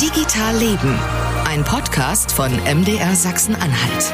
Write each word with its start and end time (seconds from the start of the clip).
Digital 0.00 0.58
Leben. 0.58 0.98
Ein 1.48 1.64
Podcast 1.64 2.30
von 2.30 2.52
MDR 2.52 3.14
Sachsen-Anhalt. 3.14 4.12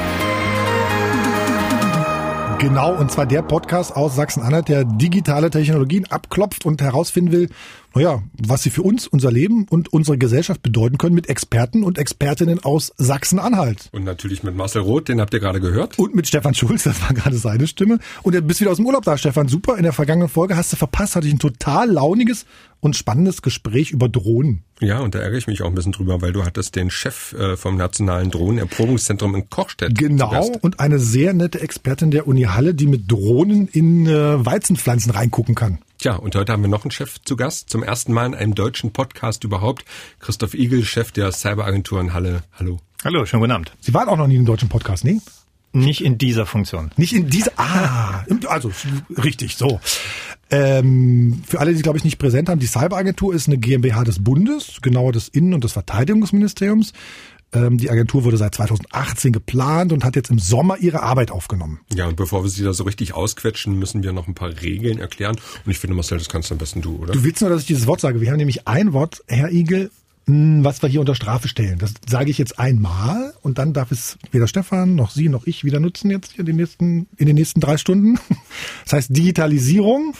Genau, 2.59 2.93
und 2.95 3.11
zwar 3.11 3.25
der 3.25 3.41
Podcast 3.41 3.93
aus 3.93 4.15
Sachsen-Anhalt, 4.15 4.69
der 4.69 4.85
digitale 4.85 5.49
Technologien 5.49 6.09
abklopft 6.09 6.65
und 6.65 6.81
herausfinden 6.81 7.33
will, 7.33 7.49
naja, 7.95 8.23
was 8.33 8.63
sie 8.63 8.69
für 8.69 8.81
uns, 8.81 9.07
unser 9.07 9.31
Leben 9.31 9.65
und 9.69 9.93
unsere 9.93 10.17
Gesellschaft 10.17 10.61
bedeuten 10.63 10.97
können 10.97 11.15
mit 11.15 11.29
Experten 11.29 11.83
und 11.83 11.97
Expertinnen 11.97 12.63
aus 12.63 12.93
Sachsen-Anhalt. 12.97 13.89
Und 13.91 14.03
natürlich 14.03 14.43
mit 14.43 14.55
Marcel 14.55 14.81
Roth, 14.81 15.09
den 15.09 15.21
habt 15.21 15.33
ihr 15.33 15.39
gerade 15.39 15.59
gehört. 15.59 15.99
Und 15.99 16.15
mit 16.15 16.27
Stefan 16.27 16.53
Schulz, 16.53 16.83
das 16.83 17.01
war 17.01 17.13
gerade 17.13 17.37
seine 17.37 17.67
Stimme. 17.67 17.99
Und 18.23 18.35
du 18.35 18.41
bist 18.41 18.61
wieder 18.61 18.71
aus 18.71 18.77
dem 18.77 18.85
Urlaub 18.85 19.03
da, 19.03 19.17
Stefan. 19.17 19.47
Super, 19.47 19.77
in 19.77 19.83
der 19.83 19.93
vergangenen 19.93 20.29
Folge 20.29 20.57
hast 20.57 20.73
du 20.73 20.77
verpasst, 20.77 21.15
hatte 21.15 21.27
ich 21.27 21.33
ein 21.33 21.39
total 21.39 21.91
launiges 21.91 22.45
und 22.79 22.95
spannendes 22.95 23.41
Gespräch 23.41 23.91
über 23.91 24.09
Drohnen. 24.09 24.63
Ja, 24.81 24.99
und 24.99 25.15
da 25.15 25.19
ärgere 25.19 25.37
ich 25.37 25.47
mich 25.47 25.61
auch 25.61 25.67
ein 25.67 25.75
bisschen 25.75 25.93
drüber, 25.93 26.21
weil 26.21 26.33
du 26.33 26.43
hattest 26.43 26.75
den 26.75 26.89
Chef 26.89 27.33
äh, 27.33 27.55
vom 27.55 27.77
Nationalen 27.77 28.29
Drohnenerprobungszentrum 28.29 29.35
in 29.35 29.49
Kochstedt. 29.49 29.97
Genau, 29.97 30.47
und 30.61 30.81
eine 30.81 30.99
sehr 30.99 31.33
nette 31.33 31.61
Expertin 31.61 32.11
der 32.11 32.27
Uni 32.27 32.43
Halle, 32.43 32.73
die 32.73 32.87
mit 32.87 33.09
Drohnen 33.09 33.69
in 33.69 34.05
äh, 34.07 34.45
Weizenpflanzen 34.45 35.11
reingucken 35.11 35.55
kann. 35.55 35.77
Tja, 36.03 36.17
und 36.17 36.35
heute 36.35 36.51
haben 36.51 36.61
wir 36.61 36.67
noch 36.67 36.83
einen 36.83 36.91
Chef 36.91 37.21
zu 37.23 37.37
Gast, 37.37 37.69
zum 37.69 37.81
ersten 37.81 38.11
Mal 38.11 38.25
in 38.25 38.35
einem 38.35 38.55
deutschen 38.55 38.91
Podcast 38.91 39.45
überhaupt. 39.45 39.85
Christoph 40.19 40.53
Igel, 40.53 40.83
Chef 40.83 41.13
der 41.13 41.31
Cyberagentur 41.31 42.01
in 42.01 42.13
Halle. 42.13 42.43
Hallo. 42.59 42.81
Hallo, 43.05 43.25
schönen 43.25 43.39
guten 43.39 43.53
Abend. 43.53 43.71
Sie 43.79 43.93
waren 43.93 44.09
auch 44.09 44.17
noch 44.17 44.27
nie 44.27 44.35
im 44.35 44.45
deutschen 44.45 44.67
Podcast, 44.67 45.05
nee? 45.05 45.21
Nicht 45.71 46.03
in 46.03 46.17
dieser 46.17 46.45
Funktion. 46.45 46.91
Nicht 46.97 47.13
in 47.13 47.29
dieser, 47.29 47.53
ah, 47.55 48.25
also 48.49 48.69
richtig, 49.17 49.55
so. 49.55 49.79
Ähm, 50.51 51.41
für 51.47 51.61
alle, 51.61 51.73
die 51.73 51.81
glaube 51.81 51.97
ich 51.97 52.03
nicht 52.03 52.19
präsent 52.19 52.49
haben, 52.49 52.59
die 52.59 52.67
Cyberagentur 52.67 53.33
ist 53.33 53.47
eine 53.47 53.57
GmbH 53.57 54.03
des 54.03 54.21
Bundes, 54.21 54.79
genauer 54.81 55.13
des 55.13 55.29
Innen- 55.29 55.53
und 55.53 55.63
des 55.63 55.71
Verteidigungsministeriums. 55.71 56.91
Ähm, 57.53 57.77
die 57.77 57.89
Agentur 57.89 58.23
wurde 58.23 58.37
seit 58.37 58.55
2018 58.55 59.31
geplant 59.31 59.93
und 59.93 60.03
hat 60.03 60.15
jetzt 60.15 60.29
im 60.29 60.39
Sommer 60.39 60.77
ihre 60.79 61.03
Arbeit 61.03 61.31
aufgenommen. 61.31 61.79
Ja, 61.93 62.07
und 62.07 62.15
bevor 62.15 62.43
wir 62.43 62.49
sie 62.49 62.63
da 62.63 62.73
so 62.73 62.83
richtig 62.83 63.13
ausquetschen, 63.13 63.77
müssen 63.77 64.03
wir 64.03 64.11
noch 64.11 64.27
ein 64.27 64.33
paar 64.33 64.61
Regeln 64.61 64.99
erklären. 64.99 65.35
Und 65.65 65.71
ich 65.71 65.79
finde, 65.79 65.95
Marcel, 65.95 66.17
das 66.17 66.29
kannst 66.29 66.49
du 66.49 66.55
am 66.55 66.57
besten 66.57 66.81
du, 66.81 66.97
oder? 66.97 67.13
Du 67.13 67.23
willst 67.23 67.41
nur, 67.41 67.49
dass 67.49 67.61
ich 67.61 67.67
dieses 67.67 67.87
Wort 67.87 68.01
sage. 68.01 68.21
Wir 68.21 68.31
haben 68.31 68.37
nämlich 68.37 68.67
ein 68.67 68.93
Wort, 68.93 69.23
Herr 69.27 69.51
Igel, 69.51 69.91
hm, 70.25 70.63
was 70.63 70.81
wir 70.81 70.89
hier 70.89 71.01
unter 71.01 71.15
Strafe 71.15 71.47
stellen. 71.47 71.79
Das 71.79 71.93
sage 72.09 72.31
ich 72.31 72.37
jetzt 72.37 72.57
einmal 72.57 73.33
und 73.41 73.57
dann 73.57 73.73
darf 73.73 73.91
es 73.91 74.17
weder 74.31 74.47
Stefan 74.47 74.95
noch 74.95 75.11
Sie 75.11 75.29
noch 75.29 75.45
ich 75.45 75.63
wieder 75.63 75.79
nutzen 75.79 76.09
jetzt 76.09 76.31
hier 76.31 76.41
in 76.41 76.45
den 76.45 76.55
nächsten, 76.55 77.07
in 77.17 77.27
den 77.27 77.35
nächsten 77.35 77.59
drei 77.59 77.77
Stunden. 77.77 78.19
Das 78.85 78.93
heißt 78.93 79.17
Digitalisierung 79.17 80.13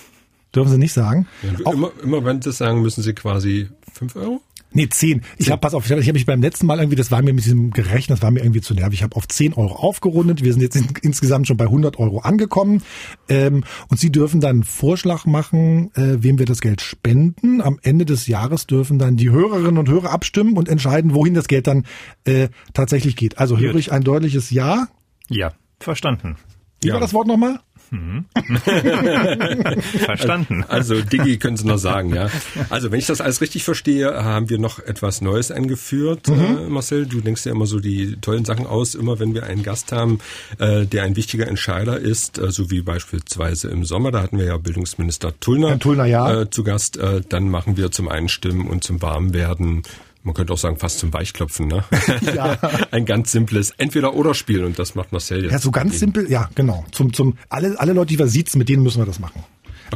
dürfen 0.55 0.71
Sie 0.71 0.77
nicht 0.77 0.93
sagen. 0.93 1.27
Ja, 1.41 1.71
immer, 1.71 1.91
immer 2.01 2.23
wenn 2.25 2.41
Sie 2.41 2.49
es 2.49 2.57
sagen, 2.57 2.81
müssen 2.81 3.01
Sie 3.01 3.13
quasi 3.13 3.69
fünf 3.91 4.15
Euro? 4.15 4.41
Nee, 4.73 4.89
zehn. 4.89 5.21
Ich 5.37 5.51
habe, 5.51 5.59
pass 5.59 5.73
auf, 5.73 5.85
ich 5.85 5.91
habe 5.91 6.01
hab 6.03 6.13
mich 6.13 6.25
beim 6.25 6.41
letzten 6.41 6.65
Mal 6.65 6.79
irgendwie, 6.79 6.95
das 6.95 7.11
war 7.11 7.21
mir 7.21 7.33
mit 7.33 7.45
diesem 7.45 7.71
gerechnet, 7.71 8.17
das 8.17 8.21
war 8.23 8.31
mir 8.31 8.41
irgendwie 8.41 8.61
zu 8.61 8.73
nervig. 8.73 8.95
Ich 8.99 9.03
habe 9.03 9.15
auf 9.15 9.27
zehn 9.27 9.53
Euro 9.53 9.75
aufgerundet. 9.75 10.43
Wir 10.43 10.51
sind 10.53 10.61
jetzt 10.61 10.75
in, 10.75 10.87
insgesamt 11.01 11.47
schon 11.47 11.57
bei 11.57 11.65
100 11.65 11.99
Euro 11.99 12.19
angekommen. 12.19 12.81
Ähm, 13.29 13.63
und 13.89 13.99
Sie 13.99 14.11
dürfen 14.11 14.41
dann 14.41 14.49
einen 14.51 14.63
Vorschlag 14.63 15.25
machen, 15.25 15.91
äh, 15.95 16.23
wem 16.23 16.39
wir 16.39 16.45
das 16.45 16.61
Geld 16.61 16.81
spenden. 16.81 17.61
Am 17.61 17.79
Ende 17.83 18.05
des 18.05 18.27
Jahres 18.27 18.67
dürfen 18.67 18.99
dann 18.99 19.15
die 19.15 19.29
Hörerinnen 19.29 19.77
und 19.77 19.89
Hörer 19.89 20.11
abstimmen 20.11 20.57
und 20.57 20.69
entscheiden, 20.69 21.13
wohin 21.13 21.33
das 21.33 21.47
Geld 21.47 21.67
dann 21.67 21.85
äh, 22.25 22.49
tatsächlich 22.73 23.15
geht. 23.15 23.37
Also 23.37 23.57
höre 23.57 23.75
ich 23.75 23.91
ein 23.91 24.03
deutliches 24.03 24.49
Ja? 24.51 24.87
Ja, 25.29 25.53
verstanden. 25.79 26.35
Wie 26.81 26.87
Ja. 26.89 26.95
war 26.95 27.01
das 27.01 27.13
Wort 27.13 27.27
nochmal? 27.27 27.59
Verstanden. 30.05 30.65
Also 30.67 31.01
Digi 31.01 31.37
können 31.37 31.57
Sie 31.57 31.67
noch 31.67 31.77
sagen, 31.77 32.13
ja. 32.13 32.29
Also 32.69 32.91
wenn 32.91 32.99
ich 32.99 33.05
das 33.05 33.21
alles 33.21 33.41
richtig 33.41 33.63
verstehe, 33.63 34.23
haben 34.23 34.49
wir 34.49 34.57
noch 34.59 34.79
etwas 34.79 35.21
Neues 35.21 35.51
eingeführt. 35.51 36.27
Äh, 36.27 36.69
Marcel, 36.69 37.05
du 37.05 37.21
denkst 37.21 37.45
ja 37.45 37.51
immer 37.51 37.67
so 37.67 37.79
die 37.79 38.17
tollen 38.19 38.45
Sachen 38.45 38.65
aus, 38.65 38.95
immer 38.95 39.19
wenn 39.19 39.33
wir 39.33 39.43
einen 39.43 39.63
Gast 39.63 39.91
haben, 39.91 40.19
äh, 40.57 40.85
der 40.85 41.03
ein 41.03 41.15
wichtiger 41.15 41.47
Entscheider 41.47 41.99
ist, 41.99 42.39
äh, 42.39 42.51
so 42.51 42.71
wie 42.71 42.81
beispielsweise 42.81 43.69
im 43.69 43.85
Sommer, 43.85 44.11
da 44.11 44.21
hatten 44.21 44.37
wir 44.37 44.45
ja 44.45 44.57
Bildungsminister 44.57 45.39
Tullner, 45.39 45.77
Tullner, 45.79 46.05
ja. 46.05 46.41
äh, 46.41 46.49
zu 46.49 46.63
Gast. 46.63 46.97
Äh, 46.97 47.21
dann 47.27 47.49
machen 47.49 47.77
wir 47.77 47.91
zum 47.91 48.07
Einstimmen 48.07 48.67
und 48.67 48.83
zum 48.83 49.01
Warmwerden 49.01 49.83
man 50.23 50.33
könnte 50.33 50.53
auch 50.53 50.57
sagen, 50.57 50.77
fast 50.77 50.99
zum 50.99 51.13
Weichklopfen, 51.13 51.67
ne? 51.67 51.83
Ja. 52.35 52.57
Ein 52.91 53.05
ganz 53.05 53.31
simples 53.31 53.71
Entweder-Oder-Spiel 53.71 54.63
und 54.63 54.79
das 54.79 54.95
macht 54.95 55.11
Marcel 55.11 55.43
jetzt. 55.43 55.51
Ja, 55.51 55.59
so 55.59 55.71
ganz 55.71 55.99
simpel, 55.99 56.29
ja, 56.31 56.49
genau. 56.55 56.85
Zum, 56.91 57.13
zum, 57.13 57.37
alle, 57.49 57.79
alle 57.79 57.93
Leute, 57.93 58.07
die 58.07 58.19
wir 58.19 58.27
sitzen, 58.27 58.57
mit 58.57 58.69
denen 58.69 58.83
müssen 58.83 58.99
wir 59.01 59.05
das 59.05 59.19
machen. 59.19 59.43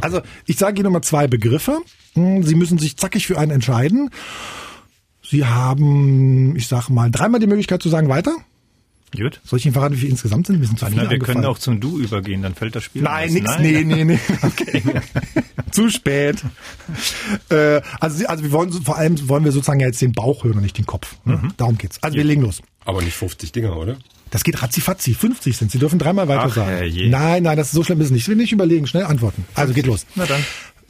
Also, 0.00 0.20
ich 0.46 0.56
sage 0.56 0.80
Ihnen 0.80 0.92
mal 0.92 1.02
zwei 1.02 1.26
Begriffe. 1.26 1.80
Hm, 2.14 2.42
Sie 2.42 2.54
müssen 2.54 2.78
sich 2.78 2.96
zackig 2.96 3.26
für 3.26 3.38
einen 3.38 3.50
entscheiden. 3.50 4.10
Sie 5.22 5.44
haben, 5.44 6.56
ich 6.56 6.68
sag 6.68 6.88
mal, 6.88 7.10
dreimal 7.10 7.40
die 7.40 7.46
Möglichkeit 7.46 7.82
zu 7.82 7.88
sagen 7.88 8.08
weiter. 8.08 8.34
Gut. 9.16 9.40
Soll 9.44 9.58
ich 9.58 9.64
Ihnen 9.64 9.72
verraten, 9.72 9.94
wie 9.94 9.98
viele 10.00 10.10
insgesamt 10.12 10.46
sind? 10.46 10.60
Wir 10.60 10.66
sind 10.66 10.78
zu 10.78 10.86
viele 10.86 11.04
Na, 11.04 11.10
wir 11.10 11.18
können 11.18 11.44
auch 11.44 11.58
zum 11.58 11.80
Du 11.80 11.98
übergehen, 11.98 12.42
dann 12.42 12.54
fällt 12.54 12.76
das 12.76 12.84
Spiel 12.84 13.02
Nein, 13.02 13.28
aus. 13.28 13.34
nix, 13.34 13.58
nee, 13.58 13.84
nee, 13.84 14.04
nee. 14.04 14.18
Okay. 14.42 14.82
Zu 15.70 15.90
spät. 15.90 16.42
Äh, 17.50 17.80
also, 18.00 18.26
also 18.26 18.42
wir 18.42 18.52
wollen 18.52 18.72
vor 18.72 18.96
allem 18.96 19.28
wollen 19.28 19.44
wir 19.44 19.52
sozusagen 19.52 19.80
ja 19.80 19.86
jetzt 19.86 20.00
den 20.00 20.12
Bauch 20.12 20.44
hören 20.44 20.56
und 20.56 20.62
nicht 20.62 20.78
den 20.78 20.86
Kopf. 20.86 21.16
Ne? 21.24 21.40
Darum 21.56 21.76
geht's. 21.78 22.02
Also 22.02 22.16
wir 22.16 22.24
legen 22.24 22.42
los. 22.42 22.62
Aber 22.84 23.02
nicht 23.02 23.14
50 23.16 23.52
Dinger, 23.52 23.76
oder? 23.76 23.96
Das 24.30 24.44
geht 24.44 24.62
ratzifatzi. 24.62 25.14
50 25.14 25.56
sind. 25.56 25.70
Sie 25.70 25.78
dürfen 25.78 25.98
dreimal 25.98 26.26
weiter 26.28 26.44
Ach, 26.46 26.54
sagen. 26.54 26.68
herrje. 26.70 27.08
Nein, 27.10 27.42
nein, 27.42 27.56
das 27.56 27.68
ist 27.68 27.72
so 27.74 27.84
schlimm 27.84 28.00
ist 28.00 28.06
es 28.06 28.10
nicht. 28.12 28.22
Ich 28.22 28.28
will 28.28 28.36
nicht 28.36 28.52
überlegen. 28.52 28.86
Schnell 28.86 29.04
antworten. 29.04 29.44
Also 29.54 29.74
geht 29.74 29.86
los. 29.86 30.06
Na 30.14 30.24
dann. 30.26 30.42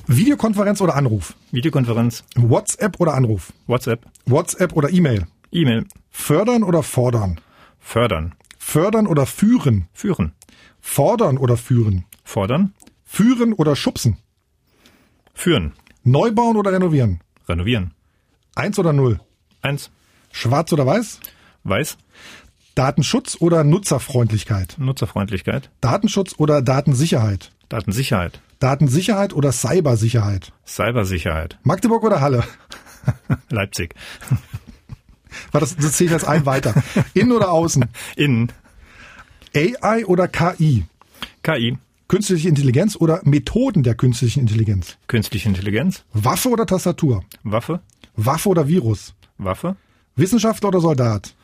Videokonferenz 0.07 0.81
oder 0.81 0.97
Anruf? 0.97 1.35
Videokonferenz, 1.53 2.25
WhatsApp 2.35 2.99
oder 2.99 3.13
Anruf? 3.13 3.53
WhatsApp, 3.67 4.07
WhatsApp 4.25 4.73
oder 4.75 4.89
E-Mail? 4.91 5.27
E-Mail, 5.53 5.85
Fördern 6.11 6.63
oder 6.63 6.83
fordern? 6.83 7.39
Fördern, 7.81 8.35
Fördern 8.59 9.07
oder 9.07 9.27
führen? 9.27 9.89
führen, 9.93 10.33
Fordern 10.81 11.39
oder 11.39 11.57
führen? 11.57 12.05
fordern, 12.25 12.75
Führen 13.05 13.53
oder 13.55 13.77
schubsen? 13.77 14.17
führen, 15.35 15.73
Neubauen 16.05 16.57
oder 16.57 16.73
renovieren? 16.73 17.21
renovieren. 17.49 17.93
Eins 18.55 18.79
oder 18.79 18.93
null? 18.93 19.21
Eins, 19.63 19.91
Schwarz 20.33 20.73
oder 20.73 20.85
weiß? 20.87 21.21
weiß, 21.65 21.97
Datenschutz 22.75 23.37
oder 23.41 23.65
Nutzerfreundlichkeit? 23.65 24.77
Nutzerfreundlichkeit, 24.79 25.71
Datenschutz 25.81 26.35
oder 26.39 26.63
Datensicherheit? 26.63 27.51
Datensicherheit, 27.69 28.41
Datensicherheit 28.61 29.33
oder 29.33 29.53
Cybersicherheit? 29.53 30.53
Cybersicherheit, 30.67 31.59
Magdeburg 31.63 32.03
oder 32.05 32.21
Halle? 32.21 32.45
Leipzig, 33.51 33.95
War 35.53 35.61
das, 35.61 35.77
das 35.77 35.93
zählt 35.93 36.11
jetzt 36.11 36.27
ein 36.27 36.47
weiter. 36.47 36.75
Innen 37.15 37.33
oder 37.33 37.51
außen? 37.51 37.85
Innen, 38.17 38.53
AI 39.55 40.05
oder 40.07 40.29
KI? 40.29 40.85
KI, 41.43 41.79
Künstliche 42.09 42.49
Intelligenz 42.49 42.97
oder 42.97 43.21
Methoden 43.25 43.83
der 43.83 43.95
künstlichen 43.95 44.41
Intelligenz? 44.41 44.97
künstliche 45.09 45.49
Intelligenz, 45.49 46.05
Waffe 46.15 46.49
oder 46.49 46.65
Tastatur? 46.65 47.23
Waffe, 47.43 47.81
Waffe 48.17 48.49
oder 48.49 48.67
Virus? 48.67 49.15
Waffe, 49.37 49.77
Wissenschaftler 50.17 50.69
oder 50.69 50.81
Soldat? 50.81 51.35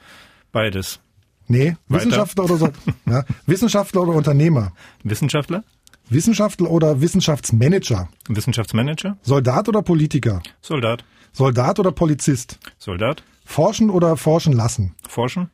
beides. 0.52 1.00
Nee, 1.46 1.76
Weiter. 1.88 2.04
Wissenschaftler 2.06 2.44
oder 2.44 2.56
Soldat? 2.56 2.80
Ja. 3.06 3.24
Wissenschaftler 3.46 4.02
oder 4.02 4.12
Unternehmer? 4.12 4.72
Wissenschaftler, 5.02 5.64
Wissenschaftler 6.08 6.70
oder 6.70 7.00
Wissenschaftsmanager? 7.02 8.08
Wissenschaftsmanager, 8.28 9.18
Soldat 9.22 9.68
oder 9.68 9.82
Politiker? 9.82 10.42
Soldat, 10.62 11.04
Soldat 11.36 11.80
oder 11.80 11.90
Polizist? 11.90 12.60
Soldat, 12.78 13.24
Forschen 13.44 13.90
oder 13.90 14.16
forschen 14.16 14.52
lassen? 14.52 14.94
forschen, 15.08 15.50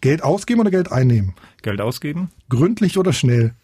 Geld 0.00 0.22
ausgeben 0.22 0.60
oder 0.60 0.70
Geld 0.70 0.90
einnehmen? 0.90 1.34
Geld 1.62 1.80
ausgeben, 1.82 2.30
Gründlich 2.48 2.96
oder 2.98 3.12
schnell? 3.12 3.54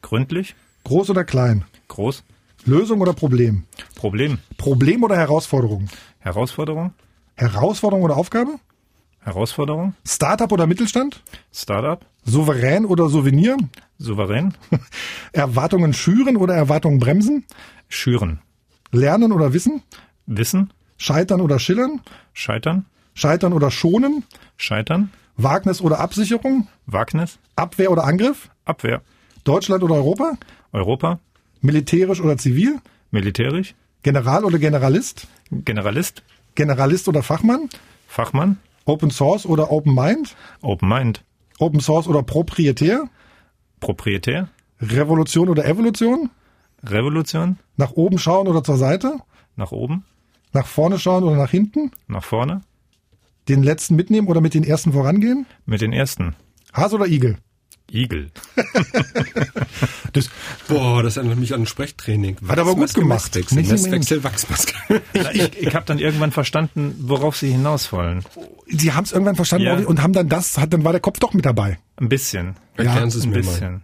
gründlich, 0.00 0.54
Groß 0.84 1.10
oder 1.10 1.24
klein? 1.24 1.64
groß, 1.88 2.24
Lösung 2.64 3.02
oder 3.02 3.12
Problem? 3.12 3.64
Problem, 3.94 4.38
Problem 4.56 5.02
oder 5.04 5.16
Herausforderung? 5.16 5.88
Herausforderung, 6.20 6.94
Herausforderung 7.36 8.04
oder 8.04 8.16
Aufgabe? 8.16 8.54
Herausforderung, 9.20 9.94
Startup 10.06 10.50
oder 10.50 10.66
Mittelstand? 10.66 11.22
Startup, 11.52 12.04
Souverän 12.24 12.86
oder 12.86 13.08
Souvenir? 13.10 13.58
souverän, 13.98 14.54
Erwartungen 15.32 15.92
schüren 15.92 16.38
oder 16.38 16.54
Erwartungen 16.54 16.98
bremsen? 16.98 17.44
schüren, 17.90 18.40
Lernen 18.92 19.30
oder 19.32 19.52
wissen? 19.52 19.82
wissen, 20.26 20.72
Scheitern 21.02 21.40
oder 21.40 21.58
schillern? 21.58 22.00
scheitern, 22.32 22.86
Scheitern 23.14 23.52
oder 23.52 23.72
schonen? 23.72 24.22
scheitern, 24.56 25.10
Wagnis 25.36 25.80
oder 25.80 25.98
Absicherung? 25.98 26.68
Wagnis, 26.86 27.40
Abwehr 27.56 27.90
oder 27.90 28.04
Angriff? 28.04 28.50
Abwehr, 28.64 29.02
Deutschland 29.42 29.82
oder 29.82 29.96
Europa? 29.96 30.34
Europa, 30.70 31.18
Militärisch 31.60 32.20
oder 32.20 32.36
zivil? 32.38 32.80
militärisch, 33.10 33.74
General 34.04 34.44
oder 34.44 34.60
Generalist? 34.60 35.26
Generalist, 35.50 36.22
Generalist 36.54 37.08
oder 37.08 37.24
Fachmann? 37.24 37.68
Fachmann, 38.06 38.58
Open 38.84 39.10
Source 39.10 39.44
oder 39.44 39.72
Open 39.72 39.96
Mind? 39.96 40.36
Open 40.60 40.88
Mind, 40.88 41.24
Open 41.58 41.80
Source 41.80 42.06
oder 42.06 42.22
Proprietär? 42.22 43.08
Proprietär, 43.80 44.50
Revolution 44.80 45.48
oder 45.48 45.64
Evolution? 45.64 46.30
Revolution, 46.84 47.58
Nach 47.76 47.90
oben 47.92 48.18
schauen 48.20 48.46
oder 48.46 48.62
zur 48.62 48.76
Seite? 48.76 49.18
nach 49.56 49.72
oben, 49.72 50.04
Nach 50.52 50.66
vorne 50.66 50.98
schauen 50.98 51.24
oder 51.24 51.36
nach 51.36 51.50
hinten? 51.50 51.90
nach 52.08 52.24
vorne, 52.24 52.60
Den 53.48 53.62
letzten 53.62 53.96
mitnehmen 53.96 54.28
oder 54.28 54.40
mit 54.40 54.54
den 54.54 54.64
ersten 54.64 54.92
vorangehen? 54.92 55.46
Mit 55.66 55.80
den 55.80 55.92
ersten. 55.92 56.34
Hase 56.72 56.96
oder 56.96 57.06
Igel? 57.06 57.38
Igel. 57.90 58.30
Das, 60.12 60.28
Boah, 60.68 61.02
das 61.02 61.16
erinnert 61.16 61.38
mich 61.38 61.54
an 61.54 61.62
ein 61.62 61.66
Sprechtraining. 61.66 62.36
Hat 62.46 62.58
aber 62.58 62.74
gut 62.74 62.92
gemacht. 62.92 63.34
Messwechsel, 63.52 64.22
Wachsmaske. 64.22 64.74
ich 65.32 65.56
ich 65.58 65.74
habe 65.74 65.86
dann 65.86 65.98
irgendwann 65.98 66.32
verstanden, 66.32 66.94
worauf 67.00 67.36
Sie 67.38 67.50
hinaus 67.50 67.92
wollen. 67.92 68.22
Sie 68.66 68.92
haben 68.92 69.04
es 69.04 69.12
irgendwann 69.12 69.36
verstanden 69.36 69.66
Ja. 69.66 69.76
und 69.86 70.02
haben 70.02 70.12
dann 70.12 70.28
das, 70.28 70.58
hat, 70.58 70.72
dann 70.74 70.84
war 70.84 70.92
der 70.92 71.00
Kopf 71.00 71.18
doch 71.18 71.32
mit 71.32 71.46
dabei. 71.46 71.78
Ein 71.96 72.10
bisschen. 72.10 72.56
Erklären 72.76 73.10
Sie 73.10 73.18
es 73.20 73.24
Ein 73.24 73.30
mir 73.30 73.42
mal. 73.42 73.80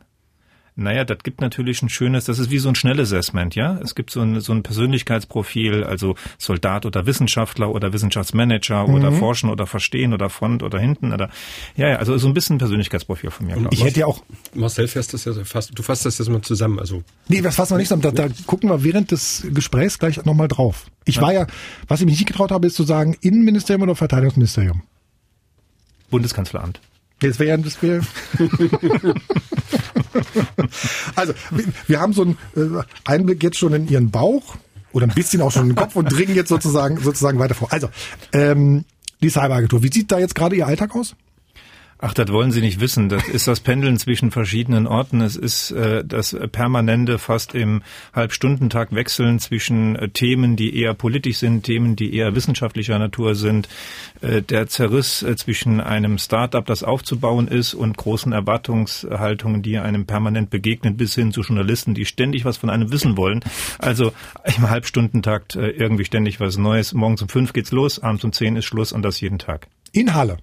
Naja, 0.81 1.05
das 1.05 1.19
gibt 1.25 1.41
natürlich 1.41 1.83
ein 1.83 1.89
schönes, 1.89 2.27
das 2.27 2.39
ist 2.39 2.53
wie 2.53 2.59
so 2.59 2.69
ein 2.69 2.77
Schnell-Assessment, 2.77 3.57
ja. 3.57 3.81
Es 3.83 3.97
gibt 3.97 4.11
so 4.11 4.21
ein, 4.21 4.41
so 4.41 4.53
ein 4.53 4.63
Persönlichkeitsprofil, 4.63 5.83
also 5.83 6.15
Soldat 6.39 6.87
oder 6.87 7.05
Wissenschaftler 7.05 7.75
oder 7.75 7.93
Wissenschaftsmanager 7.93 8.89
oder 8.89 9.11
Forschen 9.11 9.51
oder 9.51 9.67
Verstehen 9.67 10.15
oder 10.15 10.31
Front 10.31 10.63
oder 10.63 10.79
hinten 10.79 11.13
oder, 11.13 11.31
ja, 11.75 11.89
ja, 11.89 11.97
also 11.97 12.17
so 12.17 12.29
ein 12.29 12.35
bisschen 12.35 12.57
ein 12.57 12.59
Persönlichkeitsprofil 12.61 13.33
von 13.33 13.47
mir, 13.47 13.57
glaube 13.57 13.75
Ich 13.75 13.83
hätte 13.83 14.01
ja 14.01 14.07
auch, 14.07 14.23
Marcel 14.55 14.87
fasst 14.87 15.13
das 15.15 15.25
ja 15.25 15.33
fast, 15.43 15.77
du 15.77 15.83
fasst 15.83 16.07
das 16.07 16.17
jetzt 16.19 16.29
mal 16.29 16.43
zusammen, 16.43 16.79
also 16.79 17.03
nee, 17.27 17.41
das 17.41 17.57
fassen 17.57 17.73
wir 17.73 17.79
nicht 17.79 17.89
zusammen. 17.89 18.03
Da, 18.03 18.13
da 18.13 18.29
gucken 18.47 18.71
wir 18.71 18.85
während 18.85 19.11
des 19.11 19.49
Gesprächs 19.53 19.99
gleich 19.99 20.25
nochmal 20.25 20.47
drauf. 20.47 20.87
Ich 21.07 21.21
war 21.21 21.33
ja, 21.33 21.49
was 21.89 21.99
ich 21.99 22.07
mich 22.07 22.21
nicht 22.21 22.29
getraut 22.29 22.53
habe, 22.53 22.69
ist 22.69 22.77
zu 22.77 22.85
sagen, 22.85 23.17
Innenministerium 23.21 23.83
oder 23.83 23.97
Verteidigungsministerium. 23.97 24.83
Bundeskanzleramt. 26.09 26.81
Jetzt 27.21 27.41
wäre 27.41 27.59
das 27.59 27.83
wäre. 27.83 28.03
also, 31.15 31.35
wir, 31.87 32.01
haben 32.01 32.13
so 32.13 32.23
einen 32.23 32.39
äh, 32.57 32.83
Einblick 33.05 33.43
jetzt 33.43 33.59
schon 33.59 33.73
in 33.73 33.89
Ihren 33.89 34.11
Bauch 34.11 34.57
oder 34.93 35.07
ein 35.07 35.15
bisschen 35.15 35.43
auch 35.43 35.53
schon 35.53 35.63
in 35.63 35.69
den 35.71 35.77
Kopf 35.77 35.97
und 35.97 36.13
dringen 36.13 36.35
jetzt 36.35 36.49
sozusagen 36.49 36.99
sozusagen 36.99 37.39
weiter 37.39 37.55
vor. 37.55 37.73
Also, 37.73 37.89
ähm, 38.33 38.85
die 39.23 39.31
Cyberagentur, 39.31 39.83
wie 39.83 39.93
sieht 39.93 40.13
da 40.13 40.19
jetzt 40.19 40.35
gerade 40.35 40.57
Ihr 40.57 40.67
Alltag 40.67 40.95
aus? 40.95 41.15
Ach, 42.01 42.15
das 42.15 42.31
wollen 42.31 42.53
Sie 42.53 42.61
nicht 42.61 42.79
wissen. 42.79 43.09
Das 43.09 43.27
ist 43.27 43.49
das 43.49 43.59
Pendeln 43.59 43.99
zwischen 43.99 44.31
verschiedenen 44.31 44.87
Orten. 44.87 45.21
Es 45.21 45.35
ist 45.35 45.73
äh, 45.73 46.05
das 46.05 46.37
permanente, 46.53 47.19
fast 47.19 47.57
im 47.57 47.83
Halbstundentag 48.13 48.95
wechseln 48.95 49.41
zwischen 49.41 49.97
äh, 49.97 50.09
Themen, 50.09 50.55
die 50.55 50.79
eher 50.79 50.95
politisch 50.95 51.39
sind, 51.39 51.65
Themen, 51.65 51.97
die 51.97 52.15
eher 52.15 52.37
wissenschaftlicher 52.37 52.97
Natur 53.01 53.35
sind. 53.35 53.69
Äh, 54.21 54.43
der 54.43 54.69
Zerriss 54.69 55.25
äh, 55.25 55.35
zwischen 55.35 55.81
einem 55.81 56.19
Start-up, 56.19 56.67
das 56.67 56.85
aufzubauen 56.85 57.49
ist, 57.49 57.75
und 57.75 57.97
großen 57.97 58.31
Erwartungshaltungen, 58.31 59.63
die 59.63 59.79
einem 59.79 60.07
permanent 60.07 60.51
begegnen, 60.51 60.97
bis 60.97 61.17
hin 61.17 61.33
zu 61.33 61.41
Journalisten, 61.41 61.95
die 61.95 62.07
ständig 62.07 62.45
was 62.45 62.59
von 62.59 62.71
einem 62.71 62.93
wissen 62.93 63.17
wollen. 63.17 63.41
Also 63.81 64.13
im 64.45 64.71
Halbstundentakt 64.71 65.57
äh, 65.57 65.71
irgendwie 65.71 66.05
ständig 66.05 66.39
was 66.39 66.59
Neues. 66.59 66.95
Morgens 66.95 67.23
um 67.23 67.29
fünf 67.29 67.53
geht's 67.53 67.73
los, 67.73 67.99
abends 67.99 68.23
um 68.23 68.33
zehn 68.33 68.55
ist 68.55 68.67
Schluss 68.67 68.93
und 68.93 69.03
das 69.03 69.21
jeden 69.21 69.41
Tag 69.41 69.67
In 69.91 70.15
Halle. 70.15 70.37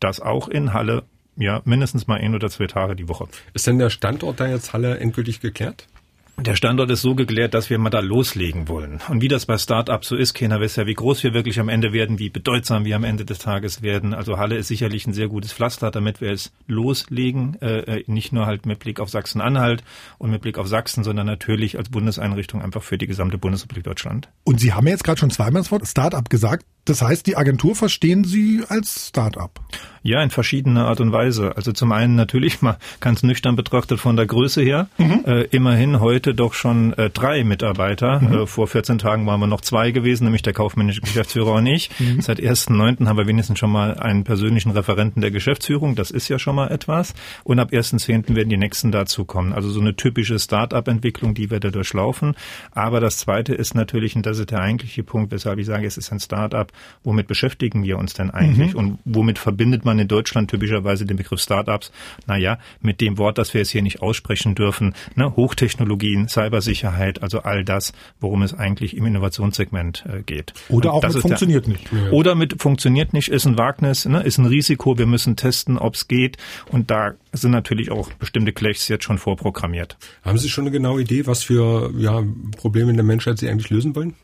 Das 0.00 0.20
auch 0.20 0.48
in 0.48 0.72
Halle, 0.72 1.04
ja, 1.36 1.62
mindestens 1.64 2.06
mal 2.06 2.18
ein 2.18 2.34
oder 2.34 2.48
zwei 2.48 2.66
Tage 2.66 2.96
die 2.96 3.08
Woche. 3.08 3.28
ist 3.54 3.66
denn 3.66 3.78
der 3.78 3.90
Standort 3.90 4.40
da 4.40 4.46
jetzt 4.46 4.72
Halle 4.72 4.98
endgültig 4.98 5.40
geklärt? 5.40 5.86
Der 6.38 6.54
Standort 6.54 6.90
ist 6.90 7.00
so 7.00 7.14
geklärt, 7.14 7.54
dass 7.54 7.70
wir 7.70 7.78
mal 7.78 7.88
da 7.88 8.00
loslegen 8.00 8.68
wollen. 8.68 9.00
Und 9.08 9.22
wie 9.22 9.28
das 9.28 9.46
bei 9.46 9.56
Start-ups 9.56 10.08
so 10.08 10.16
ist, 10.16 10.34
keiner 10.34 10.60
weiß 10.60 10.76
ja, 10.76 10.86
wie 10.86 10.94
groß 10.94 11.22
wir 11.24 11.32
wirklich 11.32 11.58
am 11.60 11.70
Ende 11.70 11.94
werden, 11.94 12.18
wie 12.18 12.28
bedeutsam 12.28 12.84
wir 12.84 12.94
am 12.94 13.04
Ende 13.04 13.24
des 13.24 13.38
Tages 13.38 13.80
werden. 13.80 14.12
Also 14.12 14.36
Halle 14.36 14.56
ist 14.56 14.68
sicherlich 14.68 15.06
ein 15.06 15.14
sehr 15.14 15.28
gutes 15.28 15.54
Pflaster, 15.54 15.90
damit 15.90 16.20
wir 16.20 16.30
es 16.30 16.52
loslegen. 16.66 17.60
Äh, 17.62 18.02
nicht 18.06 18.34
nur 18.34 18.44
halt 18.44 18.66
mit 18.66 18.80
Blick 18.80 19.00
auf 19.00 19.08
Sachsen-Anhalt 19.08 19.82
und 20.18 20.30
mit 20.30 20.42
Blick 20.42 20.58
auf 20.58 20.68
Sachsen, 20.68 21.04
sondern 21.04 21.26
natürlich 21.26 21.78
als 21.78 21.88
Bundeseinrichtung 21.88 22.60
einfach 22.60 22.82
für 22.82 22.98
die 22.98 23.06
gesamte 23.06 23.38
Bundesrepublik 23.38 23.84
Deutschland. 23.84 24.28
Und 24.44 24.60
Sie 24.60 24.74
haben 24.74 24.86
ja 24.86 24.92
jetzt 24.92 25.04
gerade 25.04 25.18
schon 25.18 25.30
zweimal 25.30 25.62
das 25.62 25.72
Wort 25.72 25.86
Start-up 25.86 26.28
gesagt. 26.28 26.66
Das 26.86 27.02
heißt, 27.02 27.26
die 27.26 27.36
Agentur 27.36 27.74
verstehen 27.74 28.24
Sie 28.24 28.62
als 28.68 29.08
Start-up. 29.08 29.60
Ja, 30.06 30.22
in 30.22 30.30
verschiedener 30.30 30.86
Art 30.86 31.00
und 31.00 31.10
Weise. 31.10 31.56
Also 31.56 31.72
zum 31.72 31.90
einen 31.90 32.14
natürlich 32.14 32.62
mal 32.62 32.78
ganz 33.00 33.24
nüchtern 33.24 33.56
betrachtet 33.56 33.98
von 33.98 34.16
der 34.16 34.26
Größe 34.26 34.62
her. 34.62 34.88
Äh, 34.98 35.46
immerhin 35.48 35.98
heute 35.98 36.32
doch 36.32 36.54
schon 36.54 36.92
äh, 36.92 37.10
drei 37.10 37.42
Mitarbeiter. 37.42 38.22
Äh, 38.22 38.46
vor 38.46 38.68
14 38.68 38.98
Tagen 38.98 39.26
waren 39.26 39.40
wir 39.40 39.48
noch 39.48 39.62
zwei 39.62 39.90
gewesen, 39.90 40.24
nämlich 40.24 40.42
der 40.42 40.52
kaufmännische 40.52 41.00
Geschäftsführer 41.00 41.54
und 41.54 41.66
ich. 41.66 41.90
Seit 42.20 42.38
1.9. 42.38 43.06
haben 43.06 43.16
wir 43.16 43.26
wenigstens 43.26 43.58
schon 43.58 43.72
mal 43.72 43.98
einen 43.98 44.22
persönlichen 44.22 44.70
Referenten 44.70 45.22
der 45.22 45.32
Geschäftsführung. 45.32 45.96
Das 45.96 46.12
ist 46.12 46.28
ja 46.28 46.38
schon 46.38 46.54
mal 46.54 46.70
etwas. 46.70 47.14
Und 47.42 47.58
ab 47.58 47.72
1.10. 47.72 48.36
werden 48.36 48.48
die 48.48 48.56
nächsten 48.56 48.92
dazukommen. 48.92 49.52
Also 49.52 49.70
so 49.70 49.80
eine 49.80 49.96
typische 49.96 50.38
Start-up-Entwicklung, 50.38 51.34
die 51.34 51.50
wir 51.50 51.58
da 51.58 51.70
durchlaufen. 51.70 52.36
Aber 52.70 53.00
das 53.00 53.16
Zweite 53.16 53.54
ist 53.54 53.74
natürlich, 53.74 54.14
und 54.14 54.24
das 54.24 54.38
ist 54.38 54.52
der 54.52 54.60
eigentliche 54.60 55.02
Punkt, 55.02 55.32
weshalb 55.32 55.58
ich 55.58 55.66
sage, 55.66 55.84
es 55.84 55.96
ist 55.96 56.12
ein 56.12 56.20
Start-up, 56.20 56.70
womit 57.04 57.26
beschäftigen 57.26 57.82
wir 57.84 57.98
uns 57.98 58.14
denn 58.14 58.30
eigentlich? 58.30 58.74
Und 58.74 58.98
womit 59.04 59.38
verbindet 59.38 59.84
man 59.84 59.98
in 59.98 60.08
Deutschland 60.08 60.50
typischerweise 60.50 61.06
den 61.06 61.16
Begriff 61.16 61.40
Startups? 61.40 61.92
Naja, 62.26 62.58
mit 62.80 63.00
dem 63.00 63.18
Wort, 63.18 63.38
das 63.38 63.54
wir 63.54 63.60
jetzt 63.60 63.70
hier 63.70 63.82
nicht 63.82 64.02
aussprechen 64.02 64.54
dürfen, 64.54 64.94
ne? 65.14 65.34
Hochtechnologien, 65.36 66.28
Cybersicherheit, 66.28 67.22
also 67.22 67.40
all 67.40 67.64
das, 67.64 67.92
worum 68.20 68.42
es 68.42 68.54
eigentlich 68.54 68.96
im 68.96 69.06
Innovationssegment 69.06 70.04
äh, 70.06 70.22
geht. 70.22 70.52
Oder 70.68 70.90
Und 70.90 70.96
auch 70.96 71.00
das 71.02 71.14
mit 71.14 71.16
ist 71.16 71.22
der- 71.24 71.28
funktioniert 71.30 71.68
nicht. 71.68 71.86
oder 72.12 72.34
mit 72.34 72.60
funktioniert 72.62 73.12
nicht, 73.12 73.28
ist 73.28 73.46
ein 73.46 73.58
Wagnis, 73.58 74.04
ne, 74.06 74.22
ist 74.22 74.38
ein 74.38 74.46
Risiko, 74.46 74.98
wir 74.98 75.06
müssen 75.06 75.36
testen, 75.36 75.78
ob 75.78 75.94
es 75.94 76.08
geht. 76.08 76.36
Und 76.70 76.90
da 76.90 77.14
sind 77.32 77.50
natürlich 77.50 77.90
auch 77.90 78.10
bestimmte 78.14 78.52
Clashs 78.52 78.88
jetzt 78.88 79.04
schon 79.04 79.18
vorprogrammiert. 79.18 79.96
Haben 80.22 80.38
Sie 80.38 80.48
schon 80.48 80.64
eine 80.64 80.70
genaue 80.70 81.02
Idee, 81.02 81.26
was 81.26 81.42
für 81.42 81.92
ja, 81.96 82.22
Probleme 82.56 82.90
in 82.90 82.96
der 82.96 83.04
Menschheit 83.04 83.38
Sie 83.38 83.48
eigentlich 83.48 83.70
lösen 83.70 83.94
wollen? 83.94 84.14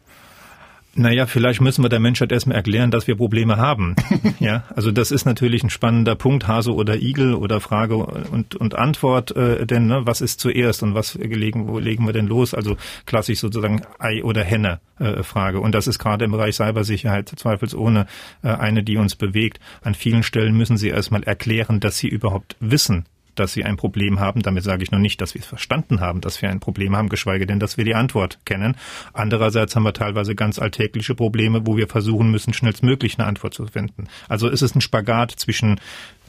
Naja, 0.94 1.26
vielleicht 1.26 1.62
müssen 1.62 1.82
wir 1.82 1.88
der 1.88 2.00
Menschheit 2.00 2.32
erstmal 2.32 2.56
erklären, 2.56 2.90
dass 2.90 3.06
wir 3.06 3.16
Probleme 3.16 3.56
haben. 3.56 3.96
ja, 4.40 4.64
also 4.74 4.90
das 4.90 5.10
ist 5.10 5.24
natürlich 5.24 5.62
ein 5.62 5.70
spannender 5.70 6.16
Punkt, 6.16 6.46
Hase 6.46 6.74
oder 6.74 6.96
Igel 6.96 7.34
oder 7.34 7.60
Frage 7.60 7.96
und, 7.96 8.56
und 8.56 8.74
Antwort, 8.74 9.34
äh, 9.34 9.64
denn 9.64 9.86
ne, 9.86 10.02
was 10.04 10.20
ist 10.20 10.40
zuerst 10.40 10.82
und 10.82 10.94
was 10.94 11.14
legen, 11.14 11.68
wo 11.68 11.78
legen 11.78 12.04
wir 12.04 12.12
denn 12.12 12.26
los? 12.26 12.52
Also 12.52 12.76
klassisch 13.06 13.40
sozusagen 13.40 13.80
Ei 13.98 14.22
oder 14.22 14.44
Henne 14.44 14.80
äh, 14.98 15.22
Frage. 15.22 15.60
Und 15.60 15.74
das 15.74 15.86
ist 15.86 15.98
gerade 15.98 16.26
im 16.26 16.32
Bereich 16.32 16.56
Cybersicherheit 16.56 17.32
zweifelsohne 17.34 18.06
äh, 18.42 18.48
eine, 18.48 18.82
die 18.82 18.98
uns 18.98 19.16
bewegt. 19.16 19.60
An 19.80 19.94
vielen 19.94 20.22
Stellen 20.22 20.54
müssen 20.54 20.76
Sie 20.76 20.88
erstmal 20.88 21.22
erklären, 21.22 21.80
dass 21.80 21.96
Sie 21.96 22.08
überhaupt 22.08 22.56
wissen, 22.60 23.06
dass 23.34 23.52
sie 23.52 23.64
ein 23.64 23.76
Problem 23.76 24.20
haben. 24.20 24.42
Damit 24.42 24.64
sage 24.64 24.82
ich 24.82 24.90
noch 24.90 24.98
nicht, 24.98 25.20
dass 25.20 25.34
wir 25.34 25.40
es 25.40 25.46
verstanden 25.46 26.00
haben, 26.00 26.20
dass 26.20 26.42
wir 26.42 26.50
ein 26.50 26.60
Problem 26.60 26.96
haben, 26.96 27.08
geschweige 27.08 27.46
denn, 27.46 27.60
dass 27.60 27.76
wir 27.76 27.84
die 27.84 27.94
Antwort 27.94 28.38
kennen. 28.44 28.76
Andererseits 29.12 29.74
haben 29.76 29.84
wir 29.84 29.92
teilweise 29.92 30.34
ganz 30.34 30.58
alltägliche 30.58 31.14
Probleme, 31.14 31.66
wo 31.66 31.76
wir 31.76 31.88
versuchen 31.88 32.30
müssen, 32.30 32.52
schnellstmöglich 32.52 33.18
eine 33.18 33.28
Antwort 33.28 33.54
zu 33.54 33.66
finden. 33.66 34.08
Also 34.28 34.48
ist 34.48 34.62
es 34.62 34.74
ein 34.74 34.80
Spagat 34.80 35.32
zwischen 35.32 35.80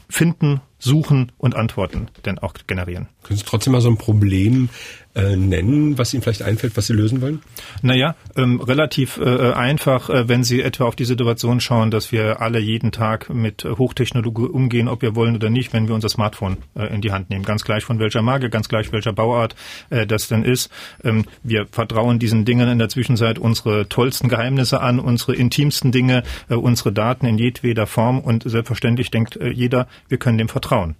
finden, 0.08 0.60
suchen 0.78 1.32
und 1.38 1.56
Antworten 1.56 2.08
denn 2.24 2.38
auch 2.38 2.54
generieren. 2.66 3.08
Können 3.22 3.38
Sie 3.38 3.44
trotzdem 3.44 3.72
mal 3.72 3.80
so 3.80 3.88
ein 3.88 3.96
Problem 3.96 4.68
äh, 5.14 5.36
nennen, 5.36 5.96
was 5.98 6.12
Ihnen 6.12 6.22
vielleicht 6.22 6.42
einfällt, 6.42 6.76
was 6.76 6.86
Sie 6.86 6.92
lösen 6.92 7.20
wollen? 7.20 7.40
Naja, 7.82 8.16
ähm, 8.36 8.60
relativ 8.60 9.18
äh, 9.18 9.52
einfach, 9.52 10.10
äh, 10.10 10.28
wenn 10.28 10.44
Sie 10.44 10.60
etwa 10.60 10.84
auf 10.84 10.96
die 10.96 11.04
Situation 11.04 11.60
schauen, 11.60 11.90
dass 11.90 12.12
wir 12.12 12.40
alle 12.40 12.58
jeden 12.58 12.92
Tag 12.92 13.30
mit 13.30 13.64
äh, 13.64 13.70
Hochtechnologie 13.70 14.46
umgehen, 14.46 14.88
ob 14.88 15.02
wir 15.02 15.14
wollen 15.14 15.36
oder 15.36 15.50
nicht, 15.50 15.72
wenn 15.72 15.88
wir 15.88 15.94
unser 15.94 16.08
Smartphone 16.08 16.58
äh, 16.74 16.92
in 16.92 17.00
die 17.00 17.12
Hand 17.12 17.30
nehmen. 17.30 17.44
Ganz 17.44 17.64
gleich 17.64 17.84
von 17.84 17.98
welcher 17.98 18.22
Marke, 18.22 18.50
ganz 18.50 18.68
gleich 18.68 18.92
welcher 18.92 19.12
Bauart 19.12 19.54
äh, 19.90 20.06
das 20.06 20.28
denn 20.28 20.42
ist. 20.42 20.70
Ähm, 21.02 21.24
wir 21.42 21.66
vertrauen 21.70 22.18
diesen 22.18 22.44
Dingen 22.44 22.68
in 22.68 22.78
der 22.78 22.88
Zwischenzeit 22.88 23.38
unsere 23.38 23.88
tollsten 23.88 24.28
Geheimnisse 24.28 24.80
an, 24.80 24.98
unsere 24.98 25.34
intimsten 25.34 25.92
Dinge, 25.92 26.22
äh, 26.48 26.54
unsere 26.54 26.92
Daten 26.92 27.26
in 27.26 27.38
jedweder 27.38 27.86
Form 27.86 28.18
und 28.18 28.42
selbstverständlich 28.44 29.10
denkt 29.10 29.36
äh, 29.36 29.48
jeder, 29.50 29.86
wir 30.08 30.18
können 30.18 30.38
dem 30.38 30.48
vertrauen 30.48 30.96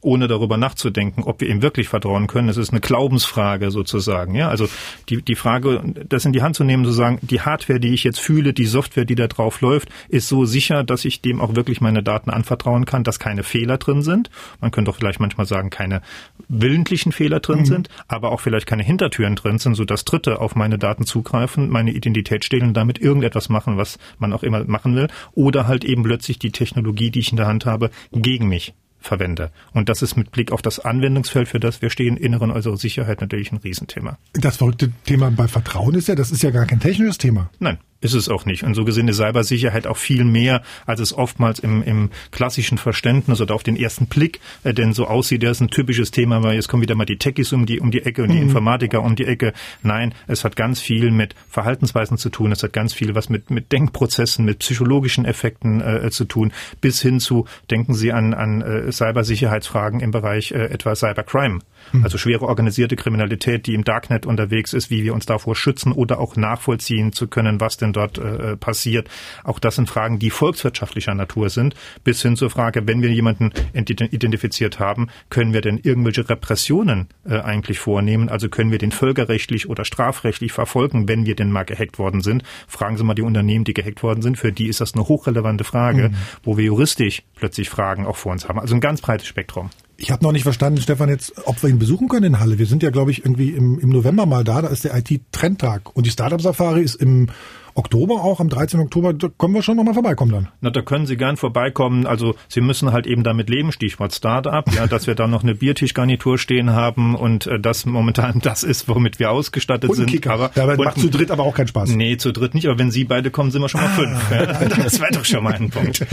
ohne 0.00 0.28
darüber 0.28 0.56
nachzudenken, 0.56 1.24
ob 1.24 1.40
wir 1.40 1.48
ihm 1.48 1.62
wirklich 1.62 1.88
vertrauen 1.88 2.28
können. 2.28 2.48
Es 2.48 2.56
ist 2.56 2.70
eine 2.70 2.80
Glaubensfrage 2.80 3.70
sozusagen. 3.70 4.34
Ja, 4.34 4.48
also 4.48 4.68
die, 5.08 5.22
die 5.22 5.34
Frage, 5.34 5.82
das 6.08 6.24
in 6.24 6.32
die 6.32 6.42
Hand 6.42 6.54
zu 6.54 6.64
nehmen, 6.64 6.84
zu 6.84 6.92
sagen, 6.92 7.18
die 7.22 7.40
Hardware, 7.40 7.80
die 7.80 7.92
ich 7.92 8.04
jetzt 8.04 8.20
fühle, 8.20 8.52
die 8.52 8.66
Software, 8.66 9.04
die 9.04 9.16
da 9.16 9.26
drauf 9.26 9.60
läuft, 9.60 9.88
ist 10.08 10.28
so 10.28 10.44
sicher, 10.44 10.84
dass 10.84 11.04
ich 11.04 11.20
dem 11.20 11.40
auch 11.40 11.56
wirklich 11.56 11.80
meine 11.80 12.02
Daten 12.02 12.30
anvertrauen 12.30 12.84
kann, 12.84 13.02
dass 13.02 13.18
keine 13.18 13.42
Fehler 13.42 13.78
drin 13.78 14.02
sind. 14.02 14.30
Man 14.60 14.70
könnte 14.70 14.90
auch 14.90 14.96
vielleicht 14.96 15.18
manchmal 15.18 15.46
sagen, 15.46 15.70
keine 15.70 16.02
willentlichen 16.48 17.10
Fehler 17.10 17.40
drin 17.40 17.64
sind, 17.64 17.88
aber 18.06 18.30
auch 18.30 18.40
vielleicht 18.40 18.66
keine 18.66 18.84
Hintertüren 18.84 19.34
drin 19.34 19.58
sind, 19.58 19.74
sodass 19.74 20.04
Dritte 20.04 20.40
auf 20.40 20.54
meine 20.54 20.78
Daten 20.78 21.04
zugreifen, 21.04 21.68
meine 21.70 21.90
Identität 21.90 22.44
stehlen 22.44 22.68
und 22.68 22.76
damit 22.76 23.00
irgendetwas 23.00 23.48
machen, 23.48 23.76
was 23.76 23.98
man 24.18 24.32
auch 24.32 24.44
immer 24.44 24.64
machen 24.64 24.94
will. 24.94 25.08
Oder 25.32 25.66
halt 25.66 25.84
eben 25.84 26.04
plötzlich 26.04 26.38
die 26.38 26.52
Technologie, 26.52 27.10
die 27.10 27.20
ich 27.20 27.30
in 27.30 27.36
der 27.36 27.46
Hand 27.46 27.66
habe, 27.66 27.90
gegen 28.12 28.48
mich 28.48 28.74
verwende. 29.00 29.50
Und 29.72 29.88
das 29.88 30.02
ist 30.02 30.16
mit 30.16 30.30
Blick 30.30 30.52
auf 30.52 30.62
das 30.62 30.80
Anwendungsfeld, 30.80 31.48
für 31.48 31.60
das 31.60 31.82
wir 31.82 31.90
stehen, 31.90 32.16
innere 32.16 32.44
und 32.44 32.50
äußere 32.50 32.76
Sicherheit 32.76 33.20
natürlich 33.20 33.52
ein 33.52 33.58
Riesenthema. 33.58 34.18
Das 34.34 34.56
verrückte 34.56 34.92
Thema 35.04 35.30
bei 35.30 35.48
Vertrauen 35.48 35.94
ist 35.94 36.08
ja, 36.08 36.14
das 36.14 36.30
ist 36.30 36.42
ja 36.42 36.50
gar 36.50 36.66
kein 36.66 36.80
technisches 36.80 37.18
Thema. 37.18 37.50
Nein, 37.58 37.78
ist 38.00 38.14
es 38.14 38.28
auch 38.28 38.44
nicht. 38.44 38.62
Und 38.62 38.74
so 38.74 38.84
gesehen 38.84 39.08
ist 39.08 39.16
Cybersicherheit 39.16 39.86
auch 39.86 39.96
viel 39.96 40.24
mehr, 40.24 40.62
als 40.86 41.00
es 41.00 41.12
oftmals 41.12 41.58
im, 41.58 41.82
im 41.82 42.10
klassischen 42.30 42.78
Verständnis 42.78 43.40
oder 43.40 43.54
auf 43.54 43.62
den 43.62 43.76
ersten 43.76 44.06
Blick 44.06 44.40
äh, 44.64 44.72
denn 44.72 44.92
so 44.92 45.06
aussieht. 45.06 45.42
Das 45.42 45.58
ist 45.58 45.60
ein 45.60 45.68
typisches 45.68 46.10
Thema, 46.10 46.42
weil 46.42 46.54
jetzt 46.54 46.68
kommen 46.68 46.82
wieder 46.82 46.94
mal 46.94 47.06
die 47.06 47.18
Techies 47.18 47.52
um 47.52 47.66
die, 47.66 47.80
um 47.80 47.90
die 47.90 48.02
Ecke 48.02 48.22
und 48.22 48.30
die 48.30 48.36
mhm. 48.36 48.44
Informatiker 48.44 49.02
um 49.02 49.16
die 49.16 49.24
Ecke. 49.24 49.52
Nein, 49.82 50.14
es 50.26 50.44
hat 50.44 50.54
ganz 50.54 50.80
viel 50.80 51.10
mit 51.10 51.34
Verhaltensweisen 51.48 52.18
zu 52.18 52.30
tun. 52.30 52.52
Es 52.52 52.62
hat 52.62 52.72
ganz 52.72 52.94
viel 52.94 53.14
was 53.14 53.28
mit, 53.28 53.50
mit 53.50 53.72
Denkprozessen, 53.72 54.44
mit 54.44 54.60
psychologischen 54.60 55.24
Effekten 55.24 55.80
äh, 55.80 56.10
zu 56.10 56.24
tun, 56.24 56.52
bis 56.80 57.02
hin 57.02 57.18
zu, 57.20 57.46
denken 57.70 57.94
Sie 57.94 58.12
an, 58.12 58.32
an 58.34 58.62
äh, 58.62 58.92
Cybersicherheitsfragen 58.92 60.00
im 60.00 60.12
Bereich 60.12 60.52
äh, 60.52 60.66
etwa 60.66 60.94
Cybercrime. 60.94 61.60
Mhm. 61.92 62.04
Also 62.04 62.18
schwere 62.18 62.46
organisierte 62.46 62.96
Kriminalität, 62.96 63.66
die 63.66 63.74
im 63.74 63.84
Darknet 63.84 64.26
unterwegs 64.26 64.72
ist, 64.72 64.90
wie 64.90 65.04
wir 65.04 65.14
uns 65.14 65.26
davor 65.26 65.54
schützen 65.56 65.92
oder 65.92 66.20
auch 66.20 66.36
nachvollziehen 66.36 67.12
zu 67.12 67.28
können, 67.28 67.60
was 67.60 67.76
denn 67.76 67.92
dort 67.92 68.18
äh, 68.18 68.56
passiert. 68.56 69.08
Auch 69.44 69.58
das 69.58 69.76
sind 69.76 69.88
Fragen, 69.88 70.18
die 70.18 70.30
volkswirtschaftlicher 70.30 71.14
Natur 71.14 71.50
sind, 71.50 71.74
bis 72.04 72.22
hin 72.22 72.36
zur 72.36 72.50
Frage, 72.50 72.86
wenn 72.86 73.02
wir 73.02 73.10
jemanden 73.10 73.52
identifiziert 73.72 74.78
haben, 74.78 75.08
können 75.30 75.52
wir 75.52 75.60
denn 75.60 75.78
irgendwelche 75.78 76.28
Repressionen 76.28 77.08
äh, 77.28 77.38
eigentlich 77.38 77.78
vornehmen? 77.78 78.28
Also 78.28 78.48
können 78.48 78.70
wir 78.70 78.78
den 78.78 78.92
völkerrechtlich 78.92 79.68
oder 79.68 79.84
strafrechtlich 79.84 80.52
verfolgen, 80.52 81.08
wenn 81.08 81.26
wir 81.26 81.34
denn 81.34 81.50
mal 81.50 81.64
gehackt 81.64 81.98
worden 81.98 82.20
sind? 82.20 82.42
Fragen 82.66 82.96
Sie 82.96 83.04
mal 83.04 83.14
die 83.14 83.22
Unternehmen, 83.22 83.64
die 83.64 83.74
gehackt 83.74 84.02
worden 84.02 84.22
sind. 84.22 84.38
Für 84.38 84.52
die 84.52 84.68
ist 84.68 84.80
das 84.80 84.94
eine 84.94 85.08
hochrelevante 85.08 85.64
Frage, 85.64 86.10
mhm. 86.10 86.14
wo 86.42 86.56
wir 86.56 86.64
juristisch 86.64 87.22
plötzlich 87.34 87.70
Fragen 87.70 88.06
auch 88.06 88.16
vor 88.16 88.32
uns 88.32 88.48
haben. 88.48 88.58
Also 88.58 88.74
ein 88.74 88.80
ganz 88.80 89.00
breites 89.00 89.26
Spektrum. 89.26 89.70
Ich 90.00 90.12
habe 90.12 90.22
noch 90.22 90.30
nicht 90.30 90.44
verstanden, 90.44 90.80
Stefan, 90.80 91.08
jetzt, 91.08 91.32
ob 91.46 91.60
wir 91.60 91.68
ihn 91.68 91.80
besuchen 91.80 92.08
können 92.08 92.34
in 92.34 92.38
Halle. 92.38 92.60
Wir 92.60 92.66
sind 92.66 92.84
ja, 92.84 92.90
glaube 92.90 93.10
ich, 93.10 93.24
irgendwie 93.24 93.50
im, 93.50 93.80
im 93.80 93.88
November 93.88 94.26
mal 94.26 94.44
da. 94.44 94.62
Da 94.62 94.68
ist 94.68 94.84
der 94.84 94.96
IT-Trendtag. 94.96 95.96
Und 95.96 96.06
die 96.06 96.10
Startup-Safari 96.10 96.82
ist 96.82 96.94
im 96.94 97.30
Oktober 97.78 98.22
auch, 98.22 98.40
am 98.40 98.48
13. 98.48 98.80
Oktober, 98.80 99.14
da 99.14 99.28
können 99.38 99.54
wir 99.54 99.62
schon 99.62 99.76
nochmal 99.76 99.94
vorbeikommen 99.94 100.32
dann. 100.32 100.48
Na, 100.60 100.70
da 100.70 100.82
können 100.82 101.06
Sie 101.06 101.16
gern 101.16 101.36
vorbeikommen. 101.36 102.06
Also 102.06 102.34
Sie 102.48 102.60
müssen 102.60 102.92
halt 102.92 103.06
eben 103.06 103.22
damit 103.22 103.48
leben, 103.48 103.72
Stichwort 103.72 104.12
Startup, 104.12 104.64
ja, 104.74 104.86
dass 104.86 105.06
wir 105.06 105.14
da 105.14 105.26
noch 105.28 105.42
eine 105.42 105.54
Biertischgarnitur 105.54 106.38
stehen 106.38 106.70
haben 106.70 107.14
und 107.14 107.46
äh, 107.46 107.60
das 107.60 107.86
momentan 107.86 108.40
das 108.42 108.64
ist, 108.64 108.88
womit 108.88 109.18
wir 109.18 109.30
ausgestattet 109.30 109.90
und 109.90 109.96
sind. 109.96 110.10
Kicker. 110.10 110.32
Aber 110.32 110.50
Dabei 110.54 110.76
und, 110.76 110.84
macht 110.84 111.00
zu 111.00 111.08
dritt 111.08 111.30
aber 111.30 111.44
auch 111.44 111.54
keinen 111.54 111.68
Spaß. 111.68 111.90
Nee, 111.90 112.16
zu 112.16 112.32
dritt 112.32 112.54
nicht, 112.54 112.66
aber 112.66 112.78
wenn 112.78 112.90
Sie 112.90 113.04
beide 113.04 113.30
kommen, 113.30 113.50
sind 113.50 113.62
wir 113.62 113.68
schon 113.68 113.80
mal 113.80 113.88
fünf. 113.90 114.30
Ja. 114.30 114.68
Das 114.88 115.00
wäre 115.00 115.12
doch 115.12 115.24
schon 115.24 115.44
mal 115.44 115.54
ein 115.54 115.70
Punkt. 115.70 116.06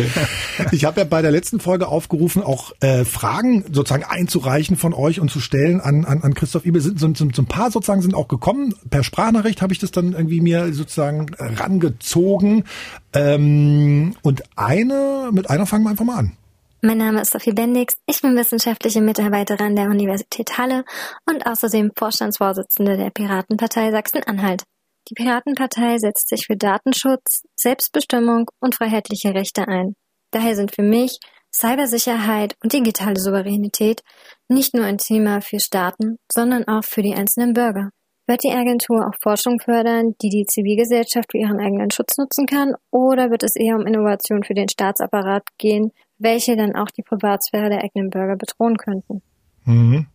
Ich 0.72 0.86
habe 0.86 1.00
ja 1.00 1.06
bei 1.06 1.22
der 1.22 1.32
letzten 1.32 1.60
Folge 1.60 1.88
aufgerufen, 1.88 2.44
auch 2.44 2.74
äh, 2.80 3.06
Fragen 3.06 3.64
sozusagen 3.72 4.04
einzureichen 4.04 4.76
von 4.76 4.94
euch 4.94 5.20
und 5.20 5.32
zu 5.32 5.40
stellen 5.40 5.82
an, 5.82 6.06
an, 6.06 6.22
an 6.22 6.34
Christoph 6.34 6.66
Ibel. 6.66 6.82
Sind 6.82 7.00
so, 7.00 7.08
so, 7.14 7.28
so 7.34 7.42
ein 7.42 7.46
paar 7.46 7.72
sozusagen 7.72 8.02
sind 8.02 8.16
auch 8.16 8.28
gekommen. 8.28 8.74
Per 8.90 9.04
Sprachnachricht 9.04 9.62
habe 9.62 9.74
ich 9.74 9.80
das 9.80 9.92
dann 9.92 10.14
irgendwie 10.14 10.42
mir 10.42 10.74
sozusagen 10.74 11.28
rangezogen. 11.60 12.66
Ähm, 13.14 14.16
und 14.22 14.44
eine, 14.56 15.30
mit 15.32 15.50
einer 15.50 15.66
fangen 15.66 15.84
wir 15.84 15.92
einfach 15.92 16.06
mal 16.06 16.18
an. 16.18 16.38
Mein 16.82 17.00
Name 17.00 17.22
ist 17.22 17.32
Sophie 17.32 17.54
Bendix. 17.54 17.96
Ich 18.06 18.22
bin 18.22 18.36
wissenschaftliche 18.36 19.02
Mitarbeiterin 19.02 19.76
der 19.76 19.90
Universität 19.90 20.58
Halle 20.58 20.84
und 21.26 21.48
außerdem 21.48 21.92
Vorstandsvorsitzende 21.98 22.96
der 22.96 23.10
Piratenpartei 23.10 23.90
Sachsen-Anhalt. 23.90 24.64
Die 25.10 25.16
Piratenpartei 25.16 25.98
setzt 25.98 26.30
sich 26.30 26.46
für 26.46 26.58
Datenschutz, 26.58 27.44
Selbstbestimmung 27.56 28.50
und 28.60 28.76
freiheitliche 28.76 29.34
Rechte 29.34 29.68
ein. 29.68 29.96
Daher 30.32 30.56
sind 30.56 30.76
für 30.76 30.84
mich 30.84 31.20
Cybersicherheit 31.52 32.56
und 32.62 32.74
digitale 32.74 33.20
Souveränität 33.20 34.02
nicht 34.50 34.74
nur 34.74 34.86
ein 34.86 34.98
Thema 34.98 35.42
für 35.42 35.60
Staaten, 35.60 36.18
sondern 36.32 36.68
auch 36.68 36.84
für 36.84 37.02
die 37.02 37.16
einzelnen 37.16 37.54
Bürger. 37.54 37.90
Wird 38.28 38.44
die 38.44 38.52
Agentur 38.52 39.08
auch 39.08 39.16
Forschung 39.22 39.60
fördern, 39.60 40.16
die 40.22 40.30
die 40.30 40.46
Zivilgesellschaft 40.46 41.32
für 41.32 41.38
ihren 41.38 41.60
eigenen 41.60 41.92
Schutz 41.92 42.18
nutzen 42.18 42.48
kann, 42.48 42.74
oder 42.90 43.30
wird 43.30 43.44
es 43.44 43.56
eher 43.56 43.76
um 43.76 43.86
Innovation 43.86 44.44
für 44.44 44.56
den 44.56 44.68
Staatsapparat 44.68 45.44
gehen, 45.60 45.92
welche 46.18 46.56
dann 46.56 46.76
auch 46.76 46.90
die 46.90 47.04
Privatsphäre 47.04 47.70
der 47.70 47.84
eigenen 47.84 48.10
Bürger 48.10 48.36
bedrohen 48.36 48.78
könnten? 48.78 49.22
Mhm. 49.66 50.08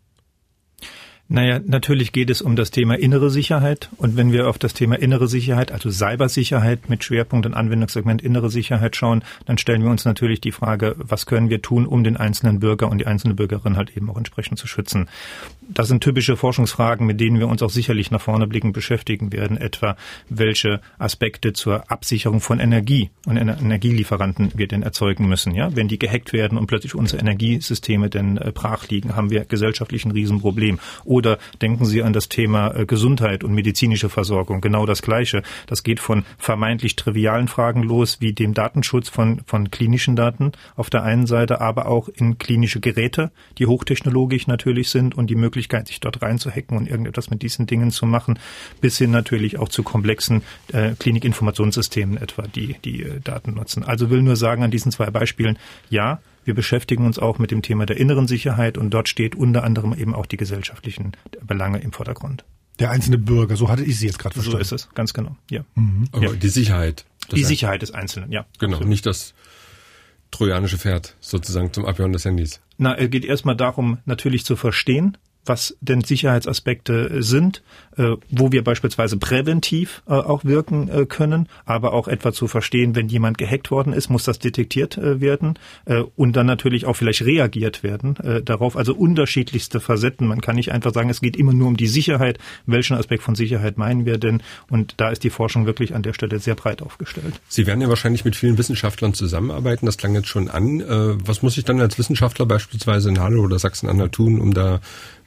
Naja, 1.32 1.60
natürlich 1.64 2.10
geht 2.10 2.28
es 2.28 2.42
um 2.42 2.56
das 2.56 2.72
Thema 2.72 2.98
innere 2.98 3.30
Sicherheit. 3.30 3.88
Und 3.98 4.16
wenn 4.16 4.32
wir 4.32 4.48
auf 4.48 4.58
das 4.58 4.74
Thema 4.74 4.98
innere 4.98 5.28
Sicherheit, 5.28 5.70
also 5.70 5.88
Cybersicherheit 5.88 6.90
mit 6.90 7.04
Schwerpunkt 7.04 7.46
und 7.46 7.54
Anwendungssegment 7.54 8.20
innere 8.20 8.50
Sicherheit 8.50 8.96
schauen, 8.96 9.22
dann 9.46 9.56
stellen 9.56 9.84
wir 9.84 9.90
uns 9.90 10.04
natürlich 10.04 10.40
die 10.40 10.50
Frage, 10.50 10.96
was 10.98 11.26
können 11.26 11.48
wir 11.48 11.62
tun, 11.62 11.86
um 11.86 12.02
den 12.02 12.16
einzelnen 12.16 12.58
Bürger 12.58 12.90
und 12.90 12.98
die 12.98 13.06
einzelne 13.06 13.34
Bürgerin 13.34 13.76
halt 13.76 13.96
eben 13.96 14.10
auch 14.10 14.16
entsprechend 14.16 14.58
zu 14.58 14.66
schützen. 14.66 15.08
Das 15.68 15.86
sind 15.86 16.02
typische 16.02 16.36
Forschungsfragen, 16.36 17.06
mit 17.06 17.20
denen 17.20 17.38
wir 17.38 17.46
uns 17.46 17.62
auch 17.62 17.70
sicherlich 17.70 18.10
nach 18.10 18.20
vorne 18.20 18.48
blicken 18.48 18.72
beschäftigen 18.72 19.32
werden, 19.32 19.56
etwa 19.56 19.96
welche 20.28 20.80
Aspekte 20.98 21.52
zur 21.52 21.92
Absicherung 21.92 22.40
von 22.40 22.58
Energie 22.58 23.10
und 23.24 23.36
Energielieferanten 23.36 24.50
wir 24.56 24.66
denn 24.66 24.82
erzeugen 24.82 25.28
müssen. 25.28 25.54
Ja, 25.54 25.76
wenn 25.76 25.86
die 25.86 26.00
gehackt 26.00 26.32
werden 26.32 26.58
und 26.58 26.66
plötzlich 26.66 26.96
unsere 26.96 27.20
Energiesysteme 27.20 28.10
denn 28.10 28.36
äh, 28.36 28.50
brach 28.52 28.88
liegen, 28.88 29.14
haben 29.14 29.30
wir 29.30 29.44
gesellschaftlich 29.44 30.04
ein 30.04 30.10
Riesenproblem. 30.10 30.80
Oder 31.04 31.19
denken 31.60 31.84
Sie 31.84 32.02
an 32.02 32.12
das 32.12 32.28
Thema 32.28 32.74
äh, 32.74 32.86
Gesundheit 32.86 33.44
und 33.44 33.52
medizinische 33.54 34.08
Versorgung. 34.08 34.60
Genau 34.60 34.86
das 34.86 35.02
Gleiche. 35.02 35.42
Das 35.66 35.82
geht 35.82 36.00
von 36.00 36.24
vermeintlich 36.38 36.96
trivialen 36.96 37.48
Fragen 37.48 37.82
los, 37.82 38.20
wie 38.20 38.32
dem 38.32 38.54
Datenschutz 38.54 39.08
von, 39.08 39.42
von 39.46 39.70
klinischen 39.70 40.16
Daten 40.16 40.52
auf 40.76 40.90
der 40.90 41.02
einen 41.02 41.26
Seite, 41.26 41.60
aber 41.60 41.86
auch 41.86 42.08
in 42.08 42.38
klinische 42.38 42.80
Geräte, 42.80 43.30
die 43.58 43.66
hochtechnologisch 43.66 44.46
natürlich 44.46 44.90
sind 44.90 45.16
und 45.16 45.28
die 45.28 45.34
Möglichkeit, 45.34 45.88
sich 45.88 46.00
dort 46.00 46.22
reinzuhacken 46.22 46.76
und 46.76 46.88
irgendetwas 46.88 47.30
mit 47.30 47.42
diesen 47.42 47.66
Dingen 47.66 47.90
zu 47.90 48.06
machen, 48.06 48.38
bis 48.80 48.98
hin 48.98 49.10
natürlich 49.10 49.58
auch 49.58 49.68
zu 49.68 49.82
komplexen 49.82 50.42
äh, 50.72 50.92
Klinikinformationssystemen 50.98 52.16
etwa, 52.16 52.42
die 52.42 52.76
die 52.84 53.02
äh, 53.02 53.20
Daten 53.20 53.54
nutzen. 53.54 53.84
Also 53.84 54.10
will 54.10 54.22
nur 54.22 54.36
sagen 54.36 54.62
an 54.62 54.70
diesen 54.70 54.92
zwei 54.92 55.10
Beispielen, 55.10 55.58
ja, 55.88 56.20
wir 56.44 56.54
beschäftigen 56.54 57.06
uns 57.06 57.18
auch 57.18 57.38
mit 57.38 57.50
dem 57.50 57.62
Thema 57.62 57.86
der 57.86 57.96
inneren 57.96 58.26
Sicherheit 58.26 58.78
und 58.78 58.90
dort 58.90 59.08
steht 59.08 59.34
unter 59.34 59.64
anderem 59.64 59.94
eben 59.94 60.14
auch 60.14 60.26
die 60.26 60.36
gesellschaftlichen 60.36 61.12
Belange 61.42 61.80
im 61.80 61.92
Vordergrund. 61.92 62.44
Der 62.78 62.90
einzelne 62.90 63.18
Bürger, 63.18 63.56
so 63.56 63.68
hatte 63.68 63.84
ich 63.84 63.98
sie 63.98 64.06
jetzt 64.06 64.18
gerade 64.18 64.34
verstanden. 64.34 64.64
So 64.64 64.74
ist 64.76 64.84
es, 64.84 64.88
ganz 64.94 65.12
genau. 65.12 65.36
Ja. 65.50 65.64
Mhm. 65.74 66.08
Aber 66.12 66.24
ja. 66.24 66.32
die 66.32 66.48
Sicherheit. 66.48 67.04
Die 67.30 67.44
Sicherheit 67.44 67.82
des 67.82 67.92
Einzelnen, 67.92 68.32
ja. 68.32 68.46
Genau, 68.58 68.72
absolut. 68.74 68.88
nicht 68.88 69.06
das 69.06 69.34
trojanische 70.30 70.78
Pferd 70.78 71.16
sozusagen 71.20 71.72
zum 71.72 71.84
Abhören 71.84 72.12
des 72.12 72.24
Handys. 72.24 72.60
Na, 72.78 72.96
es 72.96 73.10
geht 73.10 73.24
erstmal 73.24 73.56
darum, 73.56 73.98
natürlich 74.04 74.44
zu 74.44 74.56
verstehen, 74.56 75.18
was 75.44 75.76
denn 75.80 76.02
Sicherheitsaspekte 76.02 77.22
sind, 77.22 77.62
äh, 77.96 78.16
wo 78.30 78.52
wir 78.52 78.62
beispielsweise 78.62 79.16
präventiv 79.16 80.02
äh, 80.06 80.12
auch 80.12 80.44
wirken 80.44 80.88
äh, 80.88 81.06
können, 81.06 81.48
aber 81.64 81.92
auch 81.92 82.08
etwa 82.08 82.32
zu 82.32 82.46
verstehen, 82.46 82.94
wenn 82.94 83.08
jemand 83.08 83.38
gehackt 83.38 83.70
worden 83.70 83.92
ist, 83.92 84.10
muss 84.10 84.24
das 84.24 84.38
detektiert 84.38 84.98
äh, 84.98 85.20
werden 85.20 85.58
äh, 85.86 86.02
und 86.16 86.36
dann 86.36 86.46
natürlich 86.46 86.86
auch 86.86 86.94
vielleicht 86.94 87.22
reagiert 87.22 87.82
werden 87.82 88.16
äh, 88.16 88.42
darauf. 88.42 88.76
Also 88.76 88.94
unterschiedlichste 88.94 89.80
Facetten. 89.80 90.26
Man 90.26 90.40
kann 90.40 90.56
nicht 90.56 90.72
einfach 90.72 90.92
sagen, 90.92 91.10
es 91.10 91.20
geht 91.20 91.36
immer 91.36 91.52
nur 91.52 91.68
um 91.68 91.76
die 91.76 91.86
Sicherheit. 91.86 92.38
Welchen 92.66 92.96
Aspekt 92.96 93.22
von 93.22 93.34
Sicherheit 93.34 93.78
meinen 93.78 94.04
wir 94.04 94.18
denn? 94.18 94.42
Und 94.68 94.94
da 94.98 95.10
ist 95.10 95.24
die 95.24 95.30
Forschung 95.30 95.66
wirklich 95.66 95.94
an 95.94 96.02
der 96.02 96.12
Stelle 96.12 96.38
sehr 96.38 96.54
breit 96.54 96.82
aufgestellt. 96.82 97.40
Sie 97.48 97.66
werden 97.66 97.80
ja 97.80 97.88
wahrscheinlich 97.88 98.24
mit 98.24 98.36
vielen 98.36 98.58
Wissenschaftlern 98.58 99.14
zusammenarbeiten. 99.14 99.86
Das 99.86 99.96
klang 99.96 100.14
jetzt 100.14 100.28
schon 100.28 100.48
an. 100.48 100.80
was 101.24 101.42
muss 101.42 101.56
ich 101.56 101.64
dann 101.64 101.80
als 101.80 101.98
Wissenschaftler 101.98 102.46
beispielsweise 102.46 103.08
in 103.08 103.20
Halle 103.20 103.40
oder 103.40 103.58
Sachsen-Anhalt 103.58 104.12
tun, 104.12 104.40
um 104.40 104.54
da 104.54 104.80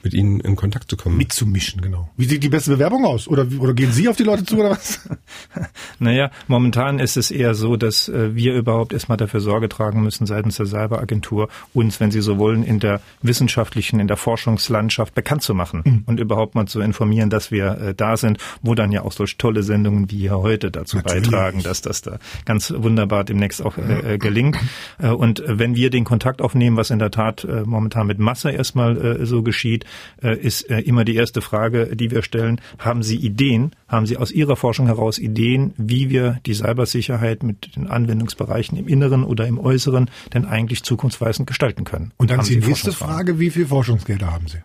mit 0.04 0.12
ihnen 0.12 0.40
in 0.40 0.54
Kontakt 0.54 0.90
zu 0.90 0.96
kommen. 0.96 1.16
Mitzumischen, 1.16 1.80
genau. 1.80 2.10
Wie 2.16 2.26
sieht 2.26 2.42
die 2.42 2.50
beste 2.50 2.70
Bewerbung 2.70 3.04
aus? 3.06 3.26
Oder, 3.26 3.46
oder 3.58 3.72
gehen 3.72 3.90
Sie 3.90 4.08
auf 4.08 4.16
die 4.16 4.22
Leute 4.22 4.44
zu 4.44 4.58
oder 4.58 4.70
was? 4.70 5.08
naja, 5.98 6.30
momentan 6.46 6.98
ist 6.98 7.16
es 7.16 7.30
eher 7.30 7.54
so, 7.54 7.76
dass 7.76 8.08
äh, 8.08 8.34
wir 8.34 8.54
überhaupt 8.54 8.92
erstmal 8.92 9.16
dafür 9.16 9.40
Sorge 9.40 9.68
tragen 9.68 10.02
müssen, 10.02 10.26
seitens 10.26 10.56
der 10.56 10.66
Cyberagentur, 10.66 11.48
uns, 11.72 12.00
wenn 12.00 12.10
Sie 12.10 12.20
so 12.20 12.38
wollen, 12.38 12.62
in 12.62 12.80
der 12.80 13.00
wissenschaftlichen, 13.22 13.98
in 13.98 14.06
der 14.06 14.18
Forschungslandschaft 14.18 15.14
bekannt 15.14 15.42
zu 15.42 15.54
machen 15.54 15.82
mhm. 15.84 16.02
und 16.06 16.20
überhaupt 16.20 16.54
mal 16.54 16.66
zu 16.66 16.80
informieren, 16.80 17.30
dass 17.30 17.50
wir 17.50 17.78
äh, 17.78 17.94
da 17.94 18.18
sind, 18.18 18.38
wo 18.62 18.74
dann 18.74 18.92
ja 18.92 19.02
auch 19.02 19.12
solch 19.12 19.38
tolle 19.38 19.62
Sendungen 19.62 20.10
wie 20.10 20.18
hier 20.18 20.38
heute 20.38 20.70
dazu 20.70 20.98
Natürlich. 20.98 21.30
beitragen, 21.30 21.62
dass 21.62 21.80
das 21.80 22.02
da 22.02 22.18
ganz 22.44 22.72
wunderbar 22.76 23.24
demnächst 23.24 23.62
auch 23.62 23.78
äh, 23.78 24.14
äh 24.14 24.18
gelingt. 24.18 24.58
Und 24.98 25.42
wenn 25.46 25.76
wir 25.76 25.90
den 25.90 26.04
Kontakt 26.04 26.42
aufnehmen, 26.42 26.76
was 26.76 26.90
in 26.90 26.98
der 26.98 27.10
Tat 27.10 27.44
äh, 27.44 27.62
momentan 27.64 28.06
mit 28.06 28.18
Masse 28.18 28.50
erstmal 28.50 28.96
äh, 28.96 29.26
so 29.26 29.42
geschieht, 29.42 29.84
äh, 29.84 29.86
ist 30.18 30.70
äh, 30.70 30.80
immer 30.80 31.04
die 31.04 31.16
erste 31.16 31.40
Frage, 31.40 31.96
die 31.96 32.10
wir 32.10 32.22
stellen. 32.22 32.60
Haben 32.78 33.02
Sie 33.02 33.16
Ideen? 33.16 33.72
Haben 33.88 34.06
Sie 34.06 34.16
aus 34.16 34.30
Ihrer 34.30 34.56
Forschung 34.56 34.86
heraus 34.86 35.18
Ideen, 35.18 35.74
wie 35.76 36.10
wir 36.10 36.38
die 36.46 36.54
Cybersicherheit 36.54 37.42
mit 37.42 37.76
den 37.76 37.86
Anwendungsbereichen 37.86 38.78
im 38.78 38.88
Inneren 38.88 39.24
oder 39.24 39.46
im 39.46 39.58
Äußeren 39.58 40.10
denn 40.32 40.44
eigentlich 40.44 40.82
zukunftsweisend 40.82 41.46
gestalten 41.46 41.84
können? 41.84 42.12
Und 42.16 42.30
dann 42.30 42.40
ist 42.40 42.50
die 42.50 42.56
nächste 42.56 42.92
Frage, 42.92 43.38
wie 43.38 43.50
viel 43.50 43.66
Forschungsgelder 43.66 44.30
haben 44.30 44.48
Sie? 44.48 44.58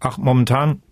Ach, 0.00 0.18
momentan 0.18 0.82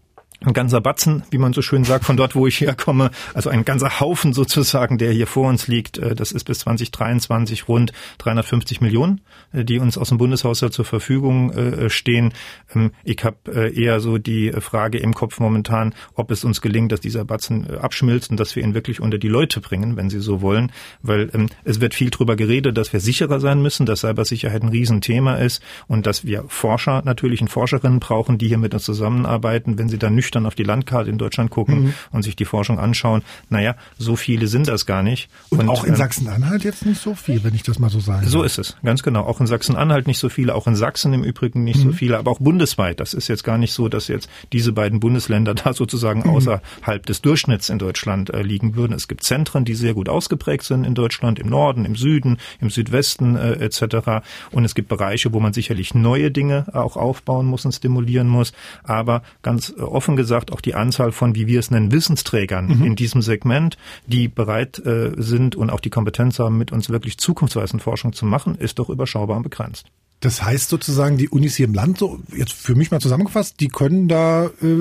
ein 0.45 0.53
ganzer 0.53 0.81
Batzen, 0.81 1.23
wie 1.31 1.39
man 1.39 1.53
so 1.53 1.63
schön 1.63 1.85
sagt, 1.85 2.05
von 2.05 2.17
dort, 2.17 2.35
wo 2.35 2.47
ich 2.47 2.61
herkomme. 2.61 3.11
Also 3.35 3.51
ein 3.51 3.65
ganzer 3.65 4.01
Haufen 4.01 4.33
sozusagen, 4.33 4.99
der 4.99 5.13
hier 5.13 5.27
vor 5.27 5.49
uns 5.49 5.69
liegt. 5.69 5.99
Äh, 5.99 6.15
das 6.15 6.33
ist 6.33 6.45
bis 6.45 6.61
2023 6.61 7.69
rund 7.69 7.93
350 8.19 8.81
Millionen, 8.81 9.21
äh, 9.53 9.65
die 9.65 9.79
uns 9.79 9.99
aus 9.99 10.09
dem 10.09 10.19
Bundeshaushalt 10.19 10.73
zur 10.73 10.85
Verfügung 10.85 11.53
äh, 11.53 11.91
stehen. 11.91 12.33
Ähm, 12.75 12.93
ich 13.05 13.23
habe 13.25 13.73
eher 13.75 14.01
so 14.01 14.19
die 14.19 14.53
Frage 14.53 14.99
im 14.99 15.15
Kopf 15.15 15.39
momentan, 15.39 15.95
ob 16.15 16.31
es 16.31 16.45
uns 16.45 16.61
gelingt, 16.61 16.93
dass 16.93 17.01
dieser 17.01 17.25
Batzen 17.25 17.79
abschmilzt 17.79 18.31
und 18.31 18.39
dass 18.39 18.57
wir 18.57 18.63
ihn 18.63 18.75
wirklich 18.75 19.01
unter 19.01 19.19
die 19.19 19.29
Leute 19.29 19.61
bringen, 19.61 19.97
wenn 19.97 20.11
Sie 20.11 20.21
so 20.21 20.41
wollen. 20.41 20.73
Weil 21.03 21.31
ähm, 21.35 21.49
es 21.65 21.81
wird 21.81 21.95
viel 21.95 22.11
drüber 22.11 22.37
geredet, 22.37 22.77
dass 22.77 22.93
wir 22.93 23.01
sicherer 23.01 23.41
sein 23.41 23.63
müssen, 23.63 23.87
dass 23.87 24.01
Cybersicherheit 24.01 24.63
ein 24.63 24.69
Riesenthema 24.69 25.35
ist 25.35 25.63
und 25.87 26.07
dass 26.07 26.25
wir 26.25 26.45
Forscher 26.49 27.03
natürlich 27.05 27.43
Forscherinnen 27.49 28.01
brauchen, 28.01 28.39
die 28.39 28.49
hier 28.49 28.59
mit 28.59 28.75
uns 28.75 28.85
zusammenarbeiten. 28.85 29.79
Wenn 29.79 29.89
sie 29.89 29.99
dann 29.99 30.15
nüchtern 30.15 30.32
nüchtern 30.33 30.47
auf 30.47 30.55
die 30.55 30.63
Landkarte 30.63 31.11
in 31.11 31.19
Deutschland 31.19 31.51
gucken 31.51 31.83
mhm. 31.83 31.95
und 32.11 32.23
sich 32.23 32.37
die 32.37 32.45
Forschung 32.45 32.79
anschauen, 32.79 33.23
naja, 33.51 33.77
so 33.99 34.17
viele 34.17 34.47
sind 34.47 34.69
das 34.69 34.87
gar 34.87 35.03
nicht. 35.03 35.29
Und, 35.51 35.61
und 35.61 35.69
auch 35.69 35.85
in 35.85 35.91
ähm, 35.91 35.97
Sachsen-Anhalt 35.97 36.65
jetzt 36.65 36.87
nicht 36.87 37.01
so 37.01 37.15
viel, 37.15 37.45
wenn 37.45 37.55
ich 37.55 37.63
das 37.63 37.79
mal 37.79 37.91
so 37.91 38.01
sage. 38.01 38.27
So 38.27 38.43
ist 38.43 38.59
es, 38.59 38.77
ganz 38.83 39.03
genau. 39.03 39.25
Auch 39.25 39.41
in 39.41 39.47
Sachsen-Anhalt 39.47 40.07
nicht 40.07 40.19
so 40.19 40.29
viele, 40.29 40.55
auch 40.55 40.67
in 40.67 40.75
Sachsen 40.75 41.13
im 41.13 41.25
Übrigen 41.25 41.65
nicht 41.65 41.85
mhm. 41.85 41.91
so 41.91 41.93
viele, 41.93 42.19
aber 42.19 42.31
auch 42.31 42.41
bundesweit. 42.41 43.01
Das 43.01 43.15
ist 43.15 43.29
jetzt 43.29 43.45
gar 43.45 43.59
nicht 43.59 43.73
so, 43.73 43.89
dass 43.89 44.09
jetzt 44.09 44.29
diese 44.53 44.73
beiden 44.73 45.01
Bundesländer 45.01 45.55
da 45.63 45.73
sozusagen 45.75 46.21
mhm. 46.21 46.31
außerhalb 46.31 47.05
des 47.05 47.21
Durchschnitts 47.23 47.69
in 47.69 47.79
Deutschland 47.79 48.31
äh, 48.31 48.43
liegen 48.43 48.75
würden. 48.75 48.95
Es 48.95 49.09
gibt 49.09 49.23
Zentren, 49.23 49.65
die 49.65 49.75
sehr 49.75 49.95
gut 49.95 50.09
ausgeprägt 50.09 50.65
sind 50.65 50.85
in 50.85 50.95
Deutschland, 50.95 51.39
im 51.39 51.49
Norden, 51.49 51.85
im 51.85 51.97
Süden, 51.97 52.39
im 52.61 52.71
Südwesten 52.71 53.37
äh, 53.37 53.53
etc. 53.55 54.25
Und 54.51 54.65
es 54.65 54.75
gibt 54.75 54.89
Bereiche, 54.89 55.33
wo 55.33 55.41
man 55.41 55.53
sicherlich 55.53 55.95
neue 55.95 56.31
Dinge 56.31 56.67
auch 56.73 56.97
aufbauen 56.97 57.47
muss 57.47 57.65
und 57.65 57.73
stimulieren 57.73 58.29
muss. 58.29 58.53
Aber 58.85 59.23
ganz 59.43 59.75
äh, 59.77 59.83
offen 59.83 60.17
gesagt, 60.17 60.22
auch 60.53 60.61
die 60.61 60.75
Anzahl 60.75 61.13
von, 61.13 61.35
wie 61.35 61.47
wir 61.47 61.61
es 61.61 61.71
nennen, 61.71 61.93
Wissensträgern 61.93 62.67
mhm. 62.67 62.85
in 62.85 62.97
diesem 62.97 63.23
Segment, 63.23 63.77
die 64.07 64.29
bereit 64.29 64.79
äh, 64.85 65.13
sind 65.17 65.57
und 65.57 65.71
auch 65.71 65.81
die 65.81 65.91
Kompetenz 65.91 66.39
haben, 66.39 66.59
mit 66.59 66.73
uns 66.73 66.91
wirklich 66.91 67.19
zukunftsweisende 67.19 67.83
Forschung 67.83 68.13
zu 68.13 68.27
machen, 68.27 68.57
ist 68.57 68.79
doch 68.79 68.89
überschaubar 68.89 69.37
und 69.37 69.43
begrenzt. 69.43 69.87
Das 70.23 70.41
heißt 70.41 70.71
sozusagen, 70.71 71.19
die 71.19 71.29
Unis 71.29 71.57
hier 71.57 71.67
im 71.67 71.75
Land, 71.75 71.99
so 71.99 72.21
jetzt 72.37 72.53
für 72.53 72.77
mich 72.77 72.93
mal 72.93 73.01
zusammengefasst, 73.01 73.59
die 73.59 73.67
können 73.67 74.07
da 74.07 74.47
äh, 74.47 74.77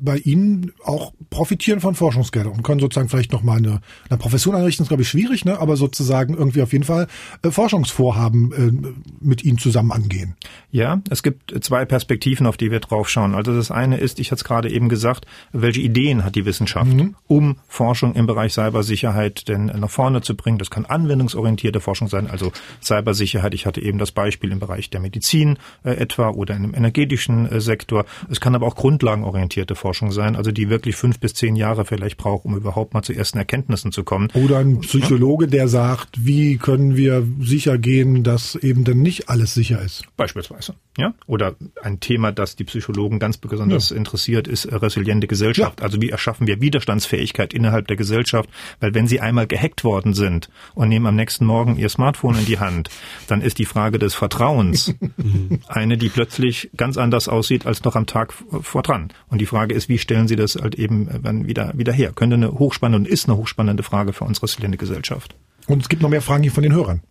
bei 0.00 0.18
Ihnen 0.18 0.70
auch 0.84 1.12
profitieren 1.30 1.80
von 1.80 1.96
Forschungsgeldern 1.96 2.52
und 2.52 2.62
können 2.62 2.78
sozusagen 2.78 3.08
vielleicht 3.08 3.32
noch 3.32 3.42
mal 3.42 3.58
eine, 3.58 3.80
eine 4.08 4.18
Profession 4.18 4.54
einrichten, 4.54 4.84
ist 4.84 4.88
glaube 4.88 5.02
ich 5.02 5.08
schwierig, 5.08 5.44
ne? 5.44 5.58
aber 5.58 5.76
sozusagen 5.76 6.34
irgendwie 6.34 6.62
auf 6.62 6.72
jeden 6.72 6.84
Fall 6.84 7.08
äh, 7.42 7.50
Forschungsvorhaben 7.50 8.52
äh, 8.52 8.92
mit 9.20 9.44
Ihnen 9.44 9.58
zusammen 9.58 9.90
angehen. 9.90 10.36
Ja, 10.70 11.02
es 11.10 11.24
gibt 11.24 11.64
zwei 11.64 11.84
Perspektiven, 11.84 12.46
auf 12.46 12.56
die 12.56 12.70
wir 12.70 12.78
drauf 12.78 13.08
schauen. 13.08 13.34
Also 13.34 13.56
das 13.56 13.72
eine 13.72 13.98
ist, 13.98 14.20
ich 14.20 14.30
hatte 14.30 14.42
es 14.42 14.44
gerade 14.44 14.70
eben 14.70 14.88
gesagt, 14.88 15.26
welche 15.52 15.80
Ideen 15.80 16.24
hat 16.24 16.36
die 16.36 16.44
Wissenschaft, 16.44 16.92
mhm. 16.92 17.16
um 17.26 17.56
Forschung 17.66 18.14
im 18.14 18.28
Bereich 18.28 18.52
Cybersicherheit 18.52 19.48
denn 19.48 19.66
nach 19.66 19.90
vorne 19.90 20.20
zu 20.20 20.36
bringen. 20.36 20.58
Das 20.58 20.70
kann 20.70 20.86
anwendungsorientierte 20.86 21.80
Forschung 21.80 22.06
sein, 22.06 22.30
also 22.30 22.52
Cybersicherheit. 22.80 23.54
Ich 23.54 23.66
hatte 23.66 23.82
eben 23.82 23.98
das 23.98 24.12
Beispiel 24.12 24.52
im 24.52 24.60
Bereich 24.60 24.67
der 24.68 25.00
Medizin 25.00 25.58
äh, 25.84 25.92
etwa 25.92 26.30
oder 26.30 26.54
in 26.54 26.64
einem 26.64 26.74
energetischen 26.74 27.50
äh, 27.50 27.60
Sektor. 27.60 28.04
Es 28.30 28.40
kann 28.40 28.54
aber 28.54 28.66
auch 28.66 28.76
grundlagenorientierte 28.76 29.74
Forschung 29.74 30.12
sein, 30.12 30.36
also 30.36 30.52
die 30.52 30.68
wirklich 30.70 30.96
fünf 30.96 31.18
bis 31.20 31.34
zehn 31.34 31.56
Jahre 31.56 31.84
vielleicht 31.84 32.16
braucht, 32.16 32.44
um 32.44 32.56
überhaupt 32.56 32.94
mal 32.94 33.02
zu 33.02 33.12
ersten 33.12 33.38
Erkenntnissen 33.38 33.92
zu 33.92 34.04
kommen. 34.04 34.28
Oder 34.34 34.58
ein 34.58 34.80
Psychologe, 34.80 35.46
der 35.46 35.68
sagt, 35.68 36.24
wie 36.24 36.56
können 36.56 36.96
wir 36.96 37.26
sicher 37.40 37.78
gehen, 37.78 38.22
dass 38.22 38.54
eben 38.54 38.84
dann 38.84 38.98
nicht 38.98 39.28
alles 39.28 39.54
sicher 39.54 39.80
ist. 39.82 40.04
Beispielsweise. 40.16 40.74
Ja? 40.98 41.14
Oder 41.26 41.54
ein 41.80 42.00
Thema, 42.00 42.32
das 42.32 42.56
die 42.56 42.64
Psychologen 42.64 43.20
ganz 43.20 43.36
besonders 43.36 43.90
ja. 43.90 43.96
interessiert, 43.96 44.48
ist 44.48 44.70
resiliente 44.70 45.28
Gesellschaft. 45.28 45.78
Ja. 45.78 45.84
Also 45.84 46.02
wie 46.02 46.10
erschaffen 46.10 46.48
wir 46.48 46.60
Widerstandsfähigkeit 46.60 47.54
innerhalb 47.54 47.86
der 47.86 47.96
Gesellschaft? 47.96 48.50
Weil 48.80 48.94
wenn 48.94 49.06
sie 49.06 49.20
einmal 49.20 49.46
gehackt 49.46 49.84
worden 49.84 50.12
sind 50.12 50.50
und 50.74 50.88
nehmen 50.88 51.06
am 51.06 51.14
nächsten 51.14 51.46
Morgen 51.46 51.76
ihr 51.76 51.88
Smartphone 51.88 52.36
in 52.36 52.46
die 52.46 52.58
Hand, 52.58 52.90
dann 53.28 53.42
ist 53.42 53.58
die 53.58 53.64
Frage 53.64 54.00
des 54.00 54.16
Vertrauens. 54.16 54.92
Eine, 55.68 55.98
die 55.98 56.08
plötzlich 56.08 56.70
ganz 56.76 56.96
anders 56.96 57.28
aussieht 57.28 57.64
als 57.64 57.84
noch 57.84 57.94
am 57.94 58.06
Tag 58.06 58.32
vor 58.32 58.82
dran. 58.82 59.12
Und 59.28 59.40
die 59.40 59.46
Frage 59.46 59.76
ist, 59.76 59.88
wie 59.88 59.98
stellen 59.98 60.26
Sie 60.26 60.36
das 60.36 60.56
halt 60.56 60.74
eben 60.74 61.08
dann 61.22 61.46
wieder, 61.46 61.72
wieder 61.76 61.92
her? 61.92 62.10
Könnte 62.12 62.34
eine 62.34 62.50
hochspannende 62.50 63.08
und 63.08 63.12
ist 63.12 63.28
eine 63.28 63.36
hochspannende 63.36 63.84
Frage 63.84 64.12
für 64.12 64.24
unsere 64.24 64.46
resiliente 64.46 64.78
Gesellschaft. 64.78 65.36
Und 65.68 65.82
es 65.82 65.88
gibt 65.88 66.02
noch 66.02 66.10
mehr 66.10 66.22
Fragen 66.22 66.42
hier 66.42 66.50
von 66.50 66.64
den 66.64 66.72
Hörern. 66.72 67.02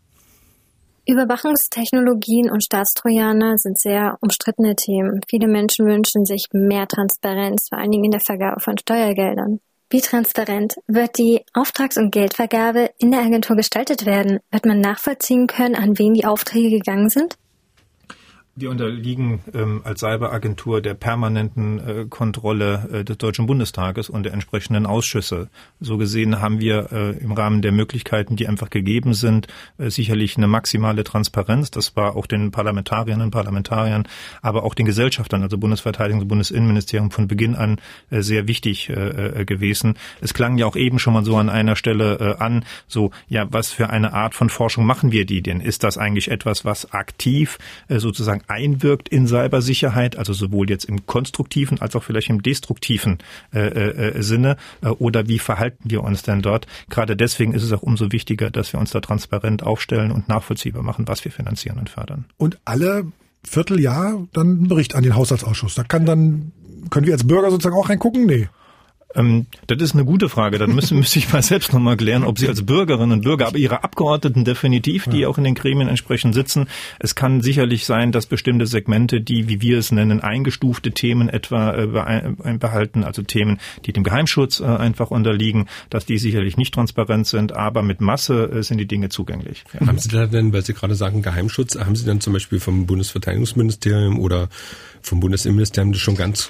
Überwachungstechnologien 1.08 2.52
und 2.52 2.64
Staatstrojaner 2.64 3.58
sind 3.58 3.80
sehr 3.80 4.18
umstrittene 4.20 4.76
Themen. 4.76 5.22
Viele 5.30 5.48
Menschen 5.48 5.86
wünschen 5.86 6.26
sich 6.26 6.48
mehr 6.52 6.88
Transparenz, 6.88 7.70
vor 7.70 7.78
allen 7.78 7.92
Dingen 7.92 8.06
in 8.06 8.12
der 8.12 8.20
Vergabe 8.20 8.60
von 8.60 8.78
Steuergeldern. 8.78 9.62
Wie 9.90 10.02
transparent 10.02 10.76
wird 10.86 11.18
die 11.18 11.46
Auftrags- 11.54 11.98
und 11.98 12.12
Geldvergabe 12.12 12.92
in 12.98 13.12
der 13.12 13.22
Agentur 13.22 13.56
gestaltet 13.56 14.06
werden? 14.06 14.40
Wird 14.52 14.66
man 14.66 14.82
nachvollziehen 14.82 15.48
können, 15.48 15.76
an 15.76 15.98
wen 15.98 16.14
die 16.14 16.26
Aufträge 16.26 16.72
gegangen 16.72 17.10
sind? 17.10 17.38
Wir 18.60 18.72
unterliegen 18.72 19.40
ähm, 19.54 19.82
als 19.84 20.00
Cyberagentur 20.00 20.82
der 20.82 20.96
permanenten 20.96 21.80
äh, 21.80 22.06
Kontrolle 22.10 22.90
äh, 22.92 23.04
des 23.04 23.20
Deutschen 23.20 23.46
Bundestages 23.46 24.10
und 24.10 24.24
der 24.24 24.34
entsprechenden 24.34 24.88
Ausschüsse. 24.88 25.50
So 25.80 25.98
gesehen 25.98 26.42
haben 26.42 26.60
wir 26.60 26.92
äh, 26.92 27.12
im 27.20 27.34
Rahmen 27.34 27.62
der 27.62 27.72
Möglichkeiten, 27.72 28.36
die 28.36 28.48
einfach 28.48 28.72
gegeben 28.72 29.14
sind, 29.14 29.46
äh, 29.78 29.92
sicherlich 29.92 30.38
eine 30.38 30.48
maximale 30.48 31.04
Transparenz. 31.04 31.70
Das 31.70 31.96
war 31.96 32.16
auch 32.16 32.26
den 32.26 32.50
Parlamentarierinnen 32.50 33.26
und 33.26 33.32
Parlamentariern, 33.32 34.08
aber 34.42 34.64
auch 34.64 34.74
den 34.74 34.88
Gesellschaftern, 34.88 35.44
also 35.44 35.58
Bundesverteidigungs- 35.58 36.22
und 36.22 36.28
Bundesinnenministerium 36.28 37.12
von 37.12 37.28
Beginn 37.28 37.56
an 37.56 37.80
äh, 38.10 38.22
sehr 38.22 38.48
wichtig 38.48 38.90
äh, 38.90 39.46
gewesen. 39.46 40.00
Es 40.20 40.34
klang 40.34 40.58
ja 40.58 40.66
auch 40.66 40.76
eben 40.76 40.98
schon 40.98 41.14
mal 41.14 41.24
so 41.24 41.38
an 41.38 41.50
einer 41.50 41.76
Stelle 41.76 42.38
an, 42.40 42.66
so, 42.88 43.12
ja, 43.28 43.46
was 43.52 43.72
für 43.72 43.92
eine 43.92 44.14
Art 44.14 44.34
von 44.34 44.50
Forschung 44.50 44.86
machen 44.88 45.12
wir 45.12 45.28
die 45.28 45.44
denn? 45.44 45.62
Ist 45.62 45.84
das 45.84 46.00
eigentlich 46.00 46.32
etwas, 46.32 46.66
was 46.66 46.92
aktiv 46.92 47.60
sozusagen 47.88 48.42
einwirkt 48.48 49.10
in 49.10 49.28
Cybersicherheit, 49.28 50.18
also 50.18 50.34
sowohl 50.34 50.70
jetzt 50.70 50.86
im 50.86 51.06
konstruktiven 51.06 51.80
als 51.80 51.96
auch 51.96 52.04
vielleicht 52.04 52.30
im 52.30 52.42
destruktiven 52.42 53.20
äh, 53.54 53.60
äh, 53.60 54.22
Sinne, 54.22 54.58
äh, 54.82 54.88
oder 54.88 55.28
wie 55.28 55.40
verhalten 55.40 55.90
wir 55.90 56.04
uns 56.04 56.24
denn 56.24 56.42
dort? 56.42 56.68
Gerade 56.90 57.16
deswegen 57.16 57.54
ist 57.54 57.64
es 57.64 57.74
auch 57.74 57.84
umso 57.84 58.12
wichtiger, 58.12 58.50
dass 58.50 58.74
wir 58.74 58.80
uns 58.80 58.92
da 58.92 59.02
transparent 59.02 59.64
aufstellen 59.64 60.12
und 60.12 60.28
nachvollziehbar 60.28 60.84
machen, 60.84 61.08
was 61.08 61.24
wir 61.26 61.32
finanzieren 61.32 61.80
und 61.80 61.90
fördern. 61.90 62.26
Und 62.38 62.60
alle 62.66 63.06
Vierteljahr 63.44 64.28
dann 64.34 64.48
einen 64.48 64.68
Bericht 64.68 64.96
an 64.96 65.04
den 65.04 65.16
Haushaltsausschuss. 65.16 65.76
Da 65.76 65.84
kann 65.84 66.06
dann, 66.06 66.52
können 66.90 67.06
wir 67.06 67.14
als 67.14 67.26
Bürger 67.26 67.50
sozusagen 67.50 67.76
auch 67.76 67.90
reingucken? 67.90 68.26
Nee. 68.26 68.50
Ähm, 69.16 69.48
das 69.68 69.82
ist 69.82 69.94
eine 69.94 70.06
gute 70.06 70.30
Frage. 70.30 70.58
Dann 70.58 70.74
müsste, 70.76 70.96
müsste 70.96 71.20
ich 71.20 71.32
mal 71.32 71.42
selbst 71.42 71.74
nochmal 71.74 71.98
klären, 71.98 72.24
ob 72.24 72.40
Sie 72.40 72.48
als 72.48 72.66
Bürgerinnen 72.66 73.12
und 73.12 73.22
Bürger, 73.22 73.48
aber 73.48 73.58
Ihre 73.58 73.84
Abgeordneten 73.84 74.46
definitiv, 74.46 75.06
die 75.08 75.20
ja. 75.20 75.28
auch 75.28 75.38
in 75.38 75.44
den 75.44 75.56
Gremien 75.56 75.88
entsprechend 75.88 76.34
sitzen. 76.34 76.68
Es 77.00 77.16
kann 77.16 77.42
sicherlich 77.42 77.86
sein, 77.86 78.12
dass 78.12 78.26
bestimmte 78.26 78.68
Segmente, 78.68 79.22
die, 79.22 79.48
wie 79.48 79.62
wir 79.62 79.78
es 79.78 79.92
nennen, 79.92 80.22
eingestufte 80.22 80.92
Themen 80.92 81.30
etwa 81.30 81.74
äh, 81.74 82.58
behalten, 82.58 83.04
also 83.04 83.22
Themen, 83.22 83.60
die 83.86 83.94
dem 83.94 84.04
Geheimschutz 84.04 84.60
äh, 84.60 84.66
einfach 84.66 85.12
unterliegen, 85.12 85.68
dass 85.90 86.06
die 86.06 86.18
sicherlich 86.18 86.58
nicht 86.58 86.74
transparent 86.74 87.28
sind, 87.28 87.54
aber 87.54 87.82
mit 87.82 88.02
Masse 88.02 88.52
äh, 88.52 88.64
sind 88.64 88.78
die 88.78 88.88
Dinge 88.88 89.10
zugänglich. 89.10 89.64
Ja. 89.74 89.88
Haben 89.88 90.00
Sie 90.00 90.10
da 90.10 90.28
denn, 90.28 90.54
weil 90.54 90.64
Sie 90.64 90.74
gerade 90.74 90.96
sagen 90.96 91.22
Geheimschutz, 91.22 91.78
haben 91.78 91.96
Sie 91.96 92.06
dann 92.06 92.22
zum 92.22 92.34
Beispiel 92.34 92.60
vom 92.60 92.86
Bundesverteidigungsministerium 92.86 94.20
oder 94.20 94.50
vom 95.02 95.20
Bundesinnenministerium 95.20 95.94
das 95.94 96.02
schon 96.02 96.16
ganz 96.16 96.50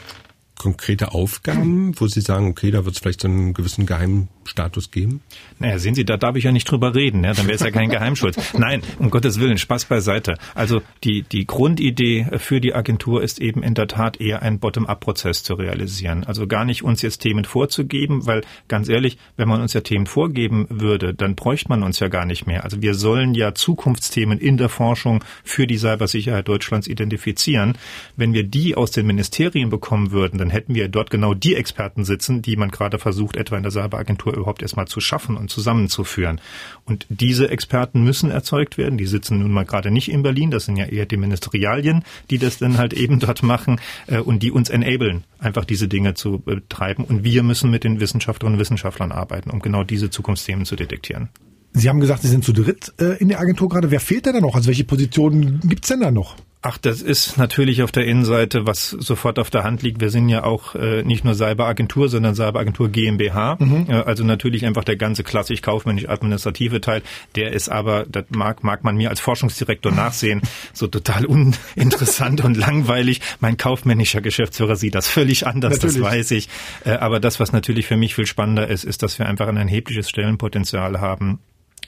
konkrete 0.58 1.14
Aufgaben, 1.14 2.00
wo 2.00 2.08
Sie 2.08 2.22
sagen, 2.22 2.48
okay, 2.48 2.72
da 2.72 2.86
wird 2.86 2.96
es 2.96 3.02
vielleicht 3.02 3.22
so 3.22 3.28
einen 3.28 3.54
gewissen 3.54 3.86
Geheimstatus 3.86 4.92
geben? 4.92 5.22
Naja, 5.60 5.80
sehen 5.80 5.96
Sie, 5.96 6.06
da 6.06 6.18
darf 6.18 6.36
ich 6.36 6.46
ja 6.46 6.52
nicht 6.52 6.70
drüber 6.70 6.96
reden, 6.96 7.24
ja, 7.24 7.34
dann 7.34 7.46
wäre 7.46 7.56
es 7.56 7.62
ja 7.62 7.72
kein 7.72 7.90
Geheimschutz. 7.90 8.54
Nein, 8.58 8.82
um 9.00 9.10
Gottes 9.10 9.40
Willen, 9.40 9.58
Spaß 9.58 9.86
beiseite. 9.86 10.38
Also 10.56 10.82
die, 11.04 11.24
die 11.24 11.46
Grundidee 11.46 12.28
für 12.38 12.60
die 12.60 12.74
Agentur 12.74 13.22
ist 13.22 13.40
eben 13.40 13.64
in 13.64 13.74
der 13.74 13.88
Tat 13.88 14.20
eher 14.20 14.42
ein 14.42 14.60
Bottom-up-Prozess 14.60 15.44
zu 15.44 15.54
realisieren. 15.54 16.24
Also 16.24 16.48
gar 16.48 16.66
nicht 16.66 16.84
uns 16.84 17.02
jetzt 17.02 17.20
Themen 17.20 17.46
vorzugeben, 17.46 18.26
weil 18.26 18.42
ganz 18.68 18.90
ehrlich, 18.90 19.18
wenn 19.36 19.48
man 19.48 19.62
uns 19.62 19.74
ja 19.74 19.82
Themen 19.82 20.08
vorgeben 20.08 20.66
würde, 20.70 21.14
dann 21.14 21.36
bräuchte 21.36 21.70
man 21.70 21.84
uns 21.84 22.00
ja 22.00 22.08
gar 22.08 22.26
nicht 22.26 22.48
mehr. 22.48 22.64
Also 22.64 22.82
wir 22.82 22.96
sollen 22.96 23.34
ja 23.36 23.54
Zukunftsthemen 23.54 24.40
in 24.40 24.58
der 24.58 24.70
Forschung 24.70 25.24
für 25.44 25.68
die 25.68 25.78
Cybersicherheit 25.78 26.48
Deutschlands 26.48 26.88
identifizieren. 26.88 27.78
Wenn 28.16 28.34
wir 28.34 28.44
die 28.44 28.76
aus 28.76 28.92
den 28.92 29.06
Ministerien 29.06 29.70
bekommen 29.70 30.12
würden, 30.12 30.47
dann 30.48 30.54
hätten 30.54 30.76
wir 30.76 30.88
dort 30.88 31.10
genau 31.10 31.34
die 31.34 31.56
Experten 31.56 32.06
sitzen, 32.06 32.42
die 32.42 32.56
man 32.56 32.72
gerade 32.72 33.00
versucht, 33.00 33.36
etwa 33.36 33.58
in 33.58 33.64
der 33.64 33.72
Cyberagentur 33.72 34.34
überhaupt 34.34 34.62
erstmal 34.62 34.88
zu 34.88 35.02
schaffen 35.02 35.36
und 35.36 35.50
zusammenzuführen. 35.50 36.40
Und 36.86 37.06
diese 37.10 37.50
Experten 37.50 38.04
müssen 38.04 38.32
erzeugt 38.32 38.78
werden. 38.78 38.98
Die 38.98 39.08
sitzen 39.08 39.40
nun 39.40 39.52
mal 39.52 39.66
gerade 39.66 39.92
nicht 39.92 40.10
in 40.10 40.24
Berlin. 40.24 40.50
Das 40.50 40.64
sind 40.64 40.78
ja 40.78 40.86
eher 40.86 41.06
die 41.06 41.18
Ministerialien, 41.18 42.04
die 42.30 42.38
das 42.38 42.60
dann 42.60 42.78
halt 42.78 42.94
eben 42.94 43.20
dort 43.20 43.44
machen 43.44 43.82
äh, 44.08 44.20
und 44.20 44.42
die 44.42 44.52
uns 44.52 44.70
enablen, 44.70 45.26
einfach 45.40 45.66
diese 45.66 45.90
Dinge 45.90 46.14
zu 46.14 46.40
betreiben. 46.40 47.04
Und 47.04 47.26
wir 47.26 47.44
müssen 47.44 47.70
mit 47.70 47.84
den 47.84 48.00
Wissenschaftlerinnen 48.00 48.56
und 48.56 48.62
Wissenschaftlern 48.62 49.12
arbeiten, 49.12 49.50
um 49.50 49.60
genau 49.60 49.84
diese 49.84 50.10
Zukunftsthemen 50.10 50.66
zu 50.66 50.78
detektieren. 50.78 51.28
Sie 51.74 51.90
haben 51.90 52.00
gesagt, 52.00 52.22
Sie 52.22 52.30
sind 52.30 52.46
zu 52.46 52.54
dritt 52.54 52.94
äh, 53.00 53.18
in 53.18 53.28
der 53.28 53.42
Agentur 53.42 53.68
gerade. 53.68 53.92
Wer 53.92 54.00
fehlt 54.00 54.26
denn 54.26 54.34
da 54.34 54.40
noch? 54.40 54.56
Also 54.56 54.68
welche 54.68 54.86
Positionen 54.86 55.60
gibt's 55.66 55.90
denn 55.90 56.00
da 56.00 56.10
noch? 56.10 56.38
Ach, 56.64 56.78
das 56.80 57.04
ist 57.04 57.38
natürlich 57.38 57.84
auf 57.84 57.92
der 57.92 58.06
Innenseite, 58.06 58.66
was 58.66 58.90
sofort 58.90 59.38
auf 59.38 59.52
der 59.52 59.64
Hand 59.64 59.84
liegt. 59.84 60.02
Wir 60.02 60.10
sind 60.10 60.28
ja 60.28 60.44
auch 60.44 60.74
äh, 60.74 61.04
nicht 61.04 61.24
nur 61.24 61.36
Cyberagentur, 61.36 62.10
sondern 62.10 62.34
Cyberagentur 62.34 62.90
GmbH. 62.90 63.58
Mhm. 63.60 63.86
Äh, 63.88 63.94
also 63.94 64.24
natürlich 64.24 64.66
einfach 64.66 64.84
der 64.84 64.96
ganze 64.96 65.24
klassisch 65.24 65.62
kaufmännisch-administrative 65.62 66.82
Teil. 66.82 67.04
Der 67.36 67.54
ist 67.54 67.70
aber, 67.70 68.06
das 68.10 68.26
mag, 68.30 68.64
mag 68.64 68.84
man 68.84 68.98
mir 68.98 69.12
als 69.12 69.20
Forschungsdirektor 69.20 69.92
nachsehen, 69.92 70.42
so 70.74 70.88
total 70.88 71.26
uninteressant 71.26 72.44
und 72.44 72.58
langweilig. 72.58 73.22
Mein 73.40 73.58
kaufmännischer 73.58 74.22
Geschäftsführer 74.22 74.76
sieht 74.76 74.96
das 74.96 75.08
völlig 75.08 75.46
anders, 75.46 75.74
natürlich. 75.74 75.98
das 75.98 76.04
weiß 76.04 76.32
ich. 76.32 76.50
Äh, 76.86 76.94
aber 76.94 77.20
das, 77.20 77.40
was 77.40 77.54
natürlich 77.54 77.86
für 77.86 77.98
mich 77.98 78.16
viel 78.16 78.26
spannender 78.26 78.68
ist, 78.68 78.84
ist, 78.84 79.04
dass 79.04 79.20
wir 79.20 79.28
einfach 79.28 79.48
ein 79.48 79.58
erhebliches 79.58 80.10
Stellenpotenzial 80.10 81.00
haben 81.00 81.40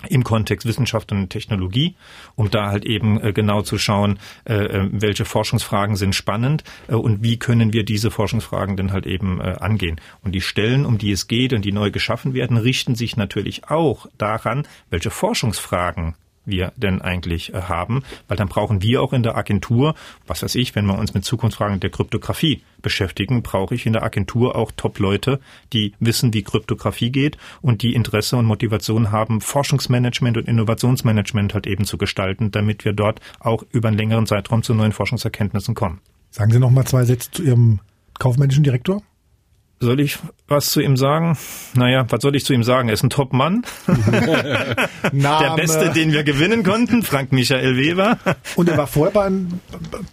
im 0.08 0.23
Kontext 0.23 0.65
Wissenschaft 0.65 1.12
und 1.12 1.30
Technologie, 1.30 1.95
um 2.36 2.49
da 2.49 2.67
halt 2.67 2.86
eben 2.86 3.21
äh, 3.21 3.34
genau 3.34 3.62
zu 3.62 3.78
schauen, 3.78 4.19
äh, 4.45 4.54
äh, 4.54 4.89
welche 4.91 5.25
Forschungsfragen 5.25 5.95
sind 5.95 6.15
spannend 6.15 6.63
und 6.88 7.21
wie 7.21 7.38
können 7.38 7.73
wir 7.73 7.84
diese 7.84 8.12
Forschungsfragen 8.12 8.78
denn 8.78 8.93
halt 8.93 9.06
eben 9.06 9.41
angehen. 9.41 9.99
Und 10.23 10.34
die 10.34 10.41
Stellen, 10.41 10.86
um 10.86 10.97
die 10.97 11.12
es 11.12 11.28
geht 11.28 11.54
und 11.54 11.65
die 11.65 11.71
neu 11.71 11.91
geschaffen 11.91 12.34
werden, 12.34 12.58
richten 12.58 12.95
sich 12.95 13.17
natürlich 13.17 13.69
auch 13.69 14.08
daran, 14.17 14.67
welche 14.89 15.10
Forschungsfragen 15.10 16.15
wir 16.49 16.73
denn 16.75 17.01
eigentlich 17.01 17.53
äh, 17.53 17.62
haben, 17.62 18.03
weil 18.27 18.38
dann 18.38 18.47
brauchen 18.47 18.81
wir 18.81 19.01
auch 19.01 19.13
in 19.13 19.23
der 19.23 19.38
Agentur, 19.38 19.95
was 20.27 20.43
weiß 20.43 20.55
ich, 20.55 20.75
wenn 20.75 20.85
wir 20.85 20.97
uns 20.97 21.13
mit 21.13 21.25
Zukunftsfragen 21.25 21.79
der 21.79 21.89
Kryptographie 21.89 22.62
beschäftigen, 22.81 23.41
brauche 23.41 23.75
ich 23.75 23.85
in 23.85 23.93
der 23.93 24.03
Agentur 24.03 24.55
auch 24.55 24.71
Top-Leute, 24.75 25.39
die 25.73 25.93
wissen, 25.99 26.33
wie 26.33 26.43
Kryptographie 26.43 27.12
geht 27.12 27.38
und 27.62 27.81
die 27.81 27.93
Interesse 27.93 28.38
und 28.38 28.45
Motivation 28.45 29.12
haben, 29.12 29.41
Forschungsmanagement 29.41 30.38
und 30.38 30.47
Innovationsmanagement 30.47 31.53
halt 31.53 31.67
eben 31.67 31.85
zu 31.85 31.97
gestalten, 31.97 32.51
damit 32.51 32.85
wir 32.85 32.93
dort 32.93 33.19
auch 33.39 33.63
über 33.71 33.89
einen 33.89 33.97
längeren 33.97 34.25
Zeitraum 34.25 34.63
zu 34.63 34.73
neuen 34.73 34.91
Forschungserkenntnissen 34.91 35.75
kommen. 35.75 36.01
Sagen 36.31 36.51
Sie 36.51 36.59
noch 36.59 36.71
mal 36.71 36.85
zwei 36.85 37.05
Sätze 37.05 37.31
zu 37.31 37.43
Ihrem 37.43 37.79
kaufmännischen 38.19 38.63
Direktor? 38.63 39.01
Soll 39.82 40.02
ich 40.02 40.20
was 40.50 40.72
zu 40.72 40.82
ihm 40.82 40.98
sagen? 40.98 41.38
Naja, 41.76 42.06
was 42.10 42.22
soll 42.22 42.36
ich 42.36 42.44
zu 42.44 42.54
ihm 42.54 42.63
sagen? 42.63 42.89
Er 42.89 42.96
ist 42.96 43.04
ein 43.04 43.10
Top-Mann. 43.10 43.63
Der 45.13 45.56
Beste, 45.56 45.92
den 45.92 46.12
wir 46.12 46.24
gewinnen 46.24 46.63
konnten, 46.63 47.04
Frank 47.04 47.32
Michael 47.32 47.78
Weber. 47.78 48.18
Und 48.56 48.68
er 48.68 48.78
war 48.78 48.88
vorher 48.88 49.13
bei, 49.13 49.30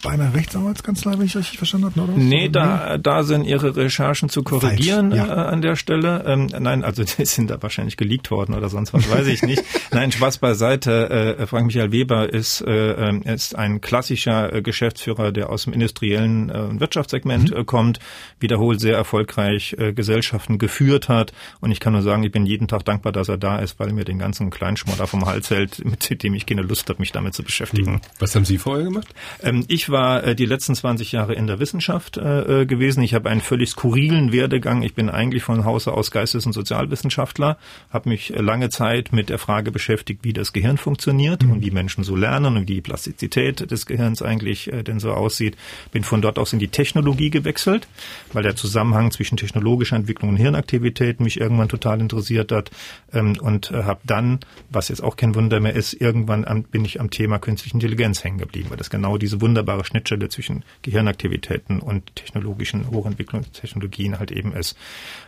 bei 0.05 0.11
einer 0.11 0.35
Rechtsanwaltskanzlei, 0.35 1.19
wenn 1.19 1.27
ich 1.27 1.37
richtig 1.37 1.59
verstanden 1.59 1.87
habe? 1.87 2.03
Oder? 2.03 2.13
Nee, 2.17 2.49
da, 2.49 2.97
da 2.99 3.25
sind 3.25 3.45
Ihre 3.45 3.75
Recherchen 3.75 4.29
zu 4.29 4.43
korrigieren 4.43 5.11
ja. 5.11 5.27
äh, 5.27 5.31
an 5.31 5.63
der 5.63 5.75
Stelle. 5.75 6.25
Ähm, 6.27 6.47
nein, 6.47 6.85
also 6.85 7.03
die 7.19 7.25
sind 7.25 7.51
da 7.51 7.61
wahrscheinlich 7.61 7.97
geleakt 7.97 8.31
worden 8.31 8.55
oder 8.55 8.69
sonst 8.69 8.93
was, 8.95 9.11
weiß 9.11 9.27
ich 9.27 9.43
nicht. 9.43 9.65
nein, 9.91 10.13
Spaß 10.13 10.39
beiseite. 10.39 11.37
Äh, 11.39 11.47
Frank 11.47 11.67
Michael 11.67 11.91
Weber 11.91 12.33
ist, 12.33 12.61
äh, 12.61 12.93
ähm, 12.93 13.23
ist 13.23 13.57
ein 13.57 13.81
klassischer 13.81 14.53
äh, 14.53 14.63
Geschäftsführer, 14.63 15.33
der 15.33 15.51
aus 15.51 15.65
dem 15.65 15.73
industriellen 15.73 16.51
äh, 16.51 16.81
Wirtschaftssegment 16.81 17.51
mhm. 17.51 17.57
Äh, 17.57 17.65
kommt, 17.65 17.99
wiederholt 18.39 18.81
sehr 18.81 18.97
erfolgreich 18.97 19.56
äh, 19.57 19.93
Gesellschaften 19.93 20.59
geführt 20.59 21.09
hat. 21.09 21.33
Und 21.61 21.71
ich 21.71 21.81
kann 21.81 21.93
nur 21.93 22.03
sagen, 22.03 22.23
ich 22.23 22.33
bin 22.33 22.47
jeden 22.47 22.69
Tag 22.69 22.85
dankbar, 22.85 23.13
dass 23.13 23.29
er 23.29 23.39
da 23.39 23.59
ist, 23.59 23.79
weil 23.79 23.93
mir 23.93 24.05
den 24.05 24.19
ganzen 24.19 24.51
Kleinschmodder 24.51 25.07
vom 25.07 25.27
Hals 25.27 25.51
hält, 25.51 25.85
mit 25.85 26.23
dem 26.23 26.35
ich 26.35 26.47
keine 26.47 26.63
Lust 26.63 26.89
habe, 26.89 27.01
mich 27.01 27.13
damit 27.13 27.35
zu 27.35 27.43
beschäftigen. 27.43 27.95
Mhm. 27.95 28.01
Was 28.19 28.35
haben 28.35 28.45
Sie 28.45 28.59
vorher 28.59 28.85
gemacht? 28.85 29.09
Ähm, 29.43 29.65
ich 29.69 29.89
war 29.91 30.25
äh, 30.25 30.35
die 30.35 30.47
letzten 30.47 30.75
20 30.75 31.13
Jahre 31.13 31.35
in 31.35 31.47
der 31.47 31.59
Wissenschaft 31.59 32.17
äh, 32.17 32.63
äh, 32.63 32.67
gewesen. 32.67 33.03
Ich 33.03 33.15
habe 33.15 33.31
einen 33.31 33.41
völlig 33.41 33.71
skurrilen 33.71 34.33
Werdegang. 34.33 34.83
Ich 34.83 34.95
bin 34.95 35.11
eigentlich 35.11 35.43
von 35.43 35.65
Hause 35.65 35.93
aus 35.93 36.11
Geistes- 36.11 36.47
und 36.47 36.53
Sozialwissenschaftler, 36.53 37.59
habe 37.91 38.09
mich 38.09 38.35
äh, 38.35 38.41
lange 38.41 38.71
Zeit 38.71 39.13
mit 39.13 39.29
der 39.29 39.39
Frage 39.39 39.71
beschäftigt, 39.71 40.25
wie 40.25 40.33
das 40.33 40.53
Gehirn 40.53 40.79
funktioniert 40.79 41.43
mhm. 41.43 41.53
und 41.53 41.65
wie 41.65 41.71
Menschen 41.71 42.05
so 42.05 42.17
lernen 42.17 42.57
und 42.57 42.69
wie 42.69 42.75
die 42.75 42.81
Plastizität 42.81 43.71
des 43.71 43.87
Gehirns 43.87 44.23
eigentlich 44.23 44.73
äh, 44.73 44.83
denn 44.83 45.01
so 45.01 45.13
aussieht. 45.13 45.57
Bin 45.93 46.05
von 46.05 46.23
dort 46.23 46.39
aus 46.39 46.53
in 46.53 46.59
die 46.59 46.69
Technologie 46.69 47.31
gewechselt, 47.31 47.89
weil 48.33 48.43
der 48.43 48.57
Zusammenhang 48.57 49.11
zwischen 49.11 49.37
technologischer 49.47 49.97
Entwicklung 49.97 50.31
und 50.31 50.37
Hirnaktivität 50.37 51.21
mich 51.21 51.41
irgendwann 51.41 51.69
total 51.69 52.01
interessiert 52.01 52.53
hat 52.53 52.71
ähm, 53.13 53.37
und 53.41 53.71
äh, 53.71 53.85
habe 53.85 54.01
dann, 54.05 54.41
was 54.71 54.89
jetzt 54.89 55.03
auch 55.03 55.17
kein 55.17 55.35
Wunder 55.35 55.61
mehr 55.61 55.75
ist, 55.75 55.95
irgendwann 55.95 56.45
am, 56.45 56.65
bin 56.65 56.85
ich 56.85 57.01
am 57.01 57.11
Thema 57.11 57.39
künstliche 57.39 57.75
Intelligenz 57.75 58.25
hängen 58.25 58.39
geblieben, 58.39 58.71
weil 58.71 58.77
das 58.77 58.91
genau 58.91 59.19
diese 59.19 59.41
wunderbare 59.41 59.85
Schnittstelle 59.85 60.29
zwischen 60.29 60.65
Gehirnaktivitäten 60.83 61.81
und 61.81 62.15
technologischen 62.17 62.91
Hochentwicklungstechnologien 62.91 64.19
halt 64.19 64.33
eben 64.33 64.53
ist. 64.53 64.77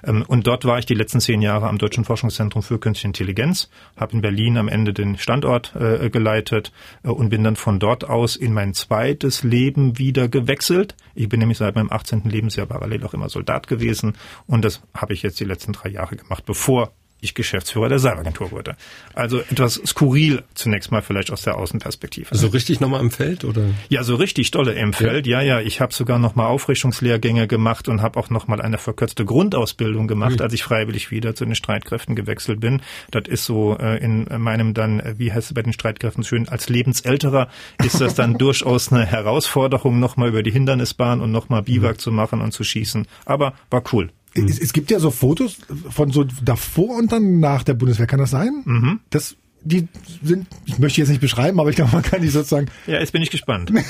Ähm, 0.04 0.24
und 0.26 0.46
dort 0.46 0.64
war 0.64 0.78
ich 0.78 0.87
die 0.87 0.94
letzten 0.94 1.20
zehn 1.20 1.42
Jahre 1.42 1.68
am 1.68 1.78
Deutschen 1.78 2.04
Forschungszentrum 2.04 2.62
für 2.62 2.78
künstliche 2.78 3.09
Intelligenz, 3.09 3.70
habe 3.96 4.12
in 4.14 4.20
Berlin 4.20 4.57
am 4.57 4.68
Ende 4.68 4.92
den 4.92 5.16
Standort 5.18 5.74
äh, 5.76 6.11
geleitet 6.11 6.72
äh, 7.04 7.09
und 7.09 7.31
bin 7.31 7.44
dann 7.44 7.57
von 7.57 7.78
dort 7.78 8.09
aus 8.09 8.37
in 8.37 8.52
mein 8.52 8.74
zweites 8.74 9.42
Leben 9.42 9.98
wieder 9.98 10.28
gewechselt. 10.28 10.96
Ich 11.14 11.28
bin 11.28 11.40
nämlich 11.40 11.59
seit 11.59 11.74
meinem 11.74 11.90
18. 11.90 12.24
Lebensjahr 12.24 12.66
parallel 12.66 13.04
auch 13.04 13.14
immer 13.14 13.28
Soldat 13.28 13.68
gewesen 13.68 14.07
und 14.46 14.64
das 14.64 14.82
habe 14.94 15.12
ich 15.12 15.22
jetzt 15.22 15.40
die 15.40 15.44
letzten 15.44 15.72
drei 15.72 15.88
Jahre 15.88 16.16
gemacht, 16.16 16.44
bevor 16.44 16.92
ich 17.20 17.35
Geschäftsführer 17.35 17.88
der 17.88 17.98
Cyberagentur 17.98 18.50
wurde. 18.50 18.76
Also 19.14 19.40
etwas 19.40 19.74
skurril 19.87 20.42
zunächst 20.54 20.92
mal 20.92 21.02
vielleicht 21.02 21.31
aus 21.31 21.42
der 21.42 21.57
Außenperspektive. 21.57 22.31
Also 22.31 22.48
richtig 22.48 22.81
nochmal 22.81 23.00
im 23.00 23.11
Feld 23.11 23.44
oder? 23.44 23.62
Ja, 23.88 24.02
so 24.04 24.14
richtig 24.16 24.50
dolle 24.50 24.72
im 24.72 24.92
Feld. 24.92 25.26
Ja, 25.26 25.40
ja. 25.40 25.59
ja 25.59 25.66
ich 25.66 25.81
habe 25.81 25.92
sogar 25.92 26.18
nochmal 26.18 26.46
Aufrichtungslehrgänge 26.46 27.48
gemacht 27.48 27.88
und 27.88 28.02
habe 28.02 28.18
auch 28.18 28.31
nochmal 28.31 28.61
eine 28.61 28.78
verkürzte 28.78 29.24
Grundausbildung 29.24 30.07
gemacht, 30.07 30.37
mhm. 30.37 30.42
als 30.42 30.52
ich 30.52 30.62
freiwillig 30.62 31.11
wieder 31.11 31.35
zu 31.35 31.44
den 31.44 31.54
Streitkräften 31.54 32.14
gewechselt 32.14 32.61
bin. 32.61 32.83
Das 33.11 33.26
ist 33.26 33.44
so 33.44 33.76
äh, 33.78 34.02
in 34.02 34.26
meinem 34.38 34.74
dann, 34.74 35.00
äh, 35.00 35.14
wie 35.18 35.33
heißt 35.33 35.48
es 35.48 35.54
bei 35.54 35.62
den 35.62 35.72
Streitkräften 35.72 36.24
schön, 36.24 36.48
als 36.48 36.68
Lebensälterer 36.68 37.48
ist 37.85 38.00
das 38.00 38.14
dann 38.14 38.35
durchaus 38.38 38.92
eine 38.92 39.04
Herausforderung, 39.04 39.98
nochmal 39.98 40.28
über 40.28 40.42
die 40.42 40.52
Hindernisbahn 40.52 41.20
und 41.20 41.33
nochmal 41.33 41.62
Biwak 41.62 41.96
mhm. 41.96 41.98
zu 41.98 42.12
machen 42.12 42.40
und 42.40 42.52
zu 42.52 42.64
schießen. 42.64 43.07
Aber 43.24 43.54
war 43.70 43.83
cool. 43.92 44.11
Es, 44.46 44.59
es, 44.59 44.72
gibt 44.72 44.90
ja 44.90 45.01
so 45.01 45.11
Fotos 45.11 45.59
von 45.90 46.11
so 46.11 46.24
davor 46.44 46.96
und 46.96 47.12
dann 47.12 47.40
nach 47.40 47.62
der 47.62 47.74
Bundeswehr, 47.74 48.07
kann 48.07 48.20
das 48.20 48.31
sein? 48.31 48.62
Mhm. 48.64 49.01
Das 49.11 49.37
die 49.62 49.88
sind, 50.22 50.46
ich 50.66 50.78
möchte 50.78 51.00
jetzt 51.00 51.08
nicht 51.08 51.20
beschreiben, 51.20 51.58
aber 51.60 51.70
ich 51.70 51.76
glaube, 51.76 51.92
man 51.92 52.02
kann 52.02 52.22
die 52.22 52.28
sozusagen. 52.28 52.66
Ja, 52.86 53.00
jetzt 53.00 53.12
bin 53.12 53.22
ich 53.22 53.30
gespannt. 53.30 53.70
Nein, 53.70 53.84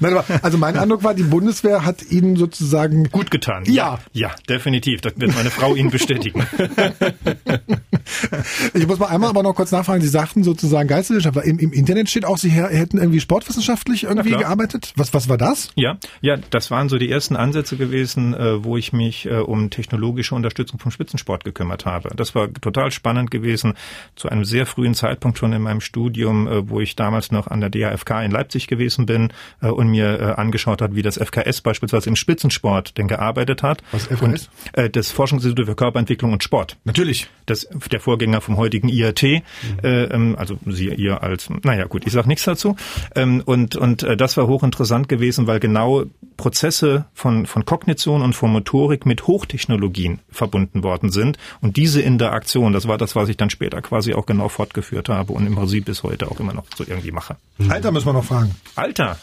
aber, 0.00 0.24
also 0.42 0.58
mein 0.58 0.76
Eindruck 0.76 1.02
war, 1.02 1.14
die 1.14 1.22
Bundeswehr 1.22 1.84
hat 1.84 2.02
Ihnen 2.10 2.36
sozusagen 2.36 3.10
gut 3.10 3.30
getan. 3.30 3.64
Ja, 3.66 3.98
ja, 4.12 4.34
definitiv. 4.48 5.00
Das 5.00 5.14
wird 5.16 5.34
meine 5.34 5.50
Frau 5.50 5.74
Ihnen 5.74 5.90
bestätigen. 5.90 6.46
ich 8.74 8.86
muss 8.86 8.98
mal 8.98 9.06
einmal 9.06 9.30
aber 9.30 9.42
noch 9.42 9.54
kurz 9.54 9.72
nachfragen. 9.72 10.02
Sie 10.02 10.08
sagten 10.08 10.44
sozusagen 10.44 10.88
Geisteswissenschaftler. 10.88 11.44
Im, 11.44 11.58
Im 11.58 11.72
Internet 11.72 12.10
steht 12.10 12.26
auch, 12.26 12.38
Sie 12.38 12.50
hätten 12.50 12.98
irgendwie 12.98 13.20
sportwissenschaftlich 13.20 14.04
irgendwie 14.04 14.30
gearbeitet. 14.30 14.92
Was, 14.96 15.14
was 15.14 15.28
war 15.28 15.38
das? 15.38 15.70
Ja, 15.74 15.98
ja, 16.20 16.36
das 16.50 16.70
waren 16.70 16.88
so 16.88 16.98
die 16.98 17.10
ersten 17.10 17.36
Ansätze 17.36 17.76
gewesen, 17.76 18.34
äh, 18.34 18.62
wo 18.62 18.76
ich 18.76 18.92
mich 18.92 19.26
äh, 19.26 19.38
um 19.38 19.70
technologische 19.70 20.34
Unterstützung 20.34 20.78
vom 20.78 20.90
Spitzensport 20.90 21.44
gekümmert 21.44 21.86
habe. 21.86 22.10
Das 22.14 22.34
war 22.34 22.52
total 22.52 22.90
spannend 22.90 23.30
gewesen 23.30 23.74
zu 24.14 24.28
einem 24.28 24.44
sehr 24.44 24.66
frühen 24.66 24.94
Zeitpunkt 24.94 25.38
schon 25.38 25.52
in 25.52 25.62
meinem 25.62 25.80
Studium, 25.80 26.48
äh, 26.48 26.68
wo 26.68 26.80
ich 26.80 26.96
damals 26.96 27.30
noch 27.30 27.46
an 27.46 27.60
der 27.60 27.70
DAFK 27.70 28.22
in 28.24 28.30
Leipzig 28.30 28.66
gewesen 28.66 29.06
bin 29.06 29.32
äh, 29.60 29.68
und 29.68 29.88
mir 29.88 30.20
äh, 30.20 30.24
angeschaut 30.40 30.82
hat, 30.82 30.94
wie 30.94 31.02
das 31.02 31.18
FKS 31.18 31.60
beispielsweise 31.60 32.08
im 32.08 32.16
Spitzensport 32.16 32.98
denn 32.98 33.08
gearbeitet 33.08 33.62
hat. 33.62 33.82
Was 33.92 34.06
FKS? 34.06 34.22
Und, 34.22 34.50
äh, 34.72 34.90
das 34.90 35.10
Forschungsinstitut 35.10 35.66
für 35.66 35.74
Körperentwicklung 35.74 36.32
und 36.32 36.42
Sport. 36.42 36.76
Natürlich. 36.84 37.28
Das 37.46 37.68
der 37.92 38.00
Vorgänger 38.00 38.40
vom 38.40 38.56
heutigen 38.56 38.88
IAT, 38.88 39.22
mhm. 39.22 39.40
äh, 39.82 40.04
ähm, 40.04 40.36
also 40.38 40.58
Sie 40.66 40.88
ihr 40.88 41.22
als, 41.22 41.48
naja 41.62 41.84
gut, 41.84 42.06
ich 42.06 42.12
sage 42.12 42.28
nichts 42.28 42.44
dazu. 42.44 42.76
Ähm, 43.14 43.42
und 43.44 43.76
und 43.76 44.02
äh, 44.02 44.16
das 44.16 44.36
war 44.36 44.46
hochinteressant 44.46 45.08
gewesen, 45.08 45.46
weil 45.46 45.60
genau 45.60 46.04
Prozesse 46.36 47.06
von 47.14 47.46
von 47.46 47.64
Kognition 47.64 48.22
und 48.22 48.34
von 48.34 48.50
Motorik 48.52 49.06
mit 49.06 49.26
Hochtechnologien 49.26 50.20
verbunden 50.30 50.82
worden 50.82 51.10
sind 51.10 51.38
und 51.60 51.76
diese 51.76 52.02
Interaktion, 52.02 52.72
das 52.72 52.88
war 52.88 52.98
das, 52.98 53.16
was 53.16 53.28
ich 53.28 53.36
dann 53.36 53.50
später 53.50 53.75
da 53.76 53.82
quasi 53.82 54.14
auch 54.14 54.26
genau 54.26 54.48
fortgeführt 54.48 55.08
habe 55.08 55.32
und 55.32 55.46
im 55.46 55.54
Prinzip 55.54 55.84
bis 55.84 56.02
heute 56.02 56.30
auch 56.30 56.40
immer 56.40 56.54
noch 56.54 56.64
so 56.74 56.84
irgendwie 56.86 57.12
mache. 57.12 57.36
Mhm. 57.58 57.70
Alter 57.70 57.92
müssen 57.92 58.06
wir 58.06 58.14
noch 58.14 58.24
fragen. 58.24 58.54
Alter? 58.74 59.18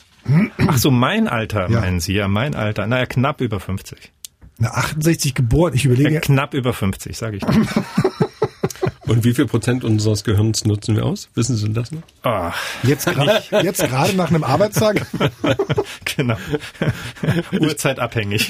Ach 0.68 0.78
so, 0.78 0.92
mein 0.92 1.28
Alter 1.28 1.70
ja. 1.70 1.82
meinen 1.82 2.00
Sie? 2.00 2.14
Ja, 2.14 2.28
mein 2.28 2.56
Alter. 2.56 2.88
Naja, 2.88 3.06
knapp 3.06 3.42
über 3.42 3.60
50. 3.60 4.12
Na, 4.60 4.70
68 4.70 5.34
geboren, 5.34 5.74
ich 5.74 5.86
überlege. 5.86 6.12
Ja, 6.12 6.20
knapp 6.22 6.54
über 6.54 6.74
50, 6.74 7.18
sage 7.18 7.38
ich. 7.38 7.44
Und 9.06 9.26
wie 9.26 9.34
viel 9.34 9.46
Prozent 9.46 9.84
unseres 9.84 10.24
Gehirns 10.24 10.64
nutzen 10.66 10.96
wir 10.96 11.06
aus? 11.06 11.30
Wissen 11.36 11.58
Sie 11.58 11.70
das 11.74 11.92
noch? 11.92 12.02
Oh, 12.24 12.52
jetzt 12.84 13.06
gerade 13.06 14.16
nach 14.16 14.30
einem 14.30 14.44
Arbeitstag? 14.44 15.06
genau. 16.16 16.38
Uhrzeitabhängig. 17.60 18.48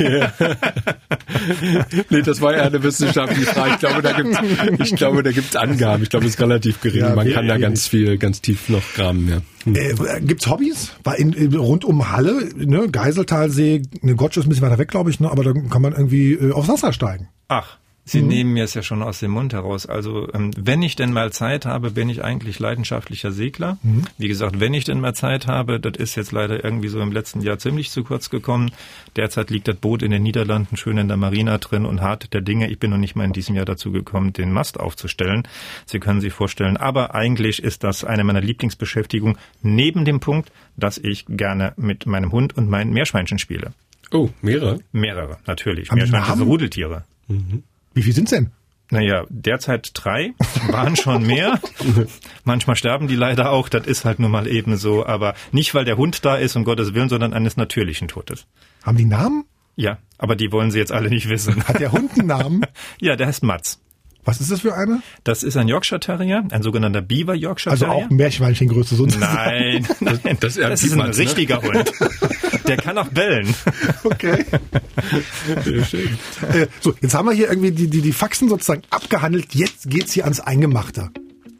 nee, 2.10 2.22
das 2.22 2.42
war 2.42 2.56
ja 2.56 2.64
eine 2.64 2.84
wissenschaftliche 2.84 3.48
Frage. 3.48 3.72
Ich 3.74 3.80
glaube, 3.80 4.02
da 4.04 4.12
gibt 4.12 4.38
ich 4.80 4.96
glaube, 4.96 5.24
da 5.24 5.32
gibt's 5.32 5.56
Angaben. 5.56 6.04
Ich 6.04 6.10
glaube, 6.10 6.26
es 6.26 6.36
ist 6.36 6.42
relativ 6.42 6.82
gering. 6.82 7.02
Ja, 7.02 7.16
Man 7.16 7.32
kann 7.32 7.48
da 7.48 7.58
ganz 7.58 7.88
viel, 7.88 8.18
ganz 8.18 8.42
tief 8.42 8.70
noch 8.70 8.84
graben, 8.94 9.28
ja. 9.28 9.42
Hm. 9.64 9.76
Äh, 9.76 10.22
gibt's 10.22 10.48
Hobbys? 10.48 10.92
War 11.04 11.18
in, 11.18 11.34
in, 11.34 11.56
rund 11.56 11.86
um 11.86 12.12
Halle, 12.12 12.50
ne, 12.56 12.90
Geiseltalsee, 12.90 13.82
ne, 14.02 14.16
Gottschuss 14.16 14.44
ist 14.44 14.48
ein 14.48 14.50
bisschen 14.50 14.68
weiter 14.68 14.78
weg, 14.78 14.90
glaube 14.90 15.10
ich, 15.10 15.20
ne, 15.20 15.32
aber 15.32 15.44
da 15.44 15.54
kann 15.54 15.82
man 15.82 15.94
irgendwie 15.94 16.34
äh, 16.34 16.52
aufs 16.52 16.68
Wasser 16.68 16.94
steigen. 16.94 17.30
Ach. 17.48 17.78
Sie 18.06 18.22
mhm. 18.22 18.28
nehmen 18.28 18.54
mir 18.54 18.66
es 18.66 18.74
ja 18.74 18.84
schon 18.84 19.02
aus 19.02 19.20
dem 19.20 19.32
Mund 19.32 19.54
heraus. 19.54 19.86
Also 19.86 20.28
ähm, 20.34 20.52
wenn 20.58 20.82
ich 20.82 20.96
denn 20.98 21.14
mal 21.14 21.32
Zeit 21.32 21.66
habe, 21.66 21.92
bin 21.92 22.10
ich 22.10 22.24
eigentlich 22.24 22.60
leidenschaftlicher 22.60 23.32
Segler. 23.32 23.78
Mhm. 23.82 24.04
Wie 24.18 24.28
gesagt, 24.28 24.60
wenn 24.60 24.74
ich 24.74 24.84
denn 24.84 25.00
mal 25.00 25.14
Zeit 25.14 25.48
habe, 25.48 25.80
das 25.80 25.96
ist 25.98 26.16
jetzt 26.16 26.34
leider 26.34 26.64
irgendwie 26.64 26.90
so 26.90 27.00
im 27.00 27.14
letzten 27.14 27.42
Jahr 27.42 27.60
ziemlich 27.60 27.92
zu 27.92 28.04
kurz 28.04 28.30
gekommen. 28.30 28.72
Derzeit 29.16 29.50
liegt 29.50 29.70
das 29.70 29.78
Boot 29.78 30.04
in 30.04 30.12
den 30.12 30.22
Niederlanden 30.22 30.76
schön 30.76 30.98
in 30.98 31.08
der 31.08 31.16
Marina 31.16 31.58
drin 31.60 31.86
und 31.86 32.02
hart 32.02 32.34
der 32.34 32.42
Dinge. 32.42 32.70
Ich 32.70 32.80
bin 32.80 32.92
noch 32.92 32.98
nicht 32.98 33.16
mal 33.16 33.24
in 33.24 33.34
diesem 33.34 33.56
Jahr 33.56 33.66
dazu 33.66 33.94
gekommen, 33.94 34.34
den 34.34 34.52
Mast 34.52 34.80
aufzustellen. 34.80 35.48
Sie 35.86 36.00
können 36.00 36.20
sich 36.20 36.34
vorstellen. 36.34 36.76
Aber 36.76 37.16
eigentlich 37.16 37.64
ist 37.64 37.86
das 37.86 38.04
eine 38.04 38.26
meiner 38.26 38.42
Lieblingsbeschäftigungen 38.42 39.38
neben 39.62 40.04
dem 40.04 40.20
Punkt, 40.20 40.52
dass 40.76 40.98
ich 40.98 41.26
gerne 41.30 41.74
mit 41.78 42.06
meinem 42.06 42.34
Hund 42.34 42.58
und 42.58 42.70
meinen 42.70 42.92
Meerschweinchen 42.92 43.40
spiele. 43.40 43.72
Oh, 44.12 44.30
mehrere? 44.42 44.80
Mehrere, 44.92 45.38
natürlich. 45.48 45.90
Haben 45.90 46.00
Meerschweinchen 46.00 46.36
sind 46.36 46.48
Rudeltiere. 46.48 47.06
Mhm. 47.30 47.64
Wie 47.94 48.04
viel 48.04 48.14
sind's 48.14 48.32
denn? 48.32 48.52
Naja, 48.92 49.26
derzeit 49.30 49.92
drei, 49.94 50.34
waren 50.70 50.96
schon 50.96 51.26
mehr. 51.26 51.60
Manchmal 52.44 52.76
sterben 52.76 53.08
die 53.08 53.16
leider 53.16 53.50
auch, 53.52 53.70
das 53.70 53.88
ist 53.88 54.06
halt 54.06 54.20
nun 54.20 54.30
mal 54.30 54.48
eben 54.48 54.78
so, 54.78 55.06
aber 55.06 55.34
nicht, 55.52 55.74
weil 55.74 55.86
der 55.86 55.98
Hund 55.98 56.26
da 56.26 56.36
ist, 56.36 56.56
um 56.56 56.64
Gottes 56.64 56.94
Willen, 56.94 57.10
sondern 57.10 57.34
eines 57.34 57.58
natürlichen 57.58 58.08
Todes. 58.08 58.46
Haben 58.84 58.98
die 58.98 59.06
Namen? 59.06 59.46
Ja, 59.76 59.98
aber 60.18 60.36
die 60.36 60.52
wollen 60.52 60.70
sie 60.70 60.78
jetzt 60.78 60.92
alle 60.92 61.10
nicht 61.10 61.30
wissen. 61.30 61.64
Hat 61.68 61.80
der 61.80 61.92
Hund 61.92 62.12
einen 62.20 62.28
Namen? 62.28 62.62
ja, 63.00 63.16
der 63.16 63.28
heißt 63.28 63.44
Mats. 63.44 63.80
Was 64.26 64.40
ist 64.40 64.52
das 64.52 64.62
für 64.62 64.76
eine? 64.76 65.02
Das 65.24 65.44
ist 65.44 65.58
ein 65.58 65.68
Yorkshire 65.68 66.00
Terrier, 66.00 66.44
ein 66.50 66.64
sogenannter 66.64 67.02
Beaver 67.02 67.36
Yorkshire 67.36 67.72
also 67.72 67.86
Terrier. 67.86 68.04
Also 68.04 68.08
auch 68.08 68.12
Meerschweinchengröße 68.12 68.96
so. 68.96 69.06
Nein, 69.06 69.88
nein, 70.00 70.20
das, 70.40 70.56
das, 70.56 70.56
das 70.56 70.84
ist 70.84 70.94
ein 70.94 71.10
ne? 71.10 71.18
richtiger 71.18 71.62
Hund. 71.62 71.92
Der 72.68 72.78
kann 72.78 72.98
auch 72.98 73.10
bellen. 73.10 73.54
Okay. 74.04 74.46
Sehr 75.64 75.86
schön. 75.86 76.18
Äh, 76.54 76.68
so, 76.80 76.94
jetzt 77.02 77.14
haben 77.14 77.28
wir 77.28 77.34
hier 77.34 77.50
irgendwie 77.50 77.72
die, 77.72 77.90
die, 77.90 78.02
die 78.02 78.14
Faxen 78.14 78.50
sozusagen 78.50 78.84
abgehandelt. 78.90 79.54
Jetzt 79.54 79.90
geht's 79.90 80.14
hier 80.14 80.24
ans 80.24 80.40
Eingemachte. 80.40 81.10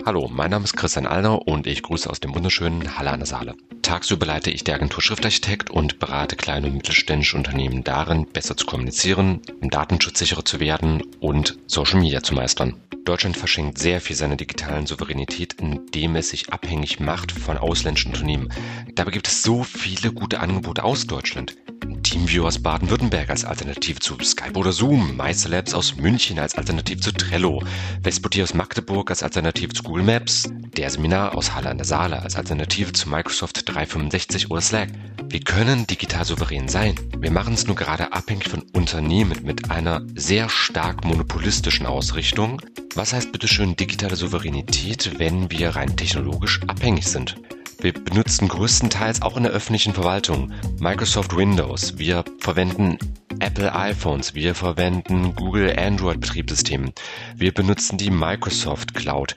Hallo, 0.06 0.28
mein 0.30 0.52
Name 0.52 0.66
ist 0.66 0.76
Christian 0.76 1.08
Allner 1.08 1.48
und 1.48 1.66
ich 1.66 1.82
grüße 1.82 2.10
aus 2.10 2.20
dem 2.20 2.36
wunderschönen 2.36 2.98
Halle 2.98 3.12
an 3.12 3.22
der 3.22 3.26
Saale. 3.26 3.56
Tagsüber 3.84 4.26
leite 4.26 4.52
ich 4.52 4.66
die 4.66 4.74
Agentur 4.74 5.02
Schriftarchitekt 5.02 5.70
und 5.70 6.00
berate 6.00 6.36
kleine 6.36 6.68
und 6.68 6.76
mittelständische 6.76 7.38
Unternehmen 7.38 7.86
darin, 7.86 8.26
besser 8.26 8.58
zu 8.58 8.66
kommunizieren, 8.66 9.40
im 9.62 9.70
Datenschutz 9.70 10.20
sicherer 10.20 10.44
zu 10.44 10.60
werden 10.60 11.04
und 11.22 11.58
Social 11.68 12.02
Media 12.02 12.22
zu 12.22 12.34
meistern. 12.34 12.82
Deutschland 13.06 13.38
verschenkt 13.38 13.78
sehr 13.78 14.02
viel 14.02 14.18
seiner 14.18 14.36
digitalen 14.36 14.88
Souveränität, 14.88 15.54
indem 15.54 16.18
es 16.18 16.32
sich 16.32 16.52
abhängig 16.52 17.00
macht 17.00 17.32
von 17.32 17.58
ausländischen 17.58 18.12
Unternehmen. 18.12 18.50
Dabei 18.96 19.12
gibt 19.12 19.30
es 19.30 19.42
so 19.42 19.64
viele 19.64 20.12
gute 20.12 20.42
Angebote 20.42 20.84
aus 20.84 21.08
Deutschland. 21.08 21.56
TeamViewer 22.04 22.48
aus 22.48 22.60
Baden-Württemberg 22.60 23.30
als 23.30 23.46
Alternative 23.46 24.00
zu 24.00 24.18
Skype 24.22 24.60
oder 24.60 24.72
Zoom, 24.72 25.18
MyCelabs 25.18 25.74
aus 25.74 25.96
München 25.96 26.38
als 26.38 26.56
Alternative 26.56 27.00
zu 27.00 27.12
Trello, 27.12 27.64
Vesputi 28.02 28.44
aus 28.44 28.54
Magdeburg 28.54 29.10
als 29.10 29.24
Alternative 29.24 29.74
zu 29.74 29.82
Google 29.84 30.04
Maps, 30.04 30.50
der 30.78 30.90
Seminar 30.90 31.36
aus 31.36 31.56
Halle 31.56 31.70
an 31.70 31.78
der 31.78 31.86
Saale 31.86 32.22
als 32.22 32.36
Alternative 32.36 32.94
zu 32.94 33.10
Microsoft 33.10 33.68
365 33.68 34.52
oder 34.52 34.62
Slack. 34.62 34.90
Wir 35.30 35.40
können 35.40 35.88
digital 35.88 36.26
souverän 36.26 36.68
sein. 36.68 36.96
Wir 37.18 37.32
machen 37.32 37.54
es 37.54 37.66
nur 37.66 37.76
gerade 37.76 38.14
abhängig 38.14 38.50
von 38.50 38.62
Unternehmen 38.74 39.44
mit 39.44 39.72
einer 39.72 40.06
sehr 40.16 40.50
stark 40.50 41.06
monopolistischen 41.06 41.86
Ausrichtung. 41.86 42.62
Was 42.96 43.14
heißt 43.14 43.32
bitteschön 43.32 43.76
digitale 43.76 44.16
Souveränität, 44.16 45.18
wenn 45.18 45.50
wir 45.50 45.70
rein 45.70 45.96
technologisch 45.96 46.62
abhängig 46.68 47.08
sind? 47.08 47.36
Wir 47.84 47.94
benutzen 47.94 48.48
größtenteils 48.48 49.24
auch 49.24 49.36
in 49.36 49.44
der 49.44 49.52
öffentlichen 49.52 49.94
Verwaltung 49.94 50.54
Microsoft 50.80 51.36
Windows. 51.36 51.98
Wir 51.98 52.24
verwenden 52.40 52.98
Apple 53.40 53.76
iPhones. 53.76 54.34
Wir 54.34 54.56
verwenden 54.56 55.36
Google 55.36 55.78
Android 55.78 56.22
Betriebssystem. 56.22 56.94
Wir 57.36 57.54
benutzen 57.54 57.98
die 57.98 58.10
Microsoft 58.10 58.94
Cloud. 58.94 59.36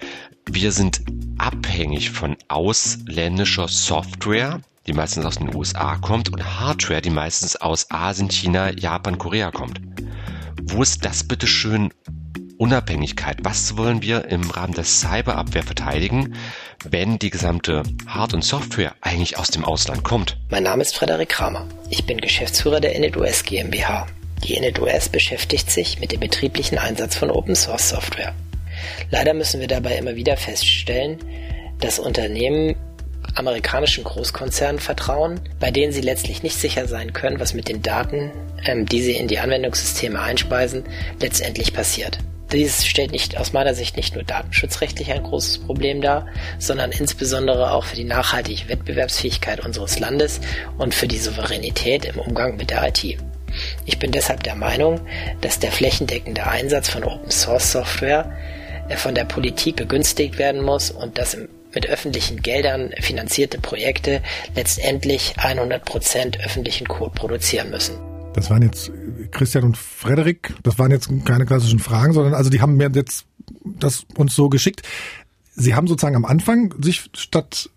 Wir 0.48 0.70
sind 0.70 1.02
abhängig 1.38 2.12
von 2.12 2.36
ausländischer 2.46 3.66
Software, 3.66 4.60
die 4.86 4.92
meistens 4.92 5.24
aus 5.24 5.38
den 5.38 5.52
USA 5.52 5.96
kommt 5.96 6.32
und 6.32 6.60
Hardware, 6.60 7.02
die 7.02 7.10
meistens 7.10 7.56
aus 7.56 7.90
Asien, 7.90 8.30
China, 8.30 8.70
Japan, 8.70 9.18
Korea 9.18 9.50
kommt. 9.50 9.80
Wo 10.62 10.82
ist 10.82 11.04
das 11.04 11.24
bitte 11.24 11.48
schön 11.48 11.90
Unabhängigkeit. 12.58 13.38
Was 13.42 13.76
wollen 13.76 14.02
wir 14.02 14.26
im 14.26 14.50
Rahmen 14.50 14.74
der 14.74 14.84
Cyberabwehr 14.84 15.62
verteidigen, 15.62 16.34
wenn 16.88 17.18
die 17.18 17.30
gesamte 17.30 17.82
Hard- 18.06 18.34
und 18.34 18.44
Software 18.44 18.94
eigentlich 19.00 19.38
aus 19.38 19.48
dem 19.48 19.64
Ausland 19.64 20.04
kommt? 20.04 20.36
Mein 20.50 20.62
Name 20.62 20.82
ist 20.82 20.96
Frederik 20.96 21.28
Kramer. 21.28 21.66
Ich 21.90 22.06
bin 22.06 22.18
Geschäftsführer 22.18 22.80
der 22.80 22.94
InitOS 22.94 23.44
GmbH. 23.44 24.06
Die 24.44 24.54
InitOS 24.54 25.08
beschäftigt 25.08 25.70
sich 25.70 26.00
mit 26.00 26.12
dem 26.12 26.20
betrieblichen 26.20 26.78
Einsatz 26.78 27.16
von 27.16 27.30
Open 27.30 27.56
Source 27.56 27.88
Software. 27.88 28.34
Leider 29.10 29.34
müssen 29.34 29.60
wir 29.60 29.68
dabei 29.68 29.96
immer 29.96 30.16
wieder 30.16 30.36
feststellen, 30.36 31.18
dass 31.80 31.98
Unternehmen 31.98 32.76
amerikanischen 33.34 34.04
Großkonzernen 34.04 34.80
vertrauen, 34.80 35.40
bei 35.60 35.70
denen 35.70 35.92
sie 35.92 36.00
letztlich 36.00 36.42
nicht 36.42 36.56
sicher 36.56 36.86
sein 36.86 37.12
können, 37.12 37.40
was 37.40 37.54
mit 37.54 37.68
den 37.68 37.82
Daten, 37.82 38.32
ähm, 38.64 38.86
die 38.86 39.02
sie 39.02 39.12
in 39.12 39.28
die 39.28 39.38
Anwendungssysteme 39.38 40.20
einspeisen, 40.20 40.84
letztendlich 41.20 41.74
passiert. 41.74 42.18
Dies 42.52 42.86
stellt 42.86 43.10
nicht 43.10 43.36
aus 43.38 43.52
meiner 43.52 43.74
Sicht 43.74 43.96
nicht 43.96 44.14
nur 44.14 44.22
datenschutzrechtlich 44.22 45.10
ein 45.12 45.24
großes 45.24 45.58
Problem 45.58 46.00
dar, 46.00 46.26
sondern 46.58 46.92
insbesondere 46.92 47.72
auch 47.72 47.84
für 47.84 47.96
die 47.96 48.04
nachhaltige 48.04 48.68
Wettbewerbsfähigkeit 48.68 49.64
unseres 49.64 49.98
Landes 49.98 50.40
und 50.78 50.94
für 50.94 51.08
die 51.08 51.18
Souveränität 51.18 52.04
im 52.04 52.20
Umgang 52.20 52.56
mit 52.56 52.70
der 52.70 52.86
IT. 52.86 53.18
Ich 53.84 53.98
bin 53.98 54.12
deshalb 54.12 54.44
der 54.44 54.54
Meinung, 54.54 55.00
dass 55.40 55.58
der 55.58 55.72
flächendeckende 55.72 56.46
Einsatz 56.46 56.88
von 56.88 57.04
Open 57.04 57.30
Source 57.30 57.72
Software 57.72 58.30
äh, 58.88 58.96
von 58.96 59.14
der 59.14 59.24
Politik 59.24 59.76
begünstigt 59.76 60.38
werden 60.38 60.62
muss 60.62 60.90
und 60.90 61.18
dass 61.18 61.36
mit 61.74 61.88
öffentlichen 61.88 62.42
Geldern 62.42 62.92
finanzierte 63.00 63.58
Projekte 63.58 64.22
letztendlich 64.54 65.34
100% 65.36 66.44
öffentlichen 66.44 66.86
Code 66.86 67.12
produzieren 67.14 67.70
müssen. 67.70 68.15
Das 68.36 68.50
waren 68.50 68.60
jetzt 68.60 68.92
Christian 69.30 69.64
und 69.64 69.78
Frederik. 69.78 70.54
Das 70.62 70.78
waren 70.78 70.90
jetzt 70.90 71.08
keine 71.24 71.46
klassischen 71.46 71.78
Fragen, 71.78 72.12
sondern 72.12 72.34
also 72.34 72.50
die 72.50 72.60
haben 72.60 72.76
mir 72.76 72.90
jetzt 72.94 73.26
das 73.64 74.06
uns 74.14 74.34
so 74.36 74.50
geschickt. 74.50 74.82
Sie 75.54 75.74
haben 75.74 75.86
sozusagen 75.86 76.16
am 76.16 76.26
Anfang 76.26 76.74
sich 76.82 77.10
statt 77.14 77.70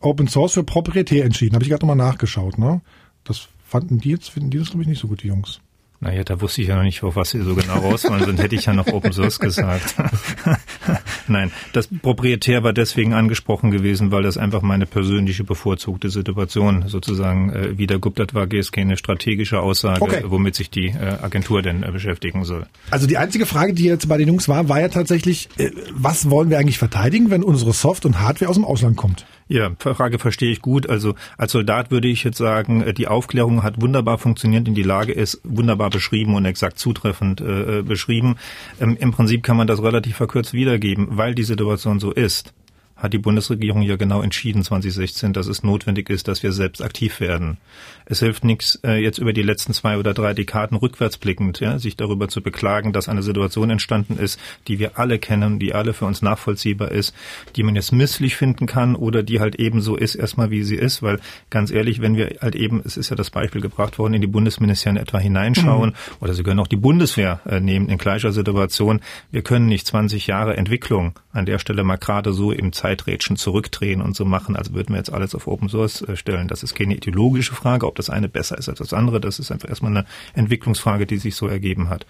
Open 0.00 0.28
Source 0.28 0.52
für 0.52 0.62
proprietär 0.62 1.24
entschieden. 1.24 1.54
Habe 1.54 1.64
ich 1.64 1.70
gerade 1.70 1.86
nochmal 1.86 1.96
nachgeschaut. 1.96 2.58
Ne? 2.58 2.82
Das 3.24 3.48
fanden 3.64 3.98
die 3.98 4.10
jetzt, 4.10 4.28
finden 4.28 4.50
die 4.50 4.58
das 4.58 4.68
glaube 4.68 4.82
ich 4.82 4.88
nicht 4.88 5.00
so 5.00 5.08
gut, 5.08 5.22
die 5.22 5.28
Jungs. 5.28 5.60
Naja, 6.04 6.22
da 6.22 6.38
wusste 6.42 6.60
ich 6.60 6.68
ja 6.68 6.76
noch 6.76 6.82
nicht, 6.82 7.02
auf 7.02 7.16
was 7.16 7.30
Sie 7.30 7.40
so 7.40 7.54
genau 7.54 7.78
rausfallen 7.78 8.26
sind, 8.26 8.38
hätte 8.38 8.54
ich 8.54 8.66
ja 8.66 8.74
noch 8.74 8.86
Open 8.88 9.14
Source 9.14 9.40
gesagt. 9.40 9.94
Nein, 11.28 11.50
das 11.72 11.88
proprietär 11.88 12.62
war 12.62 12.74
deswegen 12.74 13.14
angesprochen 13.14 13.70
gewesen, 13.70 14.10
weil 14.10 14.22
das 14.22 14.36
einfach 14.36 14.60
meine 14.60 14.84
persönliche 14.84 15.44
bevorzugte 15.44 16.10
Situation 16.10 16.88
sozusagen 16.88 17.54
äh, 17.54 17.78
wiedergibt. 17.78 18.18
Das 18.18 18.34
war 18.34 18.46
GSK 18.46 18.78
eine 18.78 18.98
strategische 18.98 19.60
Aussage, 19.60 20.02
okay. 20.02 20.24
womit 20.26 20.54
sich 20.56 20.68
die 20.68 20.88
äh, 20.88 21.16
Agentur 21.22 21.62
denn 21.62 21.82
äh, 21.82 21.90
beschäftigen 21.90 22.44
soll. 22.44 22.66
Also 22.90 23.06
die 23.06 23.16
einzige 23.16 23.46
Frage, 23.46 23.72
die 23.72 23.84
jetzt 23.84 24.06
bei 24.06 24.18
den 24.18 24.28
Jungs 24.28 24.46
war, 24.46 24.68
war 24.68 24.82
ja 24.82 24.88
tatsächlich, 24.88 25.48
äh, 25.56 25.70
was 25.90 26.28
wollen 26.28 26.50
wir 26.50 26.58
eigentlich 26.58 26.76
verteidigen, 26.76 27.30
wenn 27.30 27.42
unsere 27.42 27.72
Soft 27.72 28.04
und 28.04 28.20
Hardware 28.20 28.50
aus 28.50 28.56
dem 28.56 28.66
Ausland 28.66 28.98
kommt? 28.98 29.24
Ja, 29.46 29.70
Frage 29.78 30.18
verstehe 30.18 30.50
ich 30.50 30.62
gut. 30.62 30.88
Also 30.88 31.14
als 31.36 31.52
Soldat 31.52 31.90
würde 31.90 32.08
ich 32.08 32.24
jetzt 32.24 32.38
sagen, 32.38 32.82
äh, 32.82 32.94
die 32.94 33.08
Aufklärung 33.08 33.62
hat 33.62 33.80
wunderbar 33.80 34.18
funktioniert 34.18 34.68
und 34.68 34.74
die 34.74 34.82
Lage 34.82 35.12
ist 35.12 35.40
wunderbar 35.44 35.90
beschrieben 35.90 36.34
und 36.34 36.44
exakt 36.46 36.78
zutreffend 36.78 37.40
äh, 37.40 37.78
äh, 37.78 37.82
beschrieben. 37.82 38.36
Ähm, 38.80 38.96
Im 38.98 39.12
Prinzip 39.12 39.42
kann 39.42 39.56
man 39.56 39.66
das 39.66 39.82
relativ 39.82 40.16
verkürzt 40.16 40.54
wiedergeben, 40.54 41.08
weil 41.10 41.34
die 41.34 41.44
Situation 41.44 42.00
so 42.00 42.10
ist 42.10 42.54
hat 42.96 43.12
die 43.12 43.18
Bundesregierung 43.18 43.82
ja 43.82 43.96
genau 43.96 44.22
entschieden 44.22 44.62
2016, 44.62 45.32
dass 45.32 45.46
es 45.46 45.62
notwendig 45.62 46.10
ist, 46.10 46.28
dass 46.28 46.42
wir 46.42 46.52
selbst 46.52 46.80
aktiv 46.80 47.20
werden. 47.20 47.58
Es 48.06 48.20
hilft 48.20 48.44
nichts, 48.44 48.78
äh, 48.84 49.02
jetzt 49.02 49.18
über 49.18 49.32
die 49.32 49.42
letzten 49.42 49.72
zwei 49.72 49.98
oder 49.98 50.14
drei 50.14 50.34
Dekaden 50.34 50.76
rückwärts 50.76 51.18
blickend, 51.18 51.60
ja, 51.60 51.78
sich 51.78 51.96
darüber 51.96 52.28
zu 52.28 52.42
beklagen, 52.42 52.92
dass 52.92 53.08
eine 53.08 53.22
Situation 53.22 53.70
entstanden 53.70 54.18
ist, 54.18 54.38
die 54.68 54.78
wir 54.78 54.98
alle 54.98 55.18
kennen, 55.18 55.58
die 55.58 55.74
alle 55.74 55.94
für 55.94 56.04
uns 56.04 56.22
nachvollziehbar 56.22 56.90
ist, 56.90 57.14
die 57.56 57.62
man 57.62 57.74
jetzt 57.74 57.92
misslich 57.92 58.36
finden 58.36 58.66
kann 58.66 58.94
oder 58.94 59.22
die 59.22 59.40
halt 59.40 59.56
eben 59.56 59.80
so 59.80 59.96
ist, 59.96 60.14
erstmal 60.14 60.50
wie 60.50 60.62
sie 60.62 60.76
ist, 60.76 61.02
weil 61.02 61.20
ganz 61.50 61.70
ehrlich, 61.70 62.00
wenn 62.00 62.16
wir 62.16 62.36
halt 62.40 62.54
eben, 62.54 62.82
es 62.84 62.96
ist 62.96 63.10
ja 63.10 63.16
das 63.16 63.30
Beispiel 63.30 63.60
gebracht 63.60 63.98
worden, 63.98 64.14
in 64.14 64.20
die 64.20 64.26
Bundesministerien 64.26 65.00
etwa 65.00 65.18
hineinschauen 65.18 65.90
mhm. 65.90 66.16
oder 66.20 66.34
Sie 66.34 66.42
können 66.42 66.60
auch 66.60 66.66
die 66.66 66.76
Bundeswehr 66.76 67.40
äh, 67.46 67.60
nehmen 67.60 67.88
in 67.88 67.98
gleicher 67.98 68.32
Situation, 68.32 69.00
wir 69.30 69.42
können 69.42 69.66
nicht 69.66 69.86
20 69.86 70.26
Jahre 70.26 70.56
Entwicklung 70.56 71.18
an 71.32 71.46
der 71.46 71.58
Stelle 71.58 71.84
mal 71.84 71.96
gerade 71.96 72.32
so 72.32 72.52
im 72.52 72.72
Zeiträtschen 72.72 73.36
zurückdrehen 73.36 74.00
und 74.00 74.16
so 74.16 74.24
machen, 74.24 74.56
als 74.56 74.72
würden 74.72 74.90
wir 74.90 74.98
jetzt 74.98 75.12
alles 75.12 75.34
auf 75.34 75.46
Open 75.46 75.68
Source 75.68 76.02
äh, 76.02 76.16
stellen. 76.16 76.48
Das 76.48 76.62
ist 76.62 76.74
keine 76.74 76.94
ideologische 76.94 77.54
Frage, 77.54 77.86
ob 77.94 77.96
das 77.96 78.10
eine 78.10 78.28
besser 78.28 78.58
ist 78.58 78.68
als 78.68 78.78
das 78.78 78.92
andere. 78.92 79.20
Das 79.20 79.38
ist 79.38 79.52
einfach 79.52 79.68
erstmal 79.68 79.92
eine 79.92 80.04
Entwicklungsfrage, 80.34 81.06
die 81.06 81.18
sich 81.18 81.36
so 81.36 81.46
ergeben 81.46 81.88
hat. 81.88 82.06